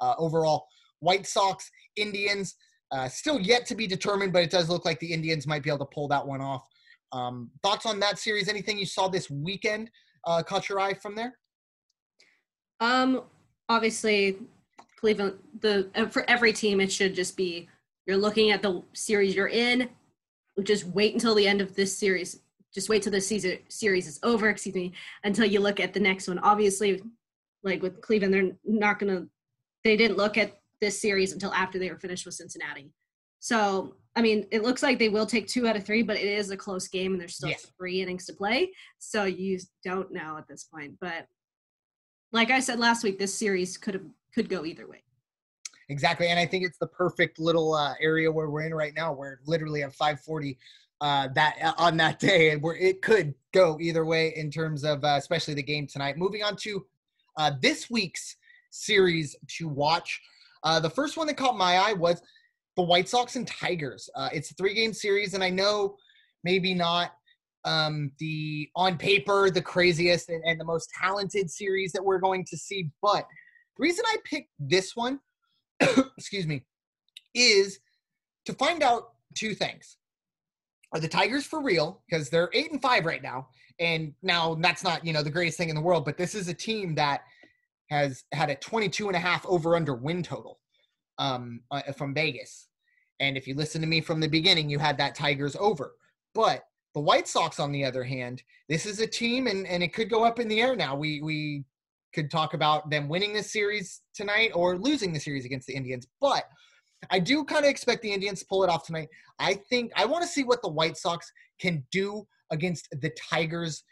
uh, 0.00 0.14
overall, 0.18 0.66
White 1.00 1.26
Sox, 1.26 1.70
Indians, 1.96 2.54
uh, 2.92 3.08
still 3.08 3.40
yet 3.40 3.66
to 3.66 3.74
be 3.74 3.86
determined, 3.86 4.32
but 4.32 4.42
it 4.42 4.50
does 4.50 4.68
look 4.68 4.84
like 4.84 5.00
the 5.00 5.12
Indians 5.12 5.46
might 5.46 5.62
be 5.62 5.70
able 5.70 5.86
to 5.86 5.94
pull 5.94 6.08
that 6.08 6.26
one 6.26 6.40
off. 6.40 6.66
Um, 7.12 7.50
thoughts 7.62 7.86
on 7.86 8.00
that 8.00 8.18
series? 8.18 8.48
Anything 8.48 8.78
you 8.78 8.86
saw 8.86 9.08
this 9.08 9.30
weekend 9.30 9.90
uh, 10.24 10.42
caught 10.42 10.68
your 10.68 10.80
eye 10.80 10.94
from 10.94 11.14
there? 11.14 11.38
Um, 12.80 13.22
obviously, 13.68 14.36
Cleveland. 14.98 15.34
The 15.60 15.88
for 16.10 16.28
every 16.28 16.52
team, 16.52 16.80
it 16.80 16.92
should 16.92 17.14
just 17.14 17.36
be 17.36 17.68
you're 18.06 18.16
looking 18.16 18.50
at 18.50 18.62
the 18.62 18.82
series 18.92 19.34
you're 19.34 19.48
in. 19.48 19.88
Just 20.62 20.86
wait 20.86 21.14
until 21.14 21.34
the 21.34 21.46
end 21.46 21.60
of 21.60 21.74
this 21.74 21.96
series. 21.96 22.40
Just 22.72 22.88
wait 22.88 23.02
till 23.02 23.12
the 23.12 23.20
season 23.20 23.58
series 23.68 24.06
is 24.06 24.18
over. 24.22 24.48
Excuse 24.48 24.74
me. 24.74 24.92
Until 25.24 25.44
you 25.46 25.60
look 25.60 25.80
at 25.80 25.92
the 25.92 26.00
next 26.00 26.28
one. 26.28 26.38
Obviously, 26.40 27.02
like 27.62 27.82
with 27.82 28.00
Cleveland, 28.00 28.34
they're 28.34 28.52
not 28.64 28.98
gonna. 28.98 29.26
They 29.84 29.96
didn't 29.96 30.16
look 30.16 30.36
at 30.36 30.58
this 30.80 31.00
series 31.00 31.32
until 31.32 31.52
after 31.54 31.78
they 31.78 31.90
were 31.90 31.98
finished 31.98 32.26
with 32.26 32.34
Cincinnati. 32.34 32.90
So, 33.40 33.94
I 34.16 34.22
mean, 34.22 34.46
it 34.50 34.62
looks 34.62 34.82
like 34.82 34.98
they 34.98 35.10
will 35.10 35.26
take 35.26 35.46
two 35.46 35.68
out 35.68 35.76
of 35.76 35.84
three, 35.84 36.02
but 36.02 36.16
it 36.16 36.26
is 36.26 36.50
a 36.50 36.56
close 36.56 36.88
game 36.88 37.12
and 37.12 37.20
there's 37.20 37.36
still 37.36 37.50
yeah. 37.50 37.56
three 37.78 38.00
innings 38.00 38.24
to 38.26 38.32
play. 38.32 38.72
So 38.98 39.24
you 39.24 39.58
don't 39.84 40.10
know 40.10 40.38
at 40.38 40.48
this 40.48 40.64
point. 40.64 40.94
But 41.00 41.26
like 42.32 42.50
I 42.50 42.60
said 42.60 42.78
last 42.78 43.04
week, 43.04 43.18
this 43.18 43.34
series 43.34 43.76
could 43.76 43.94
have 43.94 44.06
could 44.34 44.48
go 44.48 44.64
either 44.64 44.86
way. 44.86 45.02
Exactly, 45.88 46.28
and 46.28 46.38
I 46.38 46.46
think 46.46 46.64
it's 46.64 46.78
the 46.78 46.88
perfect 46.88 47.38
little 47.38 47.74
uh, 47.74 47.94
area 48.00 48.30
where 48.32 48.50
we're 48.50 48.62
in 48.62 48.74
right 48.74 48.92
now, 48.96 49.12
where 49.12 49.40
literally 49.46 49.82
at 49.82 49.92
5:40 49.92 50.56
uh, 51.00 51.28
that 51.34 51.56
uh, 51.62 51.72
on 51.78 51.96
that 51.98 52.18
day, 52.18 52.50
And 52.50 52.62
where 52.62 52.76
it 52.76 53.02
could 53.02 53.34
go 53.52 53.78
either 53.80 54.04
way 54.04 54.34
in 54.36 54.50
terms 54.50 54.84
of 54.84 55.04
uh, 55.04 55.16
especially 55.18 55.54
the 55.54 55.62
game 55.62 55.86
tonight. 55.86 56.16
Moving 56.16 56.42
on 56.42 56.56
to 56.56 56.84
uh, 57.36 57.52
this 57.60 57.90
week's 57.90 58.36
series 58.70 59.36
to 59.58 59.68
watch. 59.68 60.20
Uh, 60.62 60.80
the 60.80 60.90
first 60.90 61.16
one 61.16 61.26
that 61.26 61.36
caught 61.36 61.56
my 61.56 61.76
eye 61.76 61.92
was 61.92 62.20
the 62.76 62.82
White 62.82 63.08
Sox 63.08 63.36
and 63.36 63.46
Tigers. 63.46 64.08
Uh, 64.14 64.28
it's 64.32 64.50
a 64.50 64.54
three 64.54 64.74
game 64.74 64.92
series, 64.92 65.34
and 65.34 65.42
I 65.42 65.50
know 65.50 65.96
maybe 66.44 66.74
not 66.74 67.12
um, 67.64 68.12
the 68.18 68.70
on 68.76 68.96
paper 68.96 69.50
the 69.50 69.62
craziest 69.62 70.28
and, 70.28 70.42
and 70.44 70.60
the 70.60 70.64
most 70.64 70.90
talented 71.00 71.50
series 71.50 71.92
that 71.92 72.04
we're 72.04 72.18
going 72.18 72.44
to 72.44 72.56
see, 72.56 72.90
but 73.02 73.26
the 73.76 73.82
reason 73.82 74.04
I 74.06 74.16
picked 74.24 74.50
this 74.58 74.94
one, 74.94 75.20
excuse 76.16 76.46
me, 76.46 76.64
is 77.34 77.80
to 78.46 78.54
find 78.54 78.82
out 78.82 79.10
two 79.34 79.54
things. 79.54 79.96
Are 80.92 81.00
the 81.00 81.08
Tigers 81.08 81.44
for 81.44 81.60
real? 81.60 82.02
Because 82.08 82.30
they're 82.30 82.48
eight 82.54 82.70
and 82.70 82.80
five 82.80 83.04
right 83.04 83.22
now. 83.22 83.48
And 83.78 84.14
now 84.22 84.54
that's 84.54 84.82
not, 84.82 85.04
you 85.04 85.12
know, 85.12 85.22
the 85.22 85.30
greatest 85.30 85.58
thing 85.58 85.68
in 85.68 85.74
the 85.74 85.82
world, 85.82 86.04
but 86.04 86.16
this 86.16 86.34
is 86.34 86.48
a 86.48 86.54
team 86.54 86.94
that 86.94 87.22
has 87.90 88.24
had 88.32 88.48
a 88.48 88.54
22 88.54 89.08
and 89.08 89.16
a 89.16 89.20
half 89.20 89.44
over 89.46 89.76
under 89.76 89.94
win 89.94 90.22
total 90.22 90.58
um, 91.18 91.60
uh, 91.70 91.82
from 91.92 92.14
Vegas. 92.14 92.65
And 93.20 93.36
if 93.36 93.46
you 93.46 93.54
listen 93.54 93.80
to 93.80 93.86
me 93.86 94.00
from 94.00 94.20
the 94.20 94.28
beginning, 94.28 94.68
you 94.68 94.78
had 94.78 94.98
that 94.98 95.14
Tigers 95.14 95.56
over. 95.56 95.94
But 96.34 96.64
the 96.94 97.00
White 97.00 97.28
Sox, 97.28 97.58
on 97.60 97.72
the 97.72 97.84
other 97.84 98.04
hand, 98.04 98.42
this 98.68 98.86
is 98.86 99.00
a 99.00 99.06
team, 99.06 99.46
and, 99.46 99.66
and 99.66 99.82
it 99.82 99.92
could 99.92 100.10
go 100.10 100.24
up 100.24 100.38
in 100.38 100.48
the 100.48 100.60
air 100.60 100.76
now. 100.76 100.96
We 100.96 101.20
we 101.22 101.64
could 102.14 102.30
talk 102.30 102.54
about 102.54 102.88
them 102.88 103.08
winning 103.08 103.34
this 103.34 103.52
series 103.52 104.00
tonight 104.14 104.50
or 104.54 104.78
losing 104.78 105.12
the 105.12 105.20
series 105.20 105.44
against 105.44 105.66
the 105.66 105.74
Indians. 105.74 106.06
But 106.20 106.44
I 107.10 107.18
do 107.18 107.44
kind 107.44 107.64
of 107.64 107.70
expect 107.70 108.02
the 108.02 108.12
Indians 108.12 108.40
to 108.40 108.46
pull 108.46 108.64
it 108.64 108.70
off 108.70 108.86
tonight. 108.86 109.08
I 109.38 109.54
think 109.68 109.92
I 109.96 110.06
want 110.06 110.22
to 110.22 110.28
see 110.28 110.44
what 110.44 110.62
the 110.62 110.70
White 110.70 110.96
Sox 110.96 111.30
can 111.60 111.84
do 111.92 112.26
against 112.50 112.88
the 112.90 113.10
Tigers 113.30 113.84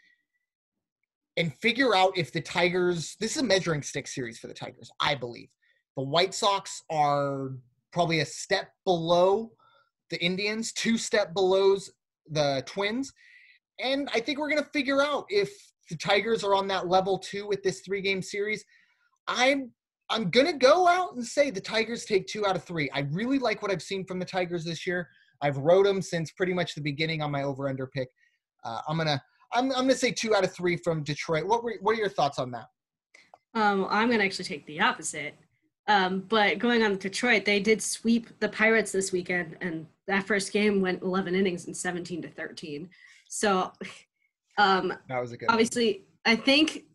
and 1.37 1.53
figure 1.55 1.95
out 1.95 2.17
if 2.17 2.31
the 2.31 2.41
Tigers, 2.41 3.15
this 3.19 3.35
is 3.35 3.41
a 3.41 3.45
measuring 3.45 3.83
stick 3.83 4.07
series 4.07 4.39
for 4.39 4.47
the 4.47 4.53
Tigers, 4.53 4.89
I 4.99 5.15
believe. 5.15 5.49
The 5.97 6.03
White 6.03 6.33
Sox 6.33 6.83
are 6.89 7.51
probably 7.95 8.19
a 8.19 8.25
step 8.25 8.67
below 8.83 9.49
the 10.11 10.21
Indians, 10.21 10.73
two 10.73 10.97
step 10.97 11.33
below 11.33 11.77
the 12.29 12.61
Twins. 12.65 13.11
And 13.79 14.09
I 14.13 14.19
think 14.19 14.37
we're 14.37 14.49
going 14.49 14.61
to 14.61 14.69
figure 14.71 15.01
out 15.01 15.25
if 15.29 15.49
the 15.89 15.95
Tigers 15.95 16.43
are 16.43 16.53
on 16.53 16.67
that 16.67 16.89
level 16.89 17.17
too 17.17 17.47
with 17.47 17.63
this 17.63 17.79
three 17.79 18.01
game 18.01 18.21
series. 18.21 18.63
I'm 19.27 19.71
I'm 20.11 20.29
gonna 20.29 20.53
go 20.53 20.87
out 20.87 21.15
and 21.15 21.25
say 21.25 21.49
the 21.49 21.59
Tigers 21.59 22.05
take 22.05 22.27
two 22.27 22.45
out 22.45 22.55
of 22.55 22.63
three. 22.63 22.91
I 22.93 23.07
really 23.11 23.39
like 23.39 23.63
what 23.63 23.71
I've 23.71 23.81
seen 23.81 24.05
from 24.05 24.19
the 24.19 24.25
Tigers 24.25 24.63
this 24.63 24.85
year. 24.85 25.09
I've 25.41 25.57
rode 25.57 25.87
them 25.87 25.99
since 25.99 26.31
pretty 26.31 26.53
much 26.53 26.75
the 26.75 26.81
beginning 26.81 27.23
on 27.23 27.31
my 27.31 27.41
over 27.41 27.67
under 27.67 27.87
pick. 27.87 28.09
Uh, 28.63 28.81
I'm 28.87 28.97
gonna 28.97 29.19
I'm, 29.53 29.71
I'm 29.71 29.85
gonna 29.85 29.95
say 29.95 30.11
two 30.11 30.35
out 30.35 30.43
of 30.43 30.53
three 30.53 30.77
from 30.77 31.03
Detroit. 31.03 31.47
What 31.47 31.63
were 31.63 31.75
what 31.81 31.93
are 31.93 31.99
your 31.99 32.09
thoughts 32.09 32.37
on 32.37 32.51
that? 32.51 32.67
Um, 33.55 33.87
I'm 33.89 34.11
gonna 34.11 34.23
actually 34.23 34.45
take 34.45 34.67
the 34.67 34.79
opposite. 34.81 35.33
Um, 35.87 36.21
but 36.29 36.57
going 36.57 36.83
on 36.83 36.91
to 36.91 36.97
Detroit, 36.97 37.45
they 37.45 37.59
did 37.59 37.81
sweep 37.81 38.27
the 38.39 38.49
Pirates 38.49 38.91
this 38.91 39.11
weekend, 39.11 39.55
and 39.61 39.85
that 40.07 40.25
first 40.25 40.51
game 40.51 40.81
went 40.81 41.03
11 41.03 41.35
innings 41.35 41.65
and 41.67 41.77
17 41.77 42.23
to 42.23 42.29
13. 42.29 42.89
So, 43.29 43.71
um, 44.57 44.93
that 45.09 45.19
was 45.19 45.31
a 45.31 45.37
good. 45.37 45.49
Obviously. 45.49 46.03
I 46.27 46.35
think 46.35 46.85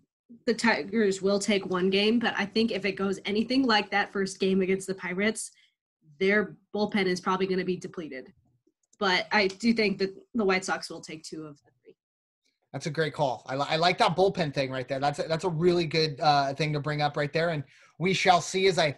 the 0.46 0.54
Tigers 0.54 1.22
will 1.22 1.38
take 1.38 1.66
one 1.66 1.90
game, 1.90 2.18
but 2.18 2.34
I 2.36 2.46
think 2.46 2.72
if 2.72 2.84
it 2.84 2.92
goes 2.92 3.20
anything 3.24 3.64
like 3.64 3.90
that 3.90 4.12
first 4.12 4.40
game 4.40 4.60
against 4.60 4.86
the 4.86 4.94
Pirates, 4.94 5.52
their 6.18 6.56
bullpen 6.74 7.06
is 7.06 7.20
probably 7.20 7.46
going 7.46 7.58
to 7.58 7.64
be 7.64 7.76
depleted. 7.76 8.32
But 8.98 9.26
I 9.32 9.46
do 9.46 9.72
think 9.72 9.98
that 9.98 10.14
the 10.34 10.44
White 10.44 10.64
Sox 10.64 10.90
will 10.90 11.00
take 11.00 11.22
two 11.22 11.46
of 11.46 11.56
the 11.64 11.70
three. 11.82 11.96
That's 12.72 12.86
a 12.86 12.90
great 12.90 13.14
call. 13.14 13.44
I, 13.46 13.54
I 13.54 13.76
like 13.76 13.98
that 13.98 14.16
bullpen 14.16 14.52
thing 14.52 14.70
right 14.70 14.86
there. 14.86 15.00
That's 15.00 15.18
a, 15.18 15.22
that's 15.22 15.44
a 15.44 15.48
really 15.48 15.86
good 15.86 16.20
uh, 16.20 16.54
thing 16.54 16.72
to 16.74 16.80
bring 16.80 17.02
up 17.02 17.16
right 17.16 17.32
there. 17.32 17.50
And 17.50 17.64
we 18.00 18.14
shall 18.14 18.40
see 18.40 18.66
as 18.66 18.78
I 18.78 18.96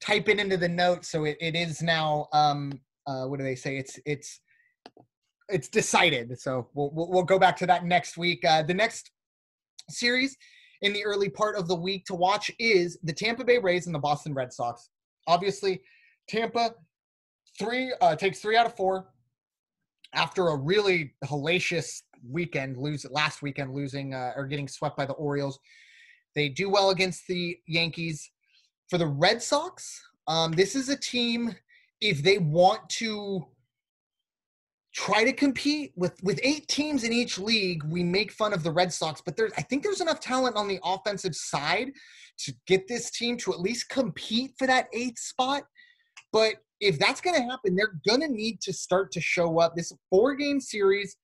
type 0.00 0.28
it 0.28 0.40
into 0.40 0.56
the 0.56 0.68
notes. 0.68 1.10
So 1.10 1.24
it, 1.24 1.36
it 1.40 1.54
is 1.54 1.82
now, 1.82 2.28
um, 2.32 2.80
uh, 3.06 3.24
what 3.26 3.38
do 3.38 3.44
they 3.44 3.54
say? 3.54 3.76
It's, 3.76 4.00
it's, 4.06 4.40
it's 5.48 5.68
decided. 5.68 6.38
So 6.40 6.68
we'll, 6.74 6.90
we'll, 6.94 7.10
we'll 7.10 7.22
go 7.24 7.38
back 7.38 7.56
to 7.58 7.66
that 7.66 7.84
next 7.84 8.16
week. 8.16 8.44
Uh, 8.44 8.62
the 8.62 8.74
next 8.74 9.10
series 9.90 10.36
in 10.80 10.92
the 10.92 11.04
early 11.04 11.28
part 11.28 11.56
of 11.56 11.68
the 11.68 11.74
week 11.74 12.06
to 12.06 12.14
watch 12.14 12.50
is 12.58 12.98
the 13.02 13.12
Tampa 13.12 13.44
Bay 13.44 13.58
Rays 13.58 13.86
and 13.86 13.94
the 13.94 13.98
Boston 13.98 14.32
Red 14.34 14.52
Sox. 14.52 14.88
Obviously, 15.26 15.82
Tampa 16.28 16.74
three 17.58 17.92
uh, 18.00 18.16
takes 18.16 18.40
three 18.40 18.56
out 18.56 18.66
of 18.66 18.76
four 18.76 19.08
after 20.14 20.48
a 20.48 20.56
really 20.56 21.14
hellacious 21.24 22.02
weekend, 22.26 22.76
lose 22.76 23.04
last 23.10 23.42
weekend, 23.42 23.74
losing 23.74 24.14
uh, 24.14 24.32
or 24.36 24.46
getting 24.46 24.68
swept 24.68 24.96
by 24.96 25.04
the 25.04 25.12
Orioles. 25.14 25.58
They 26.34 26.48
do 26.48 26.70
well 26.70 26.90
against 26.90 27.26
the 27.26 27.56
Yankees. 27.66 28.30
For 28.90 28.98
the 28.98 29.06
Red 29.06 29.42
Sox, 29.42 30.02
um, 30.26 30.52
this 30.52 30.74
is 30.74 30.88
a 30.88 30.96
team, 30.96 31.54
if 32.00 32.22
they 32.22 32.38
want 32.38 32.88
to 32.90 33.46
try 34.94 35.22
to 35.22 35.32
compete 35.32 35.92
with 35.96 36.20
with 36.22 36.40
eight 36.42 36.66
teams 36.66 37.04
in 37.04 37.12
each 37.12 37.38
league 37.38 37.84
we 37.84 38.02
make 38.02 38.32
fun 38.32 38.54
of 38.54 38.62
the 38.62 38.70
red 38.70 38.90
sox 38.90 39.20
but 39.24 39.36
there's 39.36 39.52
i 39.58 39.62
think 39.62 39.82
there's 39.82 40.00
enough 40.00 40.18
talent 40.18 40.56
on 40.56 40.66
the 40.66 40.80
offensive 40.82 41.36
side 41.36 41.92
to 42.38 42.54
get 42.66 42.86
this 42.88 43.10
team 43.10 43.36
to 43.36 43.52
at 43.52 43.60
least 43.60 43.88
compete 43.88 44.52
for 44.58 44.66
that 44.66 44.88
eighth 44.92 45.18
spot. 45.18 45.64
But 46.32 46.54
if 46.80 46.98
that's 46.98 47.20
going 47.20 47.36
to 47.36 47.42
happen 47.42 47.74
they're 47.74 47.98
going 48.08 48.20
to 48.20 48.28
need 48.28 48.60
to 48.62 48.72
start 48.72 49.10
to 49.12 49.20
show 49.20 49.58
up. 49.58 49.74
This 49.74 49.92
four 50.08 50.34
game 50.34 50.60
series 50.60 51.16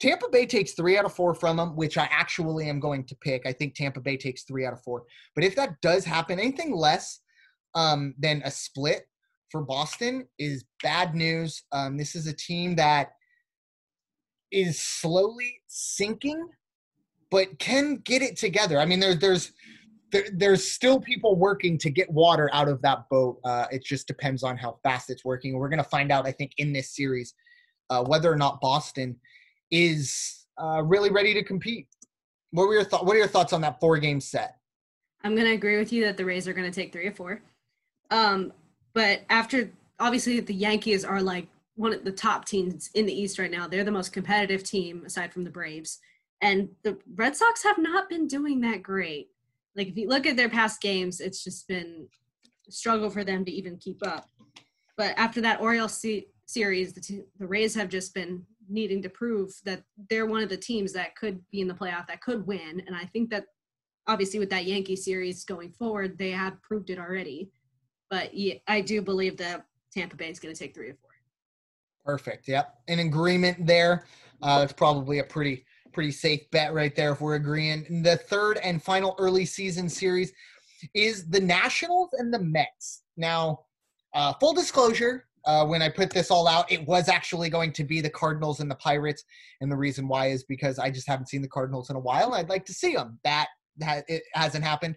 tampa 0.00 0.26
bay 0.30 0.46
takes 0.46 0.72
three 0.72 0.98
out 0.98 1.04
of 1.04 1.12
four 1.12 1.34
from 1.34 1.56
them 1.56 1.74
which 1.76 1.96
i 1.96 2.08
actually 2.10 2.68
am 2.68 2.80
going 2.80 3.04
to 3.04 3.14
pick 3.16 3.46
i 3.46 3.52
think 3.52 3.74
tampa 3.74 4.00
bay 4.00 4.16
takes 4.16 4.42
three 4.44 4.66
out 4.66 4.72
of 4.72 4.82
four 4.82 5.04
but 5.34 5.44
if 5.44 5.56
that 5.56 5.80
does 5.80 6.04
happen 6.04 6.38
anything 6.38 6.74
less 6.74 7.20
um, 7.74 8.14
than 8.18 8.42
a 8.44 8.50
split 8.50 9.06
for 9.50 9.62
Boston 9.62 10.26
is 10.38 10.64
bad 10.82 11.14
news. 11.14 11.62
Um, 11.72 11.96
this 11.96 12.16
is 12.16 12.26
a 12.26 12.32
team 12.32 12.74
that 12.76 13.12
is 14.50 14.82
slowly 14.82 15.60
sinking, 15.66 16.48
but 17.30 17.58
can 17.58 17.96
get 18.04 18.22
it 18.22 18.36
together. 18.36 18.80
I 18.80 18.86
mean, 18.86 19.00
there's 19.00 19.18
there's 19.18 19.52
there, 20.12 20.24
there's 20.32 20.70
still 20.70 21.00
people 21.00 21.36
working 21.36 21.78
to 21.78 21.90
get 21.90 22.10
water 22.10 22.48
out 22.52 22.68
of 22.68 22.80
that 22.82 23.08
boat. 23.10 23.38
Uh, 23.44 23.66
it 23.70 23.84
just 23.84 24.06
depends 24.06 24.42
on 24.42 24.56
how 24.56 24.78
fast 24.82 25.10
it's 25.10 25.24
working. 25.24 25.56
We're 25.56 25.68
going 25.68 25.82
to 25.82 25.88
find 25.88 26.12
out, 26.12 26.26
I 26.26 26.32
think, 26.32 26.52
in 26.58 26.72
this 26.72 26.94
series 26.94 27.34
uh, 27.90 28.04
whether 28.04 28.32
or 28.32 28.36
not 28.36 28.60
Boston 28.60 29.16
is 29.70 30.46
uh, 30.60 30.82
really 30.82 31.10
ready 31.10 31.34
to 31.34 31.42
compete. 31.42 31.86
What 32.50 32.68
were 32.68 32.74
your 32.74 32.84
thoughts? 32.84 33.04
What 33.04 33.16
are 33.16 33.18
your 33.18 33.28
thoughts 33.28 33.52
on 33.52 33.60
that 33.62 33.80
four 33.80 33.98
game 33.98 34.20
set? 34.20 34.56
I'm 35.24 35.34
going 35.34 35.46
to 35.46 35.54
agree 35.54 35.78
with 35.78 35.92
you 35.92 36.04
that 36.04 36.16
the 36.16 36.24
Rays 36.24 36.46
are 36.46 36.52
going 36.52 36.70
to 36.70 36.74
take 36.74 36.92
three 36.92 37.06
or 37.06 37.12
four. 37.12 37.42
Um, 38.10 38.52
but 38.94 39.22
after 39.28 39.70
obviously 39.98 40.40
the 40.40 40.54
Yankees 40.54 41.04
are 41.04 41.22
like 41.22 41.48
one 41.74 41.92
of 41.92 42.04
the 42.04 42.12
top 42.12 42.44
teams 42.44 42.90
in 42.94 43.06
the 43.06 43.12
East 43.12 43.38
right 43.38 43.50
now. 43.50 43.68
They're 43.68 43.84
the 43.84 43.90
most 43.90 44.12
competitive 44.12 44.62
team 44.62 45.04
aside 45.04 45.32
from 45.32 45.44
the 45.44 45.50
Braves. 45.50 45.98
And 46.40 46.68
the 46.82 46.98
Red 47.14 47.36
Sox 47.36 47.62
have 47.62 47.78
not 47.78 48.08
been 48.08 48.26
doing 48.26 48.60
that 48.62 48.82
great. 48.82 49.28
Like 49.74 49.88
if 49.88 49.96
you 49.96 50.08
look 50.08 50.26
at 50.26 50.36
their 50.36 50.48
past 50.48 50.80
games, 50.80 51.20
it's 51.20 51.44
just 51.44 51.68
been 51.68 52.08
a 52.68 52.72
struggle 52.72 53.10
for 53.10 53.24
them 53.24 53.44
to 53.44 53.52
even 53.52 53.76
keep 53.76 54.06
up. 54.06 54.28
But 54.96 55.14
after 55.18 55.40
that 55.42 55.60
Orioles 55.60 55.94
se- 55.94 56.28
series, 56.46 56.94
the, 56.94 57.00
t- 57.00 57.24
the 57.38 57.46
Rays 57.46 57.74
have 57.74 57.90
just 57.90 58.14
been 58.14 58.44
needing 58.68 59.02
to 59.02 59.08
prove 59.08 59.52
that 59.64 59.82
they're 60.10 60.26
one 60.26 60.42
of 60.42 60.48
the 60.48 60.56
teams 60.56 60.92
that 60.92 61.16
could 61.16 61.40
be 61.50 61.60
in 61.60 61.68
the 61.68 61.74
playoff, 61.74 62.06
that 62.06 62.20
could 62.20 62.46
win. 62.46 62.82
And 62.86 62.94
I 62.96 63.04
think 63.04 63.30
that 63.30 63.46
obviously 64.06 64.38
with 64.38 64.50
that 64.50 64.66
Yankee 64.66 64.96
series 64.96 65.44
going 65.44 65.72
forward, 65.72 66.18
they 66.18 66.30
have 66.30 66.60
proved 66.62 66.90
it 66.90 66.98
already. 66.98 67.50
But 68.10 68.34
yeah, 68.34 68.54
I 68.68 68.80
do 68.80 69.02
believe 69.02 69.36
that 69.38 69.66
Tampa 69.92 70.16
Bay 70.16 70.30
is 70.30 70.38
going 70.38 70.54
to 70.54 70.58
take 70.58 70.74
three 70.74 70.90
or 70.90 70.94
four. 70.94 71.10
Perfect. 72.04 72.46
Yep. 72.46 72.74
An 72.88 73.00
agreement 73.00 73.66
there. 73.66 74.04
Uh, 74.42 74.60
it's 74.62 74.72
probably 74.72 75.18
a 75.18 75.24
pretty 75.24 75.64
pretty 75.92 76.12
safe 76.12 76.42
bet 76.50 76.74
right 76.74 76.94
there 76.94 77.12
if 77.12 77.22
we're 77.22 77.36
agreeing. 77.36 78.02
The 78.02 78.18
third 78.18 78.58
and 78.58 78.82
final 78.82 79.16
early 79.18 79.46
season 79.46 79.88
series 79.88 80.30
is 80.92 81.26
the 81.30 81.40
Nationals 81.40 82.10
and 82.18 82.32
the 82.32 82.38
Mets. 82.38 83.02
Now, 83.16 83.60
uh, 84.12 84.34
full 84.34 84.52
disclosure, 84.52 85.25
uh, 85.46 85.64
when 85.64 85.82
I 85.82 85.88
put 85.88 86.10
this 86.10 86.30
all 86.30 86.48
out, 86.48 86.70
it 86.70 86.86
was 86.86 87.08
actually 87.08 87.48
going 87.48 87.72
to 87.72 87.84
be 87.84 88.00
the 88.00 88.10
Cardinals 88.10 88.60
and 88.60 88.70
the 88.70 88.76
Pirates, 88.76 89.24
and 89.60 89.70
the 89.70 89.76
reason 89.76 90.08
why 90.08 90.28
is 90.28 90.44
because 90.44 90.78
I 90.78 90.90
just 90.90 91.08
haven't 91.08 91.28
seen 91.28 91.42
the 91.42 91.48
Cardinals 91.48 91.90
in 91.90 91.96
a 91.96 92.00
while. 92.00 92.34
I'd 92.34 92.48
like 92.48 92.64
to 92.66 92.74
see 92.74 92.94
them. 92.94 93.18
That 93.24 93.48
that 93.78 94.04
it 94.08 94.22
hasn't 94.34 94.64
happened, 94.64 94.96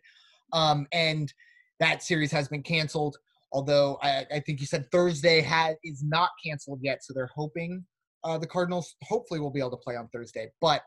um, 0.54 0.88
and 0.92 1.32
that 1.80 2.04
series 2.04 2.32
has 2.32 2.48
been 2.48 2.64
canceled 2.64 3.18
although 3.52 3.98
I, 4.02 4.26
I, 4.32 4.40
think 4.40 4.60
you 4.60 4.68
said 4.68 4.92
Thursday 4.92 5.42
had 5.42 5.76
is 5.84 6.04
not 6.04 6.30
canceled 6.44 6.80
yet, 6.82 7.04
so 7.04 7.14
they're 7.14 7.30
hoping 7.34 7.84
uh, 8.24 8.38
the 8.38 8.48
Cardinals 8.48 8.96
hopefully 9.04 9.40
will 9.40 9.52
be 9.52 9.60
able 9.60 9.72
to 9.72 9.78
play 9.78 9.96
on 9.96 10.08
Thursday. 10.10 10.50
But 10.62 10.84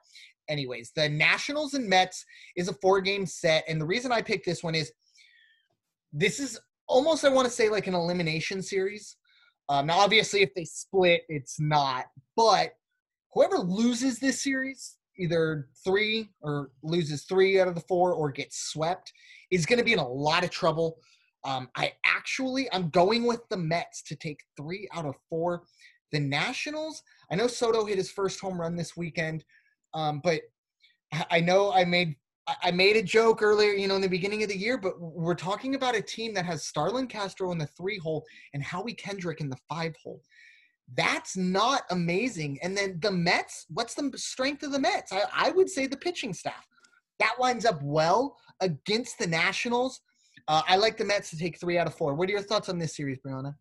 anyways, 0.48 0.92
the 0.94 1.08
Nationals 1.08 1.74
and 1.74 1.88
Mets 1.88 2.24
is 2.56 2.68
a 2.68 2.74
four 2.74 3.00
game 3.00 3.26
set, 3.26 3.64
and 3.68 3.80
the 3.80 3.86
reason 3.86 4.12
I 4.12 4.22
picked 4.22 4.46
this 4.46 4.62
one 4.62 4.74
is 4.74 4.92
this 6.12 6.38
is 6.40 6.58
almost 6.88 7.24
I 7.24 7.30
want 7.30 7.46
to 7.46 7.52
say 7.52 7.68
like 7.68 7.86
an 7.86 7.94
elimination 7.94 8.62
series. 8.62 9.16
Um, 9.72 9.86
now, 9.86 9.98
obviously, 9.98 10.42
if 10.42 10.54
they 10.54 10.64
split, 10.64 11.22
it's 11.28 11.58
not, 11.58 12.06
but 12.36 12.74
whoever 13.32 13.58
loses 13.58 14.18
this 14.18 14.42
series, 14.42 14.96
either 15.18 15.68
three 15.84 16.30
or 16.42 16.70
loses 16.82 17.24
three 17.24 17.60
out 17.60 17.68
of 17.68 17.74
the 17.74 17.80
four 17.82 18.12
or 18.12 18.30
gets 18.30 18.58
swept, 18.58 19.12
is 19.50 19.66
going 19.66 19.78
to 19.78 19.84
be 19.84 19.92
in 19.92 19.98
a 19.98 20.08
lot 20.08 20.44
of 20.44 20.50
trouble 20.50 20.98
um, 21.44 21.68
I 21.76 21.92
actually 22.04 22.72
I'm 22.72 22.88
going 22.90 23.24
with 23.24 23.40
the 23.48 23.56
Mets 23.56 24.02
to 24.02 24.16
take 24.16 24.40
three 24.56 24.88
out 24.92 25.06
of 25.06 25.14
four. 25.28 25.62
The 26.12 26.20
Nationals, 26.20 27.02
I 27.30 27.36
know 27.36 27.46
Soto 27.46 27.84
hit 27.84 27.98
his 27.98 28.10
first 28.10 28.38
home 28.40 28.60
run 28.60 28.76
this 28.76 28.96
weekend, 28.96 29.44
um, 29.94 30.20
but 30.22 30.42
I 31.30 31.40
know 31.40 31.72
I 31.72 31.84
made 31.84 32.16
I 32.62 32.72
made 32.72 32.96
a 32.96 33.02
joke 33.02 33.40
earlier, 33.40 33.72
you 33.72 33.86
know, 33.86 33.94
in 33.94 34.00
the 34.00 34.08
beginning 34.08 34.42
of 34.42 34.48
the 34.48 34.56
year, 34.56 34.76
but 34.76 35.00
we're 35.00 35.34
talking 35.34 35.76
about 35.76 35.94
a 35.94 36.02
team 36.02 36.34
that 36.34 36.44
has 36.44 36.64
Starlin 36.64 37.06
Castro 37.06 37.52
in 37.52 37.58
the 37.58 37.66
three 37.66 37.98
hole 37.98 38.24
and 38.52 38.62
Howie 38.62 38.94
Kendrick 38.94 39.40
in 39.40 39.48
the 39.48 39.58
five 39.68 39.94
hole. 40.02 40.20
That's 40.94 41.36
not 41.36 41.82
amazing. 41.90 42.58
And 42.62 42.76
then 42.76 42.98
the 43.00 43.12
Mets, 43.12 43.66
what's 43.68 43.94
the 43.94 44.10
strength 44.16 44.64
of 44.64 44.72
the 44.72 44.80
Mets? 44.80 45.12
I, 45.12 45.22
I 45.32 45.50
would 45.50 45.70
say 45.70 45.86
the 45.86 45.96
pitching 45.96 46.34
staff. 46.34 46.66
That 47.20 47.34
lines 47.38 47.64
up 47.64 47.80
well 47.80 48.36
against 48.60 49.18
the 49.18 49.26
Nationals. 49.26 50.00
Uh, 50.48 50.62
I 50.66 50.76
like 50.76 50.96
the 50.96 51.04
Mets 51.04 51.30
to 51.30 51.38
take 51.38 51.60
three 51.60 51.78
out 51.78 51.86
of 51.86 51.94
four. 51.94 52.14
What 52.14 52.28
are 52.28 52.32
your 52.32 52.42
thoughts 52.42 52.68
on 52.68 52.78
this 52.78 52.96
series, 52.96 53.18
Brianna? 53.24 53.54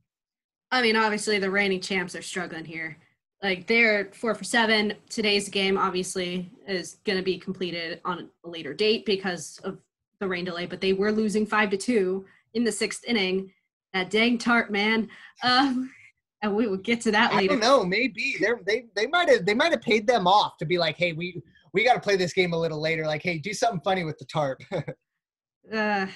I 0.72 0.82
mean, 0.82 0.96
obviously 0.96 1.38
the 1.38 1.52
reigning 1.52 1.82
champs 1.82 2.16
are 2.16 2.22
struggling 2.22 2.66
here. 2.66 2.98
Like 3.42 3.66
they're 3.68 4.12
four 4.14 4.36
for 4.36 4.44
seven. 4.44 4.94
Today's 5.10 5.50
game 5.50 5.78
obviously 5.78 6.50
is 6.68 6.98
going 7.06 7.18
to 7.18 7.24
be 7.24 7.38
completed 7.38 8.00
on 8.06 8.30
a 8.46 8.50
later 8.50 8.74
date 8.74 9.06
because 9.06 9.60
of 9.64 9.80
the 10.20 10.28
rain 10.28 10.46
delay, 10.46 10.68
but 10.68 10.80
they 10.80 10.94
were 10.94 11.12
losing 11.12 11.46
five 11.46 11.72
to 11.72 11.78
two 11.78 12.26
in 12.54 12.64
the 12.64 12.72
sixth 12.72 13.04
inning. 13.08 13.52
That 13.94 14.10
dang 14.10 14.38
tart 14.38 14.72
man. 14.72 15.10
Um, 15.44 15.92
and 16.44 16.56
we 16.56 16.68
will 16.68 16.78
get 16.78 17.02
to 17.02 17.12
that 17.12 17.34
later. 17.34 17.54
I 17.54 17.58
don't 17.58 17.60
know. 17.60 17.84
Maybe 17.84 18.36
they 18.39 18.52
they 18.66 18.86
they 18.96 19.08
might 19.08 19.30
have 19.30 19.46
they 19.46 19.54
might 19.54 19.72
have 19.72 19.82
paid 19.82 20.08
them 20.08 20.28
off 20.28 20.58
to 20.58 20.66
be 20.66 20.78
like, 20.78 20.98
hey, 20.98 21.14
we 21.14 21.42
we 21.74 21.84
got 21.84 21.96
to 21.96 22.00
play 22.00 22.16
this 22.16 22.34
game 22.34 22.54
a 22.54 22.60
little 22.60 22.82
later. 22.82 23.06
Like, 23.06 23.24
hey, 23.24 23.38
do 23.38 23.54
something 23.54 23.82
funny 23.84 24.04
with 24.04 24.18
the 24.18 24.26
tarp. 24.26 24.62
uh, 24.74 26.08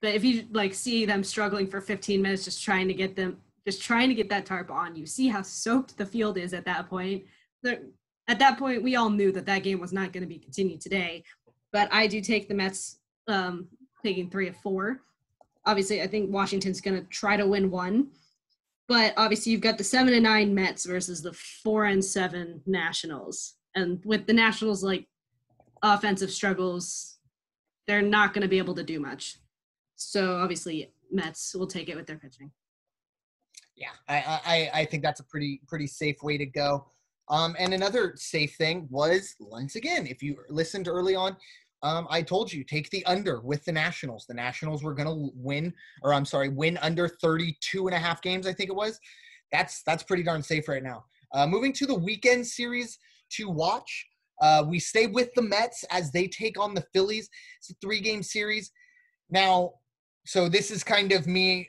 but 0.00 0.14
if 0.14 0.24
you 0.24 0.44
like 0.52 0.74
see 0.74 1.04
them 1.04 1.22
struggling 1.22 1.68
for 1.68 1.80
15 1.80 2.20
minutes, 2.20 2.44
just 2.44 2.62
trying 2.62 2.88
to 2.88 2.94
get 2.94 3.14
them, 3.14 3.38
just 3.66 3.82
trying 3.82 4.08
to 4.08 4.14
get 4.14 4.28
that 4.30 4.46
tarp 4.46 4.70
on, 4.70 4.96
you 4.96 5.06
see 5.06 5.28
how 5.28 5.42
soaked 5.42 5.96
the 5.96 6.06
field 6.06 6.36
is 6.36 6.52
at 6.52 6.64
that 6.64 6.88
point. 6.88 7.24
At 7.64 8.38
that 8.38 8.58
point, 8.58 8.82
we 8.82 8.96
all 8.96 9.10
knew 9.10 9.32
that 9.32 9.46
that 9.46 9.62
game 9.62 9.80
was 9.80 9.92
not 9.92 10.12
going 10.12 10.22
to 10.22 10.28
be 10.28 10.38
continued 10.38 10.80
today. 10.80 11.24
But 11.72 11.92
I 11.92 12.06
do 12.06 12.20
take 12.20 12.48
the 12.48 12.54
Mets 12.54 12.98
um, 13.28 13.68
taking 14.02 14.30
three 14.30 14.48
of 14.48 14.56
four. 14.56 15.00
Obviously, 15.64 16.02
I 16.02 16.06
think 16.06 16.32
Washington's 16.32 16.80
going 16.80 17.00
to 17.00 17.08
try 17.08 17.36
to 17.36 17.46
win 17.46 17.70
one. 17.70 18.08
But 18.88 19.14
obviously, 19.16 19.52
you've 19.52 19.60
got 19.60 19.78
the 19.78 19.84
seven 19.84 20.12
and 20.12 20.24
nine 20.24 20.54
Mets 20.54 20.84
versus 20.84 21.22
the 21.22 21.32
four 21.32 21.84
and 21.84 22.04
seven 22.04 22.60
Nationals. 22.66 23.54
And 23.74 24.02
with 24.04 24.26
the 24.26 24.32
Nationals, 24.32 24.82
like 24.82 25.06
offensive 25.82 26.30
struggles, 26.30 27.18
they're 27.86 28.02
not 28.02 28.34
going 28.34 28.42
to 28.42 28.48
be 28.48 28.58
able 28.58 28.74
to 28.74 28.82
do 28.82 29.00
much. 29.00 29.38
So 29.96 30.36
obviously, 30.36 30.92
Mets 31.10 31.54
will 31.54 31.66
take 31.66 31.88
it 31.88 31.96
with 31.96 32.06
their 32.06 32.18
pitching. 32.18 32.50
Yeah, 33.76 33.90
I, 34.08 34.70
I, 34.74 34.80
I 34.80 34.84
think 34.84 35.02
that's 35.02 35.20
a 35.20 35.24
pretty 35.24 35.60
pretty 35.66 35.86
safe 35.86 36.22
way 36.22 36.36
to 36.36 36.46
go. 36.46 36.86
Um, 37.28 37.56
and 37.58 37.72
another 37.72 38.12
safe 38.16 38.54
thing 38.56 38.86
was 38.90 39.34
once 39.40 39.76
again, 39.76 40.06
if 40.06 40.22
you 40.22 40.36
listened 40.50 40.88
early 40.88 41.14
on, 41.14 41.36
um, 41.82 42.06
I 42.10 42.22
told 42.22 42.52
you 42.52 42.62
take 42.64 42.90
the 42.90 43.04
under 43.06 43.40
with 43.40 43.64
the 43.64 43.72
Nationals. 43.72 44.26
The 44.26 44.34
Nationals 44.34 44.82
were 44.82 44.94
going 44.94 45.08
to 45.08 45.30
win, 45.34 45.72
or 46.02 46.14
I'm 46.14 46.24
sorry, 46.24 46.48
win 46.48 46.78
under 46.82 47.08
32 47.08 47.86
and 47.86 47.94
a 47.94 47.98
half 47.98 48.22
games. 48.22 48.46
I 48.46 48.52
think 48.52 48.70
it 48.70 48.76
was. 48.76 49.00
That's 49.50 49.82
that's 49.82 50.02
pretty 50.02 50.22
darn 50.22 50.42
safe 50.42 50.68
right 50.68 50.82
now. 50.82 51.04
Uh, 51.32 51.46
moving 51.46 51.72
to 51.74 51.86
the 51.86 51.94
weekend 51.94 52.46
series 52.46 52.98
to 53.30 53.48
watch. 53.48 54.06
Uh, 54.40 54.64
we 54.66 54.78
stay 54.78 55.06
with 55.06 55.32
the 55.34 55.42
Mets 55.42 55.84
as 55.90 56.10
they 56.12 56.26
take 56.26 56.58
on 56.58 56.74
the 56.74 56.84
Phillies. 56.92 57.28
It's 57.58 57.70
a 57.70 57.74
three 57.80 58.00
game 58.00 58.22
series. 58.22 58.70
Now, 59.30 59.72
so 60.24 60.48
this 60.48 60.70
is 60.70 60.84
kind 60.84 61.12
of 61.12 61.26
me 61.26 61.68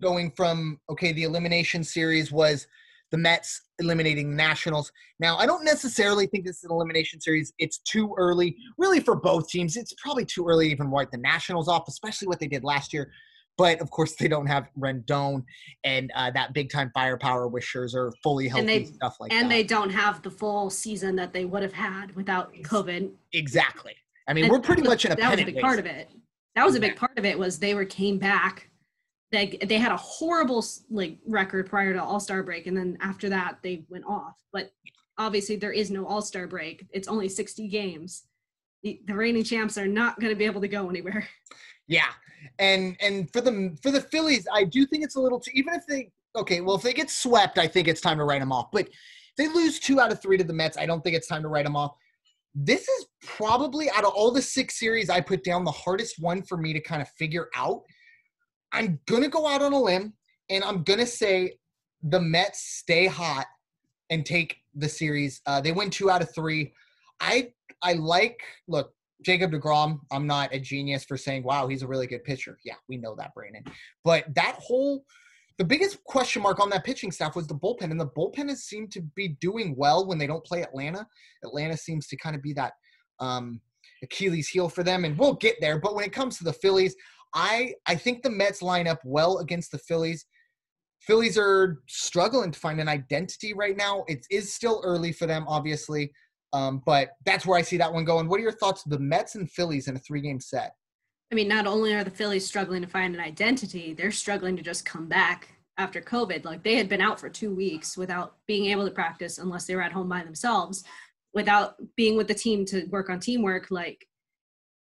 going 0.00 0.30
from 0.30 0.78
okay 0.90 1.12
the 1.12 1.22
elimination 1.22 1.82
series 1.82 2.30
was 2.30 2.66
the 3.10 3.18
mets 3.18 3.62
eliminating 3.78 4.34
nationals 4.34 4.92
now 5.18 5.36
i 5.38 5.46
don't 5.46 5.64
necessarily 5.64 6.26
think 6.26 6.44
this 6.44 6.58
is 6.58 6.64
an 6.64 6.70
elimination 6.70 7.20
series 7.20 7.52
it's 7.58 7.78
too 7.78 8.14
early 8.18 8.56
really 8.78 9.00
for 9.00 9.14
both 9.14 9.48
teams 9.48 9.76
it's 9.76 9.94
probably 9.94 10.24
too 10.24 10.46
early 10.46 10.66
to 10.66 10.72
even 10.72 10.90
wipe 10.90 11.10
the 11.10 11.18
nationals 11.18 11.68
off 11.68 11.84
especially 11.88 12.28
what 12.28 12.40
they 12.40 12.48
did 12.48 12.64
last 12.64 12.92
year 12.92 13.10
but 13.56 13.80
of 13.80 13.88
course 13.90 14.16
they 14.16 14.26
don't 14.26 14.46
have 14.46 14.68
Rendon 14.76 15.44
and 15.84 16.10
uh, 16.16 16.28
that 16.32 16.54
big 16.54 16.70
time 16.70 16.90
firepower 16.92 17.46
with 17.46 17.62
Scherzer 17.62 18.10
fully 18.20 18.48
healthy 18.48 18.60
and 18.60 18.68
they, 18.68 18.84
stuff 18.84 19.16
like 19.20 19.32
and 19.32 19.38
that. 19.38 19.42
And 19.44 19.52
they 19.52 19.62
don't 19.62 19.90
have 19.90 20.22
the 20.22 20.30
full 20.32 20.70
season 20.70 21.14
that 21.14 21.32
they 21.32 21.44
would 21.44 21.62
have 21.62 21.72
had 21.72 22.16
without 22.16 22.52
COVID. 22.52 23.12
Exactly. 23.32 23.94
I 24.26 24.32
mean, 24.32 24.46
and 24.46 24.52
we're 24.52 24.58
pretty 24.58 24.82
much 24.82 25.04
in 25.04 25.12
a 25.12 25.14
that 25.14 25.30
was 25.30 25.40
a 25.40 25.44
big 25.44 25.60
part 25.60 25.78
of 25.78 25.86
it 25.86 26.10
that 26.54 26.64
was 26.64 26.74
a 26.74 26.80
big 26.80 26.96
part 26.96 27.18
of 27.18 27.24
it 27.24 27.38
was 27.38 27.58
they 27.58 27.74
were 27.74 27.84
came 27.84 28.18
back. 28.18 28.70
They 29.32 29.58
they 29.64 29.78
had 29.78 29.92
a 29.92 29.96
horrible 29.96 30.64
like 30.90 31.18
record 31.26 31.68
prior 31.68 31.92
to 31.92 32.02
all-star 32.02 32.42
break 32.42 32.66
and 32.66 32.76
then 32.76 32.96
after 33.00 33.28
that 33.30 33.58
they 33.62 33.84
went 33.88 34.04
off. 34.06 34.36
But 34.52 34.72
obviously 35.18 35.56
there 35.56 35.72
is 35.72 35.90
no 35.90 36.06
all-star 36.06 36.46
break. 36.46 36.86
It's 36.92 37.08
only 37.08 37.28
60 37.28 37.68
games. 37.68 38.24
The, 38.82 39.00
the 39.06 39.14
reigning 39.14 39.44
champs 39.44 39.78
are 39.78 39.86
not 39.86 40.20
going 40.20 40.30
to 40.30 40.36
be 40.36 40.44
able 40.44 40.60
to 40.60 40.68
go 40.68 40.88
anywhere. 40.88 41.28
Yeah. 41.86 42.12
And 42.58 42.96
and 43.00 43.30
for 43.30 43.42
the 43.42 43.76
for 43.82 43.90
the 43.90 44.00
phillies 44.00 44.46
i 44.52 44.64
do 44.64 44.86
think 44.86 45.04
it's 45.04 45.16
a 45.16 45.20
little 45.20 45.38
too 45.40 45.50
even 45.54 45.74
if 45.74 45.86
they 45.86 46.10
okay 46.34 46.60
well 46.62 46.76
if 46.76 46.82
they 46.82 46.94
get 46.94 47.10
swept 47.10 47.58
i 47.58 47.66
think 47.66 47.88
it's 47.88 48.00
time 48.00 48.16
to 48.18 48.24
write 48.24 48.40
them 48.40 48.52
off. 48.52 48.70
But 48.72 48.88
if 48.88 49.36
they 49.36 49.48
lose 49.48 49.80
two 49.80 50.00
out 50.00 50.12
of 50.12 50.22
three 50.22 50.38
to 50.38 50.44
the 50.44 50.52
mets 50.52 50.78
i 50.78 50.86
don't 50.86 51.02
think 51.02 51.16
it's 51.16 51.26
time 51.26 51.42
to 51.42 51.48
write 51.48 51.64
them 51.64 51.76
off 51.76 51.96
this 52.54 52.88
is 52.88 53.06
probably 53.22 53.90
out 53.90 54.04
of 54.04 54.12
all 54.12 54.30
the 54.30 54.42
six 54.42 54.78
series 54.78 55.10
I 55.10 55.20
put 55.20 55.42
down 55.42 55.64
the 55.64 55.72
hardest 55.72 56.16
one 56.18 56.42
for 56.42 56.56
me 56.56 56.72
to 56.72 56.80
kind 56.80 57.02
of 57.02 57.08
figure 57.18 57.48
out. 57.56 57.82
I'm 58.72 59.00
gonna 59.06 59.28
go 59.28 59.46
out 59.46 59.62
on 59.62 59.72
a 59.72 59.80
limb 59.80 60.14
and 60.50 60.62
I'm 60.64 60.82
gonna 60.82 61.06
say 61.06 61.58
the 62.02 62.20
Mets 62.20 62.62
stay 62.62 63.06
hot 63.06 63.46
and 64.10 64.24
take 64.24 64.56
the 64.74 64.88
series. 64.88 65.40
Uh, 65.46 65.60
they 65.60 65.72
win 65.72 65.90
two 65.90 66.10
out 66.10 66.22
of 66.22 66.34
three. 66.34 66.72
I 67.20 67.52
I 67.82 67.94
like 67.94 68.40
look. 68.68 68.92
Jacob 69.22 69.52
DeGrom, 69.52 70.00
I'm 70.12 70.26
not 70.26 70.52
a 70.52 70.58
genius 70.60 71.04
for 71.04 71.16
saying, 71.16 71.44
wow, 71.44 71.66
he's 71.66 71.82
a 71.82 71.86
really 71.86 72.06
good 72.06 72.24
pitcher. 72.24 72.58
Yeah, 72.62 72.74
we 72.90 72.98
know 72.98 73.14
that, 73.14 73.32
Brandon. 73.32 73.64
But 74.04 74.26
that 74.34 74.56
whole, 74.58 75.04
the 75.58 75.64
biggest 75.64 76.02
question 76.04 76.42
mark 76.42 76.58
on 76.58 76.70
that 76.70 76.84
pitching 76.84 77.12
staff 77.12 77.36
was 77.36 77.46
the 77.46 77.54
bullpen, 77.54 77.90
and 77.90 78.00
the 78.00 78.08
bullpen 78.08 78.48
has 78.48 78.64
seemed 78.64 78.90
to 78.92 79.00
be 79.14 79.28
doing 79.40 79.74
well 79.76 80.06
when 80.06 80.18
they 80.18 80.26
don't 80.26 80.44
play 80.44 80.62
Atlanta. 80.62 81.06
Atlanta 81.44 81.76
seems 81.76 82.06
to 82.08 82.16
kind 82.16 82.34
of 82.34 82.42
be 82.42 82.52
that 82.54 82.72
um, 83.20 83.60
Achilles 84.02 84.48
heel 84.48 84.68
for 84.68 84.82
them, 84.82 85.04
and 85.04 85.16
we'll 85.16 85.34
get 85.34 85.56
there. 85.60 85.78
But 85.78 85.94
when 85.94 86.04
it 86.04 86.12
comes 86.12 86.38
to 86.38 86.44
the 86.44 86.52
Phillies, 86.52 86.96
I 87.34 87.74
I 87.86 87.94
think 87.94 88.22
the 88.22 88.30
Mets 88.30 88.62
line 88.62 88.88
up 88.88 89.00
well 89.04 89.38
against 89.38 89.70
the 89.70 89.78
Phillies. 89.78 90.26
Phillies 91.00 91.36
are 91.38 91.82
struggling 91.86 92.50
to 92.50 92.58
find 92.58 92.80
an 92.80 92.88
identity 92.88 93.52
right 93.52 93.76
now. 93.76 94.04
It 94.08 94.26
is 94.30 94.52
still 94.52 94.80
early 94.84 95.12
for 95.12 95.26
them, 95.26 95.44
obviously. 95.46 96.10
Um, 96.54 96.82
but 96.86 97.10
that's 97.26 97.44
where 97.44 97.58
I 97.58 97.62
see 97.62 97.76
that 97.76 97.92
one 97.92 98.04
going. 98.04 98.28
What 98.28 98.38
are 98.38 98.42
your 98.42 98.52
thoughts 98.52 98.86
of 98.86 98.92
the 98.92 98.98
Mets 98.98 99.34
and 99.34 99.50
Phillies 99.50 99.88
in 99.88 99.96
a 99.96 99.98
three 99.98 100.20
game 100.20 100.40
set? 100.40 100.72
I 101.32 101.34
mean, 101.34 101.48
not 101.48 101.66
only 101.66 101.94
are 101.94 102.04
the 102.04 102.10
Phillies 102.10 102.46
struggling 102.46 102.82
to 102.82 102.88
find 102.88 103.14
an 103.14 103.20
identity, 103.20 103.94
they're 103.94 104.10
struggling 104.10 104.56
to 104.56 104.62
just 104.62 104.84
come 104.84 105.08
back 105.08 105.48
after 105.78 106.00
COVID. 106.00 106.44
Like 106.44 106.62
they 106.62 106.76
had 106.76 106.88
been 106.88 107.00
out 107.00 107.18
for 107.18 107.28
two 107.28 107.54
weeks 107.54 107.96
without 107.96 108.36
being 108.46 108.66
able 108.66 108.84
to 108.84 108.94
practice 108.94 109.38
unless 109.38 109.66
they 109.66 109.74
were 109.74 109.82
at 109.82 109.92
home 109.92 110.08
by 110.08 110.22
themselves, 110.22 110.84
without 111.32 111.74
being 111.96 112.16
with 112.16 112.28
the 112.28 112.34
team 112.34 112.64
to 112.66 112.84
work 112.86 113.10
on 113.10 113.18
teamwork. 113.18 113.70
Like 113.70 114.06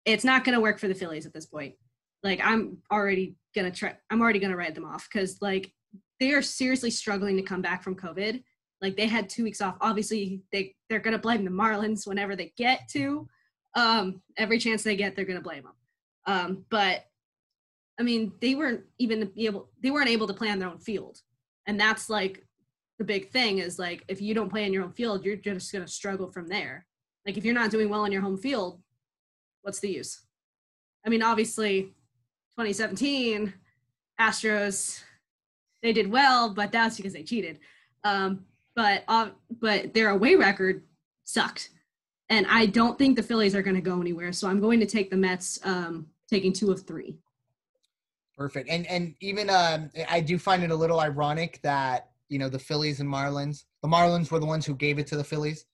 it's 0.03 0.25
not 0.25 0.43
going 0.43 0.55
to 0.55 0.61
work 0.61 0.79
for 0.79 0.87
the 0.87 0.95
Phillies 0.95 1.25
at 1.25 1.33
this 1.33 1.45
point. 1.45 1.75
Like 2.23 2.41
I'm 2.43 2.79
already 2.91 3.35
going 3.53 3.71
to 3.71 3.77
try, 3.77 3.95
I'm 4.09 4.21
already 4.21 4.39
going 4.39 4.51
to 4.51 4.57
write 4.57 4.75
them 4.75 4.85
off 4.85 5.07
because 5.11 5.37
like 5.41 5.71
they 6.19 6.33
are 6.33 6.41
seriously 6.41 6.91
struggling 6.91 7.37
to 7.37 7.43
come 7.43 7.61
back 7.61 7.83
from 7.83 7.95
COVID 7.95 8.41
like 8.81 8.95
they 8.95 9.07
had 9.07 9.29
two 9.29 9.43
weeks 9.43 9.61
off. 9.61 9.77
Obviously, 9.81 10.41
they 10.51 10.75
they're 10.89 10.99
gonna 10.99 11.17
blame 11.17 11.43
the 11.43 11.51
Marlins 11.51 12.05
whenever 12.05 12.35
they 12.35 12.53
get 12.57 12.87
to. 12.89 13.27
Um, 13.75 14.21
every 14.37 14.59
chance 14.59 14.83
they 14.83 14.95
get, 14.95 15.15
they're 15.15 15.25
gonna 15.25 15.41
blame 15.41 15.63
them. 15.63 15.73
Um, 16.25 16.65
but 16.69 17.05
I 17.99 18.03
mean, 18.03 18.33
they 18.41 18.55
weren't 18.55 18.83
even 18.99 19.31
able 19.37 19.69
they 19.81 19.91
weren't 19.91 20.09
able 20.09 20.27
to 20.27 20.33
play 20.33 20.49
on 20.49 20.59
their 20.59 20.69
own 20.69 20.79
field, 20.79 21.19
and 21.67 21.79
that's 21.79 22.09
like 22.09 22.43
the 22.99 23.05
big 23.05 23.31
thing 23.31 23.59
is 23.59 23.77
like 23.77 24.03
if 24.07 24.21
you 24.21 24.33
don't 24.33 24.49
play 24.49 24.65
in 24.65 24.73
your 24.73 24.83
own 24.83 24.91
field, 24.91 25.25
you're 25.25 25.35
just 25.35 25.71
gonna 25.71 25.87
struggle 25.87 26.31
from 26.31 26.47
there. 26.47 26.85
Like 27.25 27.37
if 27.37 27.45
you're 27.45 27.53
not 27.53 27.71
doing 27.71 27.89
well 27.89 28.05
in 28.05 28.11
your 28.11 28.21
home 28.21 28.37
field, 28.37 28.81
what's 29.61 29.79
the 29.79 29.89
use? 29.89 30.21
I 31.05 31.09
mean, 31.09 31.21
obviously, 31.21 31.93
2017 32.57 33.53
Astros 34.19 35.03
they 35.85 35.93
did 35.93 36.11
well, 36.11 36.49
but 36.49 36.71
that's 36.71 36.97
because 36.97 37.13
they 37.13 37.23
cheated. 37.23 37.59
Um, 38.03 38.45
but 38.75 39.03
uh, 39.07 39.29
but 39.61 39.93
their 39.93 40.09
away 40.09 40.35
record 40.35 40.83
sucked, 41.23 41.69
and 42.29 42.45
I 42.49 42.65
don't 42.65 42.97
think 42.97 43.15
the 43.15 43.23
Phillies 43.23 43.55
are 43.55 43.61
going 43.61 43.75
to 43.75 43.81
go 43.81 44.01
anywhere. 44.01 44.33
So 44.33 44.49
I'm 44.49 44.59
going 44.59 44.79
to 44.79 44.85
take 44.85 45.11
the 45.11 45.17
Mets, 45.17 45.59
um, 45.63 46.07
taking 46.29 46.53
two 46.53 46.71
of 46.71 46.85
three. 46.85 47.17
Perfect, 48.37 48.69
and 48.69 48.85
and 48.87 49.15
even 49.21 49.49
um, 49.49 49.89
I 50.09 50.19
do 50.19 50.37
find 50.37 50.63
it 50.63 50.71
a 50.71 50.75
little 50.75 50.99
ironic 50.99 51.59
that 51.63 52.09
you 52.27 52.37
know 52.37 52.49
the 52.49 52.59
Phillies 52.59 52.99
and 52.99 53.09
Marlins. 53.09 53.63
The 53.81 53.87
Marlins 53.87 54.29
were 54.29 54.39
the 54.39 54.45
ones 54.45 54.65
who 54.65 54.75
gave 54.75 54.99
it 54.99 55.07
to 55.07 55.17
the 55.17 55.23
Phillies. 55.23 55.65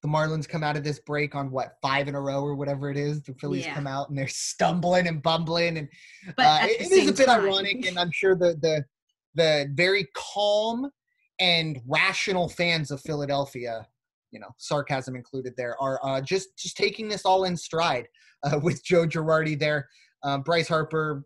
The 0.00 0.08
Marlins 0.08 0.48
come 0.48 0.62
out 0.62 0.76
of 0.76 0.84
this 0.84 1.00
break 1.00 1.34
on 1.34 1.50
what 1.50 1.76
five 1.82 2.08
in 2.08 2.14
a 2.14 2.20
row 2.20 2.42
or 2.42 2.54
whatever 2.54 2.90
it 2.90 2.96
is. 2.96 3.22
The 3.22 3.34
Phillies 3.34 3.66
yeah. 3.66 3.74
come 3.74 3.86
out 3.86 4.08
and 4.08 4.16
they're 4.16 4.28
stumbling 4.28 5.08
and 5.08 5.22
bumbling, 5.22 5.76
and 5.76 5.88
uh, 6.38 6.60
it, 6.62 6.80
it 6.80 6.92
is 6.92 7.08
a 7.10 7.12
bit 7.12 7.26
time. 7.26 7.40
ironic. 7.40 7.86
And 7.86 7.98
I'm 7.98 8.12
sure 8.12 8.34
the 8.34 8.56
the 8.62 8.84
the 9.34 9.70
very 9.74 10.08
calm 10.14 10.90
and 11.40 11.80
rational 11.86 12.48
fans 12.48 12.90
of 12.90 13.00
Philadelphia, 13.00 13.86
you 14.30 14.40
know, 14.40 14.48
sarcasm 14.58 15.16
included 15.16 15.54
there, 15.56 15.80
are 15.80 16.00
uh, 16.02 16.20
just 16.20 16.56
just 16.56 16.76
taking 16.76 17.08
this 17.08 17.24
all 17.24 17.44
in 17.44 17.56
stride 17.56 18.06
uh, 18.44 18.58
with 18.62 18.84
Joe 18.84 19.06
Girardi 19.06 19.58
there. 19.58 19.88
Uh, 20.22 20.38
Bryce 20.38 20.68
Harper 20.68 21.24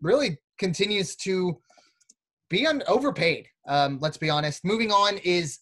really 0.00 0.38
continues 0.58 1.16
to 1.16 1.58
be 2.50 2.66
un- 2.66 2.82
overpaid. 2.88 3.46
Um, 3.68 3.98
let's 4.00 4.16
be 4.16 4.30
honest. 4.30 4.64
Moving 4.64 4.90
on 4.90 5.18
is 5.18 5.60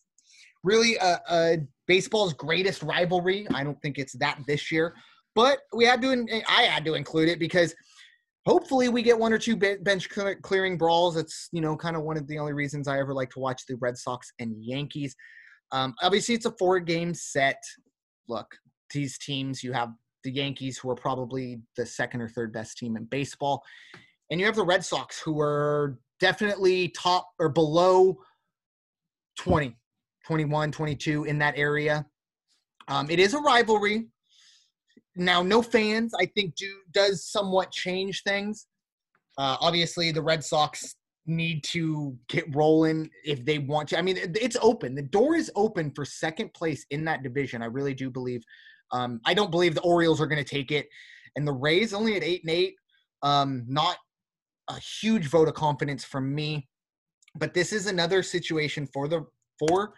really 0.64 0.96
a, 0.96 1.58
baseball's 1.86 2.32
greatest 2.34 2.84
rivalry. 2.84 3.48
I 3.52 3.64
don't 3.64 3.80
think 3.82 3.98
it's 3.98 4.12
that 4.18 4.38
this 4.46 4.70
year, 4.70 4.94
but 5.34 5.58
we 5.74 5.84
had 5.84 6.00
to. 6.02 6.26
I 6.48 6.62
had 6.62 6.84
to 6.84 6.94
include 6.94 7.28
it 7.28 7.38
because 7.40 7.74
hopefully 8.46 8.88
we 8.88 9.02
get 9.02 9.18
one 9.18 9.32
or 9.32 9.38
two 9.38 9.56
bench 9.56 10.08
clearing 10.42 10.78
brawls. 10.78 11.16
It's 11.16 11.48
you 11.52 11.60
know 11.60 11.76
kind 11.76 11.96
of 11.96 12.02
one 12.02 12.16
of 12.16 12.26
the 12.26 12.38
only 12.38 12.52
reasons 12.52 12.88
I 12.88 12.98
ever 13.00 13.12
like 13.12 13.30
to 13.30 13.40
watch 13.40 13.62
the 13.66 13.76
Red 13.76 13.98
Sox 13.98 14.32
and 14.38 14.54
Yankees. 14.62 15.14
Um, 15.72 15.94
obviously, 16.02 16.34
it's 16.34 16.46
a 16.46 16.52
four 16.52 16.80
game 16.80 17.14
set. 17.14 17.62
Look, 18.28 18.46
these 18.92 19.18
teams 19.18 19.62
you 19.62 19.72
have 19.72 19.90
the 20.24 20.32
Yankees, 20.32 20.78
who 20.78 20.90
are 20.90 20.96
probably 20.96 21.60
the 21.76 21.86
second 21.86 22.20
or 22.20 22.28
third 22.28 22.52
best 22.52 22.78
team 22.78 22.96
in 22.96 23.04
baseball, 23.04 23.62
and 24.30 24.38
you 24.38 24.46
have 24.46 24.56
the 24.56 24.64
Red 24.64 24.84
Sox, 24.84 25.20
who 25.20 25.40
are 25.40 25.98
definitely 26.18 26.88
top 26.88 27.28
or 27.38 27.48
below 27.48 28.18
20, 29.38 29.76
21, 30.26 30.72
22 30.72 31.24
in 31.24 31.38
that 31.38 31.54
area. 31.56 32.04
Um, 32.88 33.08
it 33.10 33.18
is 33.18 33.34
a 33.34 33.38
rivalry 33.38 34.08
now 35.16 35.42
no 35.42 35.60
fans 35.60 36.12
i 36.18 36.24
think 36.24 36.54
do 36.56 36.66
does 36.92 37.26
somewhat 37.26 37.70
change 37.70 38.22
things 38.22 38.66
uh, 39.38 39.56
obviously 39.60 40.12
the 40.12 40.22
red 40.22 40.44
sox 40.44 40.96
need 41.30 41.64
to 41.64 42.16
get 42.28 42.44
rolling 42.54 43.08
if 43.24 43.44
they 43.44 43.58
want 43.58 43.88
to. 43.88 43.98
I 43.98 44.02
mean 44.02 44.18
it's 44.18 44.56
open. 44.60 44.94
The 44.94 45.02
door 45.02 45.34
is 45.36 45.50
open 45.54 45.92
for 45.94 46.04
second 46.04 46.52
place 46.54 46.84
in 46.90 47.04
that 47.04 47.22
division 47.22 47.62
i 47.62 47.66
really 47.66 47.94
do 47.94 48.10
believe. 48.10 48.42
Um, 48.92 49.20
i 49.24 49.34
don't 49.34 49.50
believe 49.50 49.74
the 49.74 49.80
orioles 49.82 50.20
are 50.20 50.26
going 50.26 50.44
to 50.44 50.50
take 50.50 50.72
it. 50.72 50.88
And 51.36 51.46
the 51.46 51.52
rays 51.52 51.94
only 51.94 52.16
at 52.16 52.24
eight 52.24 52.42
and 52.42 52.50
eight 52.50 52.74
um, 53.22 53.64
not 53.68 53.96
a 54.68 54.78
huge 54.78 55.26
vote 55.26 55.48
of 55.48 55.54
confidence 55.54 56.04
from 56.04 56.34
me. 56.34 56.68
But 57.36 57.54
this 57.54 57.72
is 57.72 57.86
another 57.86 58.22
situation 58.22 58.88
for 58.92 59.08
the 59.08 59.24
for 59.58 59.94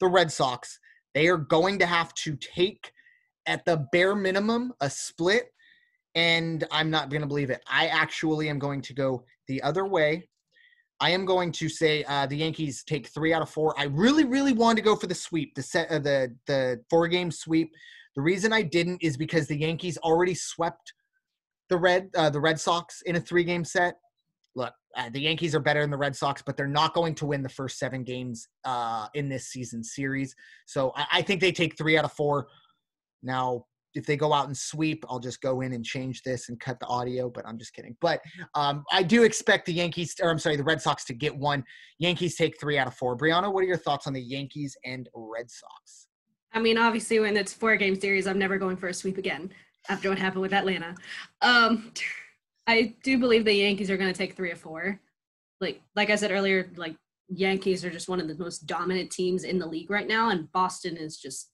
the 0.00 0.06
red 0.06 0.32
sox. 0.32 0.78
They 1.14 1.28
are 1.28 1.36
going 1.36 1.78
to 1.80 1.86
have 1.86 2.14
to 2.14 2.36
take 2.36 2.92
at 3.46 3.64
the 3.64 3.86
bare 3.92 4.14
minimum 4.14 4.72
a 4.80 4.88
split. 4.88 5.46
And 6.14 6.66
I'm 6.70 6.90
not 6.90 7.10
going 7.10 7.22
to 7.22 7.28
believe 7.28 7.50
it. 7.50 7.62
I 7.68 7.86
actually 7.86 8.48
am 8.48 8.58
going 8.58 8.82
to 8.82 8.94
go 8.94 9.24
the 9.48 9.62
other 9.62 9.86
way. 9.86 10.28
I 11.00 11.10
am 11.10 11.24
going 11.24 11.50
to 11.52 11.68
say 11.68 12.04
uh, 12.04 12.26
the 12.26 12.36
Yankees 12.36 12.84
take 12.84 13.08
three 13.08 13.32
out 13.32 13.42
of 13.42 13.48
four. 13.48 13.74
I 13.78 13.84
really, 13.84 14.24
really 14.24 14.52
wanted 14.52 14.76
to 14.76 14.82
go 14.82 14.96
for 14.96 15.06
the 15.06 15.14
sweep, 15.14 15.54
the 15.54 15.62
set, 15.62 15.90
uh, 15.90 15.98
the 15.98 16.34
the 16.46 16.82
four 16.90 17.08
game 17.08 17.30
sweep. 17.30 17.72
The 18.16 18.22
reason 18.22 18.52
I 18.52 18.62
didn't 18.62 19.02
is 19.02 19.16
because 19.16 19.46
the 19.46 19.56
Yankees 19.56 19.96
already 19.98 20.34
swept 20.34 20.92
the 21.70 21.78
Red 21.78 22.10
uh, 22.16 22.30
the 22.30 22.40
Red 22.40 22.60
Sox 22.60 23.02
in 23.02 23.16
a 23.16 23.20
three 23.20 23.44
game 23.44 23.64
set. 23.64 23.94
Look, 24.54 24.74
uh, 24.96 25.08
the 25.10 25.20
Yankees 25.20 25.54
are 25.54 25.60
better 25.60 25.80
than 25.80 25.90
the 25.90 25.96
Red 25.96 26.14
Sox, 26.14 26.42
but 26.42 26.56
they're 26.56 26.66
not 26.66 26.92
going 26.92 27.14
to 27.16 27.26
win 27.26 27.42
the 27.42 27.48
first 27.48 27.78
seven 27.78 28.04
games 28.04 28.48
uh, 28.64 29.06
in 29.14 29.28
this 29.28 29.46
season 29.46 29.82
series. 29.82 30.34
So 30.66 30.92
I, 30.96 31.06
I 31.14 31.22
think 31.22 31.40
they 31.40 31.52
take 31.52 31.78
three 31.78 31.96
out 31.96 32.04
of 32.04 32.12
four. 32.12 32.48
Now, 33.22 33.66
if 33.94 34.06
they 34.06 34.16
go 34.16 34.32
out 34.32 34.46
and 34.46 34.56
sweep, 34.56 35.04
I'll 35.08 35.18
just 35.18 35.40
go 35.40 35.60
in 35.62 35.72
and 35.72 35.84
change 35.84 36.22
this 36.22 36.48
and 36.48 36.58
cut 36.60 36.78
the 36.80 36.86
audio, 36.86 37.28
but 37.28 37.46
I'm 37.46 37.58
just 37.58 37.74
kidding. 37.74 37.96
But 38.00 38.20
um, 38.54 38.84
I 38.92 39.02
do 39.02 39.24
expect 39.24 39.66
the 39.66 39.72
Yankees, 39.72 40.14
or 40.22 40.30
I'm 40.30 40.38
sorry, 40.38 40.56
the 40.56 40.64
Red 40.64 40.80
Sox 40.80 41.04
to 41.06 41.14
get 41.14 41.36
one. 41.36 41.64
Yankees 41.98 42.36
take 42.36 42.58
three 42.60 42.78
out 42.78 42.86
of 42.86 42.94
four. 42.94 43.16
Brianna, 43.16 43.52
what 43.52 43.64
are 43.64 43.66
your 43.66 43.76
thoughts 43.76 44.06
on 44.06 44.12
the 44.12 44.22
Yankees 44.22 44.76
and 44.84 45.08
Red 45.14 45.50
Sox? 45.50 46.08
I 46.52 46.60
mean, 46.60 46.78
obviously, 46.78 47.20
when 47.20 47.36
it's 47.36 47.52
four 47.52 47.76
game 47.76 47.98
series, 47.98 48.26
I'm 48.26 48.38
never 48.38 48.58
going 48.58 48.76
for 48.76 48.88
a 48.88 48.94
sweep 48.94 49.18
again 49.18 49.52
after 49.88 50.08
what 50.08 50.18
happened 50.18 50.42
with 50.42 50.52
Atlanta. 50.52 50.94
Um, 51.42 51.92
I 52.66 52.94
do 53.02 53.18
believe 53.18 53.44
the 53.44 53.52
Yankees 53.52 53.90
are 53.90 53.96
going 53.96 54.12
to 54.12 54.18
take 54.18 54.36
three 54.36 54.50
or 54.50 54.56
four. 54.56 55.00
Like, 55.60 55.80
like 55.96 56.10
I 56.10 56.16
said 56.16 56.30
earlier, 56.30 56.70
like 56.76 56.96
Yankees 57.28 57.84
are 57.84 57.90
just 57.90 58.08
one 58.08 58.20
of 58.20 58.28
the 58.28 58.36
most 58.36 58.66
dominant 58.66 59.10
teams 59.10 59.44
in 59.44 59.58
the 59.58 59.66
league 59.66 59.90
right 59.90 60.08
now, 60.08 60.30
and 60.30 60.50
Boston 60.52 60.96
is 60.96 61.16
just 61.16 61.50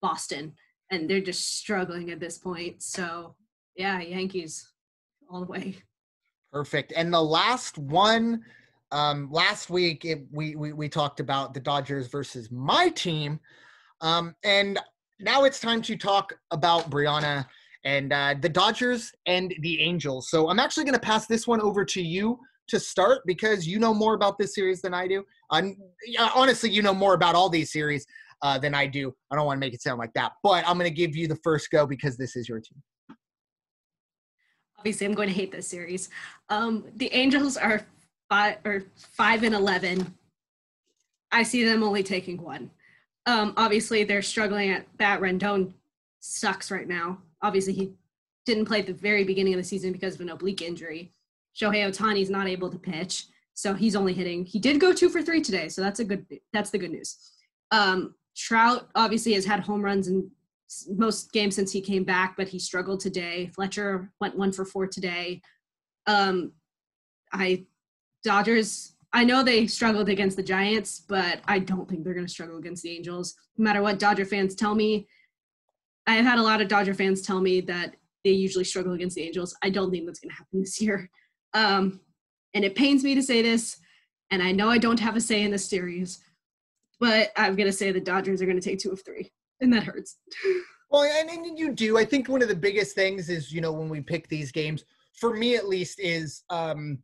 Boston, 0.00 0.54
and 0.90 1.08
they're 1.08 1.20
just 1.20 1.56
struggling 1.58 2.10
at 2.10 2.20
this 2.20 2.38
point. 2.38 2.82
So, 2.82 3.34
yeah, 3.76 4.00
Yankees 4.00 4.72
all 5.30 5.40
the 5.40 5.46
way. 5.46 5.76
Perfect. 6.52 6.92
And 6.96 7.12
the 7.12 7.22
last 7.22 7.78
one, 7.78 8.42
um, 8.90 9.28
last 9.30 9.70
week 9.70 10.04
it, 10.04 10.24
we, 10.32 10.56
we 10.56 10.72
we 10.72 10.88
talked 10.88 11.20
about 11.20 11.54
the 11.54 11.60
Dodgers 11.60 12.08
versus 12.08 12.50
my 12.50 12.88
team, 12.88 13.38
um, 14.00 14.34
and 14.42 14.80
now 15.20 15.44
it's 15.44 15.60
time 15.60 15.80
to 15.82 15.96
talk 15.96 16.34
about 16.50 16.90
Brianna 16.90 17.46
and 17.84 18.12
uh, 18.12 18.34
the 18.40 18.48
Dodgers 18.48 19.12
and 19.26 19.54
the 19.60 19.80
Angels. 19.80 20.28
So 20.28 20.48
I'm 20.48 20.58
actually 20.58 20.84
going 20.84 20.94
to 20.94 21.00
pass 21.00 21.26
this 21.26 21.46
one 21.46 21.60
over 21.60 21.84
to 21.84 22.02
you 22.02 22.38
to 22.66 22.80
start 22.80 23.22
because 23.26 23.66
you 23.66 23.78
know 23.78 23.94
more 23.94 24.14
about 24.14 24.38
this 24.38 24.54
series 24.54 24.82
than 24.82 24.94
I 24.94 25.06
do. 25.06 25.24
Um, 25.50 25.76
honestly, 26.34 26.70
you 26.70 26.82
know 26.82 26.94
more 26.94 27.14
about 27.14 27.36
all 27.36 27.48
these 27.48 27.72
series 27.72 28.06
uh, 28.42 28.58
than 28.58 28.74
I 28.74 28.86
do. 28.86 29.14
I 29.30 29.36
don't 29.36 29.46
want 29.46 29.56
to 29.56 29.60
make 29.60 29.74
it 29.74 29.82
sound 29.82 29.98
like 29.98 30.12
that, 30.14 30.32
but 30.42 30.66
I'm 30.66 30.78
going 30.78 30.90
to 30.90 30.94
give 30.94 31.16
you 31.16 31.28
the 31.28 31.38
first 31.42 31.70
go 31.70 31.86
because 31.86 32.16
this 32.16 32.36
is 32.36 32.48
your 32.48 32.60
team. 32.60 32.82
Obviously, 34.78 35.06
I'm 35.06 35.14
going 35.14 35.28
to 35.28 35.34
hate 35.34 35.52
this 35.52 35.68
series. 35.68 36.08
Um, 36.48 36.84
the 36.96 37.12
Angels 37.12 37.56
are 37.56 37.82
five 38.30 38.56
or 38.64 38.84
five 38.96 39.42
and 39.42 39.54
eleven. 39.54 40.14
I 41.32 41.42
see 41.42 41.64
them 41.64 41.82
only 41.82 42.02
taking 42.02 42.40
one. 42.42 42.70
Um, 43.26 43.52
obviously, 43.56 44.04
they're 44.04 44.22
struggling 44.22 44.70
at 44.70 44.96
bat. 44.96 45.20
Rendon 45.20 45.72
sucks 46.20 46.70
right 46.70 46.88
now. 46.88 47.18
obviously 47.42 47.72
he 47.72 47.92
didn't 48.46 48.66
play 48.66 48.80
at 48.80 48.86
the 48.86 48.92
very 48.92 49.24
beginning 49.24 49.54
of 49.54 49.58
the 49.58 49.64
season 49.64 49.92
because 49.92 50.14
of 50.14 50.20
an 50.20 50.30
oblique 50.30 50.62
injury. 50.62 51.12
Shohei 51.58 51.86
Ohtani 51.88 52.22
is 52.22 52.30
not 52.30 52.46
able 52.46 52.70
to 52.70 52.78
pitch, 52.78 53.26
so 53.54 53.74
he's 53.74 53.96
only 53.96 54.12
hitting. 54.12 54.44
He 54.44 54.58
did 54.58 54.80
go 54.80 54.92
two 54.92 55.08
for 55.08 55.22
three 55.22 55.40
today, 55.40 55.68
so 55.68 55.82
that's 55.82 56.00
a 56.00 56.04
good. 56.04 56.24
That's 56.52 56.70
the 56.70 56.78
good 56.78 56.92
news. 56.92 57.16
Um, 57.70 58.14
Trout 58.40 58.88
obviously 58.94 59.34
has 59.34 59.44
had 59.44 59.60
home 59.60 59.82
runs 59.82 60.08
in 60.08 60.30
most 60.96 61.32
games 61.32 61.54
since 61.54 61.70
he 61.70 61.80
came 61.80 62.04
back, 62.04 62.36
but 62.36 62.48
he 62.48 62.58
struggled 62.58 63.00
today. 63.00 63.50
Fletcher 63.54 64.10
went 64.20 64.36
one 64.36 64.50
for 64.50 64.64
four 64.64 64.86
today. 64.86 65.42
Um, 66.06 66.52
I 67.32 67.66
Dodgers. 68.24 68.94
I 69.12 69.24
know 69.24 69.42
they 69.42 69.66
struggled 69.66 70.08
against 70.08 70.36
the 70.36 70.42
Giants, 70.42 71.02
but 71.06 71.40
I 71.46 71.58
don't 71.58 71.88
think 71.88 72.04
they're 72.04 72.14
going 72.14 72.26
to 72.26 72.32
struggle 72.32 72.58
against 72.58 72.82
the 72.82 72.96
Angels. 72.96 73.34
No 73.58 73.64
matter 73.64 73.82
what 73.82 73.98
Dodger 73.98 74.24
fans 74.24 74.54
tell 74.54 74.74
me, 74.74 75.06
I've 76.06 76.24
had 76.24 76.38
a 76.38 76.42
lot 76.42 76.60
of 76.60 76.68
Dodger 76.68 76.94
fans 76.94 77.20
tell 77.20 77.40
me 77.40 77.60
that 77.62 77.96
they 78.24 78.30
usually 78.30 78.64
struggle 78.64 78.92
against 78.92 79.16
the 79.16 79.22
Angels. 79.22 79.54
I 79.62 79.70
don't 79.70 79.90
think 79.90 80.06
that's 80.06 80.20
going 80.20 80.30
to 80.30 80.36
happen 80.36 80.60
this 80.60 80.80
year. 80.80 81.10
Um, 81.54 82.00
and 82.54 82.64
it 82.64 82.76
pains 82.76 83.02
me 83.02 83.14
to 83.16 83.22
say 83.22 83.42
this, 83.42 83.78
and 84.30 84.42
I 84.42 84.52
know 84.52 84.70
I 84.70 84.78
don't 84.78 85.00
have 85.00 85.16
a 85.16 85.20
say 85.20 85.42
in 85.42 85.50
this 85.50 85.68
series, 85.68 86.22
but 87.00 87.32
I'm 87.36 87.56
going 87.56 87.68
to 87.68 87.72
say 87.72 87.90
the 87.90 88.00
Dodgers 88.00 88.40
are 88.40 88.46
going 88.46 88.60
to 88.60 88.68
take 88.68 88.78
two 88.78 88.92
of 88.92 89.02
three, 89.04 89.32
and 89.60 89.72
that 89.72 89.84
hurts. 89.84 90.18
Well, 90.92 91.04
and, 91.04 91.30
and 91.30 91.56
you 91.56 91.70
do. 91.72 91.96
I 91.96 92.04
think 92.04 92.28
one 92.28 92.42
of 92.42 92.48
the 92.48 92.56
biggest 92.56 92.96
things 92.96 93.28
is, 93.28 93.52
you 93.52 93.60
know, 93.60 93.70
when 93.70 93.88
we 93.88 94.00
pick 94.00 94.26
these 94.28 94.50
games, 94.50 94.84
for 95.14 95.36
me 95.36 95.54
at 95.54 95.68
least, 95.68 96.00
is 96.00 96.42
um, 96.50 96.98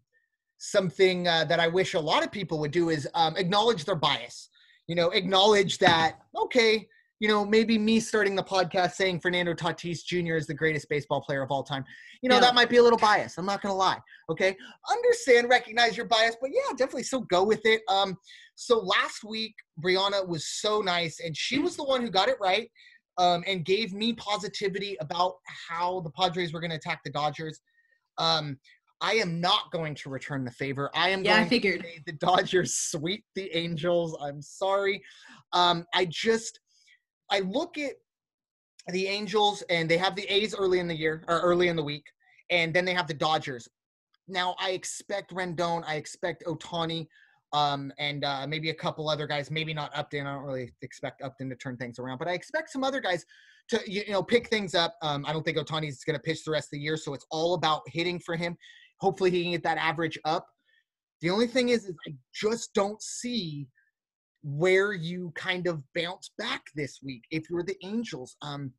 something 0.58 1.28
uh, 1.28 1.44
that 1.44 1.60
I 1.60 1.68
wish 1.68 1.94
a 1.94 2.00
lot 2.00 2.24
of 2.24 2.32
people 2.32 2.58
would 2.58 2.72
do 2.72 2.88
is 2.90 3.08
um, 3.14 3.36
acknowledge 3.36 3.84
their 3.84 3.94
bias. 3.94 4.48
You 4.88 4.96
know, 4.96 5.10
acknowledge 5.10 5.78
that, 5.78 6.18
okay, 6.36 6.88
you 7.18 7.28
know, 7.28 7.44
maybe 7.44 7.78
me 7.78 7.98
starting 7.98 8.34
the 8.34 8.42
podcast 8.42 8.92
saying 8.92 9.20
Fernando 9.20 9.54
Tatis 9.54 10.04
Jr. 10.04 10.34
is 10.34 10.46
the 10.46 10.54
greatest 10.54 10.88
baseball 10.88 11.20
player 11.20 11.42
of 11.42 11.50
all 11.50 11.62
time, 11.62 11.84
you 12.22 12.28
know, 12.28 12.36
yeah. 12.36 12.42
that 12.42 12.54
might 12.54 12.68
be 12.68 12.76
a 12.76 12.82
little 12.82 12.98
biased. 12.98 13.38
I'm 13.38 13.46
not 13.46 13.62
going 13.62 13.72
to 13.72 13.76
lie. 13.76 13.98
Okay. 14.28 14.56
Understand, 14.90 15.48
recognize 15.48 15.96
your 15.96 16.06
bias, 16.06 16.36
but 16.40 16.50
yeah, 16.52 16.72
definitely 16.76 17.04
still 17.04 17.22
go 17.22 17.42
with 17.42 17.64
it. 17.64 17.82
Um, 17.88 18.18
so 18.56 18.78
last 18.78 19.22
week, 19.22 19.54
Brianna 19.80 20.26
was 20.26 20.48
so 20.48 20.80
nice, 20.80 21.20
and 21.20 21.36
she 21.36 21.58
was 21.58 21.76
the 21.76 21.84
one 21.84 22.00
who 22.00 22.10
got 22.10 22.28
it 22.28 22.38
right 22.40 22.70
um, 23.18 23.44
and 23.46 23.64
gave 23.64 23.92
me 23.92 24.14
positivity 24.14 24.96
about 25.00 25.34
how 25.68 26.00
the 26.00 26.10
Padres 26.10 26.52
were 26.52 26.60
going 26.60 26.70
to 26.70 26.76
attack 26.76 27.00
the 27.04 27.10
Dodgers. 27.10 27.60
Um, 28.16 28.58
I 29.02 29.14
am 29.14 29.42
not 29.42 29.70
going 29.72 29.94
to 29.96 30.08
return 30.08 30.44
the 30.44 30.50
favor. 30.50 30.90
I 30.94 31.10
am 31.10 31.22
yeah, 31.22 31.34
going 31.34 31.44
I 31.44 31.48
figured. 31.48 31.82
to 31.82 32.00
the 32.06 32.12
Dodgers 32.12 32.74
sweep 32.90 33.24
the 33.34 33.54
Angels. 33.54 34.16
I'm 34.22 34.40
sorry. 34.40 35.02
Um, 35.52 35.84
I 35.94 36.06
just 36.06 36.58
I 37.30 37.40
look 37.40 37.76
at 37.76 37.92
the 38.88 39.06
Angels 39.06 39.62
and 39.68 39.86
they 39.86 39.98
have 39.98 40.16
the 40.16 40.24
A's 40.32 40.54
early 40.54 40.78
in 40.78 40.88
the 40.88 40.96
year 40.96 41.24
or 41.28 41.40
early 41.40 41.68
in 41.68 41.76
the 41.76 41.84
week, 41.84 42.06
and 42.50 42.72
then 42.72 42.86
they 42.86 42.94
have 42.94 43.06
the 43.06 43.14
Dodgers. 43.14 43.68
Now 44.28 44.56
I 44.58 44.70
expect 44.70 45.34
Rendon, 45.34 45.84
I 45.86 45.96
expect 45.96 46.44
Ohtani, 46.46 47.06
um, 47.52 47.92
and 47.98 48.24
uh, 48.24 48.46
maybe 48.46 48.70
a 48.70 48.74
couple 48.74 49.08
other 49.08 49.26
guys. 49.26 49.50
Maybe 49.50 49.72
not 49.72 49.96
Upton. 49.96 50.26
I 50.26 50.34
don't 50.34 50.44
really 50.44 50.72
expect 50.82 51.22
Upton 51.22 51.48
to 51.50 51.56
turn 51.56 51.76
things 51.76 51.98
around, 51.98 52.18
but 52.18 52.28
I 52.28 52.32
expect 52.32 52.70
some 52.70 52.84
other 52.84 53.00
guys 53.00 53.24
to 53.68 53.80
you 53.86 54.04
know 54.08 54.22
pick 54.22 54.48
things 54.48 54.74
up. 54.74 54.96
Um, 55.02 55.24
I 55.26 55.32
don't 55.32 55.44
think 55.44 55.58
Ohtani's 55.58 56.04
going 56.04 56.16
to 56.16 56.22
pitch 56.22 56.44
the 56.44 56.50
rest 56.50 56.68
of 56.68 56.72
the 56.72 56.80
year, 56.80 56.96
so 56.96 57.14
it's 57.14 57.26
all 57.30 57.54
about 57.54 57.82
hitting 57.86 58.18
for 58.18 58.36
him. 58.36 58.56
Hopefully, 59.00 59.30
he 59.30 59.42
can 59.42 59.52
get 59.52 59.62
that 59.64 59.78
average 59.78 60.18
up. 60.24 60.46
The 61.22 61.30
only 61.30 61.46
thing 61.46 61.70
is, 61.70 61.84
is 61.84 61.94
I 62.08 62.12
just 62.34 62.74
don't 62.74 63.00
see 63.00 63.68
where 64.42 64.92
you 64.92 65.32
kind 65.34 65.66
of 65.66 65.82
bounce 65.94 66.30
back 66.38 66.62
this 66.74 67.00
week 67.02 67.24
if 67.30 67.50
you're 67.50 67.64
the 67.64 67.76
Angels. 67.82 68.36
Um, 68.42 68.72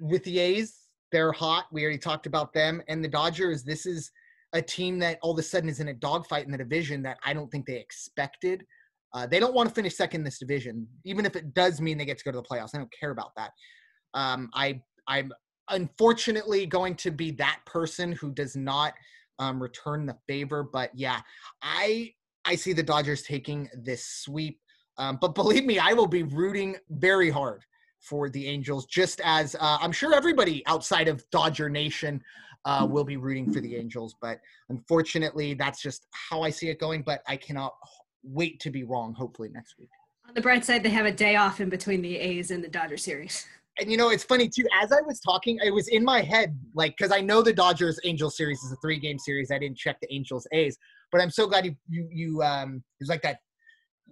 with 0.00 0.22
the 0.24 0.38
A's, 0.38 0.76
they're 1.10 1.32
hot. 1.32 1.66
We 1.72 1.82
already 1.82 1.98
talked 1.98 2.26
about 2.26 2.52
them. 2.52 2.82
And 2.88 3.02
the 3.02 3.08
Dodgers, 3.08 3.64
this 3.64 3.86
is 3.86 4.10
a 4.52 4.62
team 4.62 4.98
that 5.00 5.18
all 5.22 5.32
of 5.32 5.38
a 5.38 5.42
sudden 5.42 5.68
is 5.68 5.80
in 5.80 5.88
a 5.88 5.94
dogfight 5.94 6.46
in 6.46 6.52
the 6.52 6.58
division 6.58 7.02
that 7.02 7.18
I 7.24 7.34
don't 7.34 7.48
think 7.50 7.66
they 7.66 7.76
expected. 7.76 8.64
Uh, 9.14 9.26
they 9.26 9.40
don't 9.40 9.54
want 9.54 9.68
to 9.68 9.74
finish 9.74 9.96
second 9.96 10.20
in 10.20 10.24
this 10.24 10.38
division, 10.38 10.86
even 11.04 11.26
if 11.26 11.36
it 11.36 11.54
does 11.54 11.80
mean 11.80 11.98
they 11.98 12.04
get 12.04 12.18
to 12.18 12.24
go 12.24 12.32
to 12.32 12.38
the 12.38 12.42
playoffs. 12.42 12.70
I 12.74 12.78
don't 12.78 12.92
care 12.98 13.10
about 13.10 13.32
that. 13.36 13.50
Um, 14.14 14.50
I 14.54 14.80
I'm 15.06 15.32
unfortunately 15.70 16.66
going 16.66 16.94
to 16.96 17.10
be 17.10 17.30
that 17.32 17.60
person 17.66 18.12
who 18.12 18.32
does 18.32 18.56
not 18.56 18.94
um, 19.38 19.62
return 19.62 20.06
the 20.06 20.16
favor. 20.26 20.62
But 20.62 20.90
yeah, 20.94 21.20
I 21.62 22.12
I 22.44 22.54
see 22.54 22.72
the 22.72 22.82
Dodgers 22.82 23.22
taking 23.22 23.68
this 23.74 24.06
sweep. 24.06 24.58
Um, 24.98 25.18
but 25.20 25.34
believe 25.34 25.64
me, 25.64 25.78
I 25.78 25.92
will 25.92 26.06
be 26.06 26.24
rooting 26.24 26.76
very 26.90 27.30
hard 27.30 27.64
for 28.00 28.28
the 28.28 28.46
Angels, 28.46 28.86
just 28.86 29.20
as 29.24 29.54
uh, 29.56 29.78
I'm 29.80 29.92
sure 29.92 30.14
everybody 30.14 30.62
outside 30.66 31.08
of 31.08 31.28
Dodger 31.30 31.68
Nation 31.68 32.22
uh, 32.64 32.86
will 32.88 33.04
be 33.04 33.16
rooting 33.16 33.52
for 33.52 33.60
the 33.60 33.76
Angels. 33.76 34.14
But 34.20 34.40
unfortunately, 34.68 35.54
that's 35.54 35.80
just 35.80 36.06
how 36.12 36.42
I 36.42 36.50
see 36.50 36.68
it 36.68 36.78
going. 36.78 37.02
But 37.02 37.22
I 37.26 37.36
cannot 37.36 37.74
wait 38.22 38.60
to 38.60 38.70
be 38.70 38.84
wrong, 38.84 39.14
hopefully, 39.14 39.48
next 39.52 39.76
week. 39.78 39.88
On 40.26 40.34
the 40.34 40.40
bright 40.40 40.64
side, 40.64 40.82
they 40.82 40.90
have 40.90 41.06
a 41.06 41.12
day 41.12 41.36
off 41.36 41.60
in 41.60 41.68
between 41.68 42.02
the 42.02 42.16
A's 42.16 42.50
and 42.50 42.62
the 42.62 42.68
Dodger 42.68 42.96
series. 42.96 43.46
And 43.80 43.92
you 43.92 43.96
know, 43.96 44.10
it's 44.10 44.24
funny 44.24 44.48
too. 44.48 44.66
As 44.82 44.90
I 44.90 45.00
was 45.02 45.20
talking, 45.20 45.60
it 45.62 45.70
was 45.70 45.86
in 45.86 46.04
my 46.04 46.20
head, 46.20 46.58
like, 46.74 46.96
because 46.98 47.12
I 47.12 47.20
know 47.20 47.42
the 47.42 47.52
Dodgers 47.52 48.00
Angels 48.02 48.36
series 48.36 48.60
is 48.64 48.72
a 48.72 48.76
three 48.82 48.98
game 48.98 49.20
series. 49.20 49.52
I 49.52 49.58
didn't 49.60 49.78
check 49.78 50.00
the 50.00 50.12
Angels 50.12 50.48
A's, 50.50 50.76
but 51.12 51.20
I'm 51.20 51.30
so 51.30 51.46
glad 51.46 51.64
you 51.64 51.76
you 51.88 52.08
you 52.10 52.42
um 52.42 52.82
it 52.98 53.02
was 53.04 53.08
like 53.08 53.22
that 53.22 53.38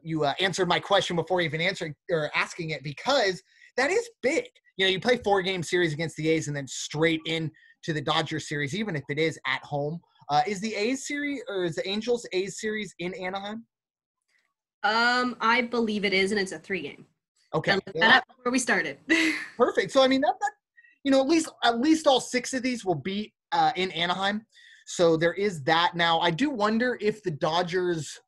you 0.02 0.24
uh, 0.24 0.34
answered 0.40 0.68
my 0.68 0.78
question 0.78 1.16
before 1.16 1.40
even 1.40 1.60
answering 1.60 1.96
or 2.10 2.30
asking 2.34 2.70
it 2.70 2.84
because 2.84 3.42
that 3.76 3.90
is 3.90 4.08
big. 4.22 4.46
You 4.76 4.86
know, 4.86 4.90
you 4.90 5.00
play 5.00 5.18
four 5.24 5.42
game 5.42 5.62
series 5.62 5.92
against 5.92 6.16
the 6.16 6.28
A's 6.28 6.48
and 6.48 6.56
then 6.56 6.66
straight 6.66 7.20
in 7.26 7.50
to 7.84 7.92
the 7.92 8.00
Dodgers 8.00 8.48
series, 8.48 8.74
even 8.74 8.96
if 8.96 9.04
it 9.08 9.18
is 9.18 9.38
at 9.46 9.62
home. 9.64 10.00
Uh, 10.28 10.42
is 10.46 10.60
the 10.60 10.74
A's 10.74 11.06
series 11.06 11.42
or 11.48 11.64
is 11.64 11.76
the 11.76 11.88
Angels 11.88 12.26
A's 12.32 12.60
series 12.60 12.94
in 12.98 13.14
Anaheim? 13.14 13.64
Um, 14.82 15.36
I 15.40 15.62
believe 15.62 16.04
it 16.04 16.12
is, 16.12 16.30
and 16.30 16.40
it's 16.40 16.52
a 16.52 16.58
three 16.58 16.82
game. 16.82 17.06
Okay, 17.54 17.78
that 17.94 18.24
where 18.42 18.52
we 18.52 18.58
started. 18.58 18.98
Perfect. 19.56 19.92
So 19.92 20.02
I 20.02 20.08
mean 20.08 20.20
that, 20.20 20.34
that 20.38 20.52
you 21.04 21.10
know 21.10 21.20
at 21.20 21.28
least 21.28 21.48
at 21.64 21.80
least 21.80 22.06
all 22.06 22.20
six 22.20 22.52
of 22.54 22.62
these 22.62 22.84
will 22.84 22.96
be 22.96 23.32
uh, 23.52 23.72
in 23.76 23.90
Anaheim. 23.92 24.44
So 24.86 25.16
there 25.16 25.32
is 25.32 25.62
that. 25.64 25.94
Now 25.94 26.20
I 26.20 26.30
do 26.30 26.50
wonder 26.50 26.98
if 27.00 27.22
the 27.22 27.30
Dodgers 27.30 28.20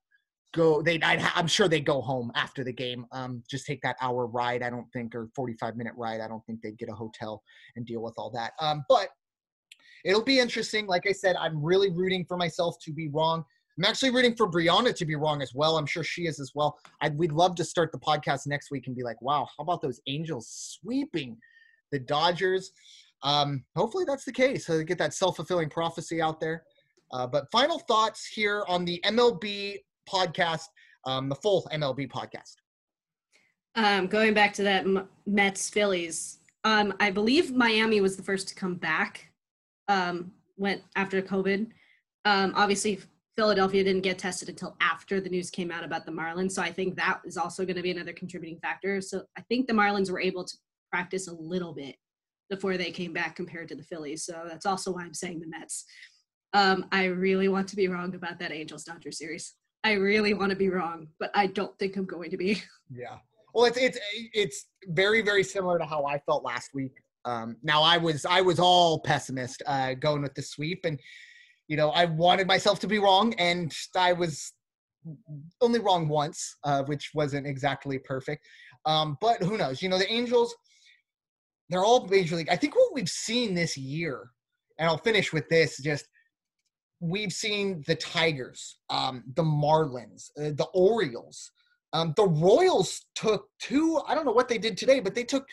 go 0.55 0.81
they 0.81 0.99
i 1.03 1.31
am 1.37 1.47
sure 1.47 1.69
they 1.69 1.81
go 1.81 2.01
home 2.01 2.33
after 2.35 2.65
the 2.65 2.73
game 2.73 3.05
um, 3.13 3.43
just 3.51 3.67
take 3.67 3.81
that 3.83 3.97
hour 4.01 4.27
ride 4.27 4.63
i 4.63 4.71
don't 4.71 4.91
think 4.93 5.15
or 5.15 5.29
45 5.35 5.77
minute 5.77 5.93
ride 5.97 6.21
i 6.21 6.29
don't 6.29 6.45
think 6.47 6.61
they'd 6.63 6.79
get 6.79 6.89
a 6.89 6.95
hotel 6.95 7.43
and 7.77 7.87
deal 7.87 8.03
with 8.03 8.15
all 8.17 8.31
that 8.31 8.53
um, 8.61 8.83
but 8.89 9.09
it'll 10.05 10.25
be 10.25 10.39
interesting 10.39 10.87
like 10.87 11.07
i 11.07 11.13
said 11.13 11.37
i'm 11.37 11.63
really 11.63 11.91
rooting 11.91 12.25
for 12.27 12.37
myself 12.37 12.77
to 12.83 12.93
be 12.93 13.09
wrong. 13.09 13.45
I'm 13.79 13.85
actually 13.85 14.11
rooting 14.11 14.35
for 14.35 14.51
brianna 14.51 14.95
to 14.95 15.05
be 15.05 15.17
wrong 15.17 15.43
as 15.43 15.53
well 15.55 15.77
i'm 15.77 15.87
sure 15.87 16.03
she 16.03 16.27
is 16.27 16.41
as 16.41 16.53
well. 16.55 16.79
I'd, 17.03 17.17
we'd 17.19 17.33
love 17.33 17.55
to 17.57 17.65
start 17.65 17.93
the 17.93 17.99
podcast 17.99 18.47
next 18.47 18.71
week 18.71 18.87
and 18.87 18.97
be 18.97 19.03
like 19.03 19.21
wow 19.21 19.47
how 19.57 19.65
about 19.65 19.83
those 19.83 20.01
angels 20.07 20.49
sweeping 20.81 21.37
the 21.91 21.99
dodgers? 21.99 22.73
Um, 23.23 23.65
hopefully 23.77 24.05
that's 24.07 24.25
the 24.25 24.33
case 24.33 24.67
so 24.67 24.83
get 24.83 24.99
that 24.99 25.13
self-fulfilling 25.13 25.71
prophecy 25.71 26.23
out 26.23 26.41
there. 26.41 26.63
Uh, 27.11 27.27
but 27.27 27.51
final 27.51 27.79
thoughts 27.81 28.27
here 28.27 28.65
on 28.69 28.85
the 28.85 29.01
mlb 29.07 29.79
podcast, 30.09 30.65
um, 31.05 31.29
the 31.29 31.35
full 31.35 31.69
MLB 31.73 32.09
podcast. 32.11 32.55
Um, 33.75 34.07
going 34.07 34.35
back 34.35 34.53
to 34.55 34.63
that 34.65 34.87
Mets 35.27 35.71
Phillies, 35.71 36.39
um, 36.65 36.95
I 37.01 37.11
believe 37.11 37.55
Miami 37.55 38.01
was 38.01 38.17
the 38.17 38.23
first 38.23 38.49
to 38.49 38.55
come 38.55 38.75
back. 38.75 39.31
Um, 39.87 40.33
went 40.57 40.83
after 40.97 41.23
COVID. 41.23 41.69
Um, 42.25 42.53
obviously, 42.57 43.01
Philadelphia 43.37 43.85
didn't 43.85 44.03
get 44.03 44.19
tested 44.19 44.49
until 44.49 44.77
after 44.81 45.21
the 45.21 45.31
news 45.31 45.49
came 45.49 45.71
out 45.71 45.85
about 45.85 46.05
the 46.05 46.13
Marlins, 46.13 46.51
so 46.51 46.61
I 46.61 46.73
think 46.73 46.97
that 46.97 47.21
is 47.25 47.37
also 47.37 47.65
going 47.65 47.77
to 47.77 47.83
be 47.83 47.93
another 47.93 48.13
contributing 48.13 48.59
factor. 48.59 49.01
So 49.01 49.23
I 49.37 49.43
think 49.43 49.69
the 49.69 49.73
Marlins 49.73 50.11
were 50.11 50.21
able 50.21 50.45
to 50.45 50.57
practice 50.91 51.29
a 51.29 51.33
little 51.33 51.73
bit 51.73 51.95
before 52.51 52.77
they 52.77 52.91
came 52.91 53.13
back 53.13 53.37
compared 53.37 53.69
to 53.69 53.77
the 53.77 53.83
Phillies. 53.83 54.25
So 54.25 54.45
that's 54.49 54.67
also 54.67 54.93
why 54.93 55.03
I'm 55.03 55.15
saying 55.15 55.41
the 55.41 55.47
Mets. 55.47 55.85
Um, 56.53 56.87
I 56.91 57.05
really 57.05 57.49
want 57.49 57.69
to 57.69 57.77
be 57.77 57.89
wrong 57.89 58.15
about 58.15 58.39
that 58.41 58.53
Angels 58.53 58.85
Dodger 58.85 59.13
series. 59.13 59.55
I 59.85 59.93
really 59.93 60.35
want 60.35 60.51
to 60.51 60.57
be 60.57 60.69
wrong, 60.69 61.09
but 61.19 61.31
I 61.35 61.47
don't 61.47 61.77
think 61.79 61.97
I'm 61.97 62.07
going 62.07 62.31
to 62.31 62.37
be. 62.37 62.63
Yeah. 62.91 63.19
Well, 63.53 63.67
it's 63.67 63.77
it's 63.77 63.99
it's 64.33 64.67
very 64.87 65.21
very 65.21 65.45
similar 65.45 65.79
to 65.79 65.85
how 65.85 66.07
I 66.07 66.19
felt 66.21 66.43
last 66.43 66.71
week. 66.73 66.93
Um, 67.27 67.57
now 67.63 67.83
I 67.83 67.99
was 67.99 68.25
I 68.25 68.41
was 68.41 68.59
all 68.59 69.01
pessimist 69.01 69.63
uh, 69.67 69.93
going 69.93 70.23
with 70.23 70.35
the 70.35 70.41
sweep, 70.41 70.87
and 70.87 70.99
you 71.67 71.77
know 71.77 71.91
I 71.91 72.07
wanted 72.07 72.47
myself 72.47 72.81
to 72.81 72.87
be 72.87 72.99
wrong, 72.99 73.35
and 73.35 73.71
I 73.95 74.15
was 74.15 74.55
only 75.61 75.81
wrong 75.81 76.09
once, 76.09 76.57
uh, 76.65 76.83
which 76.85 77.11
wasn't 77.13 77.47
exactly 77.47 77.99
perfect. 77.99 78.47
Um, 78.87 79.19
but 79.21 79.43
who 79.43 79.59
knows? 79.59 79.83
You 79.83 79.91
know 79.91 79.99
the 79.99 80.11
Angels, 80.11 80.55
they're 81.69 81.85
all 81.85 82.07
major 82.07 82.37
league. 82.37 82.49
I 82.49 82.57
think 82.57 82.75
what 82.75 82.95
we've 82.95 83.09
seen 83.09 83.55
this 83.55 83.77
year, 83.77 84.31
and 84.79 84.89
I'll 84.89 84.99
finish 84.99 85.33
with 85.33 85.49
this. 85.51 85.79
Just 85.83 86.07
we've 87.01 87.33
seen 87.33 87.83
the 87.87 87.95
Tigers, 87.95 88.79
um, 88.91 89.25
the 89.35 89.43
Marlins, 89.43 90.31
uh, 90.39 90.51
the 90.57 90.67
Orioles. 90.75 91.51
Um, 91.93 92.13
the 92.17 92.27
Royals 92.27 93.07
took 93.15 93.49
two, 93.61 94.01
I 94.07 94.15
don't 94.15 94.27
know 94.27 94.33
what 94.33 94.49
they 94.49 94.59
did 94.59 94.77
today, 94.77 95.01
but 95.01 95.15
they 95.15 95.25
took 95.25 95.47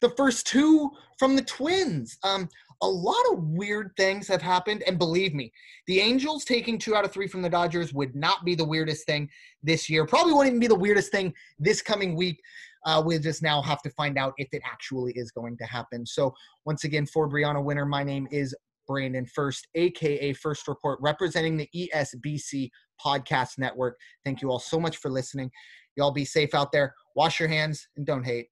the 0.00 0.10
first 0.10 0.46
two 0.46 0.90
from 1.18 1.36
the 1.36 1.42
Twins. 1.42 2.16
Um, 2.24 2.48
a 2.82 2.88
lot 2.88 3.22
of 3.32 3.44
weird 3.44 3.92
things 3.96 4.26
have 4.26 4.42
happened, 4.42 4.82
and 4.86 4.98
believe 4.98 5.34
me, 5.34 5.52
the 5.86 6.00
Angels 6.00 6.44
taking 6.44 6.78
two 6.78 6.96
out 6.96 7.04
of 7.04 7.12
three 7.12 7.28
from 7.28 7.42
the 7.42 7.48
Dodgers 7.48 7.94
would 7.94 8.14
not 8.16 8.44
be 8.44 8.54
the 8.54 8.64
weirdest 8.64 9.06
thing 9.06 9.28
this 9.62 9.88
year. 9.88 10.04
Probably 10.04 10.32
won't 10.32 10.48
even 10.48 10.58
be 10.58 10.66
the 10.66 10.74
weirdest 10.74 11.12
thing 11.12 11.32
this 11.58 11.80
coming 11.80 12.16
week. 12.16 12.40
Uh, 12.84 13.00
we'll 13.04 13.20
just 13.20 13.42
now 13.42 13.62
have 13.62 13.80
to 13.82 13.90
find 13.90 14.18
out 14.18 14.34
if 14.38 14.48
it 14.52 14.62
actually 14.64 15.12
is 15.12 15.30
going 15.30 15.56
to 15.58 15.64
happen. 15.64 16.04
So, 16.04 16.34
once 16.64 16.82
again, 16.82 17.06
for 17.06 17.28
Brianna 17.28 17.62
Winner, 17.62 17.86
my 17.86 18.02
name 18.02 18.26
is 18.32 18.52
Brandon 18.92 19.24
First, 19.24 19.68
aka 19.74 20.34
First 20.34 20.68
Report, 20.68 20.98
representing 21.00 21.56
the 21.56 21.66
ESBC 21.74 22.68
Podcast 23.02 23.56
Network. 23.56 23.96
Thank 24.22 24.42
you 24.42 24.50
all 24.50 24.58
so 24.58 24.78
much 24.78 24.98
for 24.98 25.10
listening. 25.10 25.50
Y'all 25.96 26.10
be 26.10 26.26
safe 26.26 26.54
out 26.54 26.72
there. 26.72 26.94
Wash 27.16 27.40
your 27.40 27.48
hands 27.48 27.88
and 27.96 28.04
don't 28.04 28.22
hate. 28.22 28.48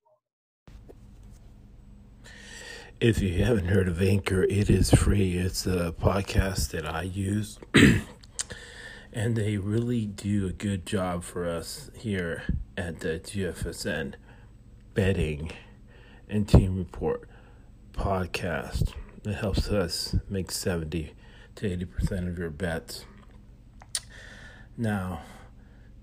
If 3.00 3.20
you 3.20 3.44
haven't 3.44 3.66
heard 3.66 3.86
of 3.86 4.00
Anchor, 4.00 4.44
it 4.44 4.70
is 4.70 4.90
free. 4.90 5.36
It's 5.36 5.66
a 5.66 5.94
podcast 6.00 6.70
that 6.70 6.86
I 6.86 7.02
use. 7.02 7.58
and 9.12 9.36
they 9.36 9.58
really 9.58 10.06
do 10.06 10.46
a 10.46 10.52
good 10.52 10.86
job 10.86 11.22
for 11.22 11.46
us 11.46 11.90
here 11.94 12.44
at 12.78 13.00
the 13.00 13.20
GFSN 13.20 14.14
betting 14.94 15.52
and 16.30 16.48
team 16.48 16.78
report 16.78 17.28
podcast. 17.92 18.94
It 19.24 19.34
helps 19.34 19.68
us 19.68 20.16
make 20.28 20.50
70 20.50 21.12
to 21.56 21.76
80% 21.76 22.28
of 22.28 22.38
your 22.38 22.48
bets. 22.50 23.04
Now, 24.78 25.20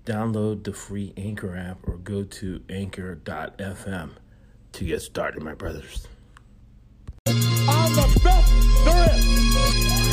download 0.04 0.62
the 0.62 0.72
free 0.72 1.12
Anchor 1.16 1.56
app 1.56 1.78
or 1.88 1.96
go 1.96 2.22
to 2.22 2.62
anchor.fm 2.68 4.10
to 4.72 4.84
get 4.84 5.02
started, 5.02 5.42
my 5.42 5.54
brothers. 5.54 6.06
I'm 7.26 7.34
the 7.94 8.20
best 8.22 8.84
there 8.84 9.14
is. 9.14 10.07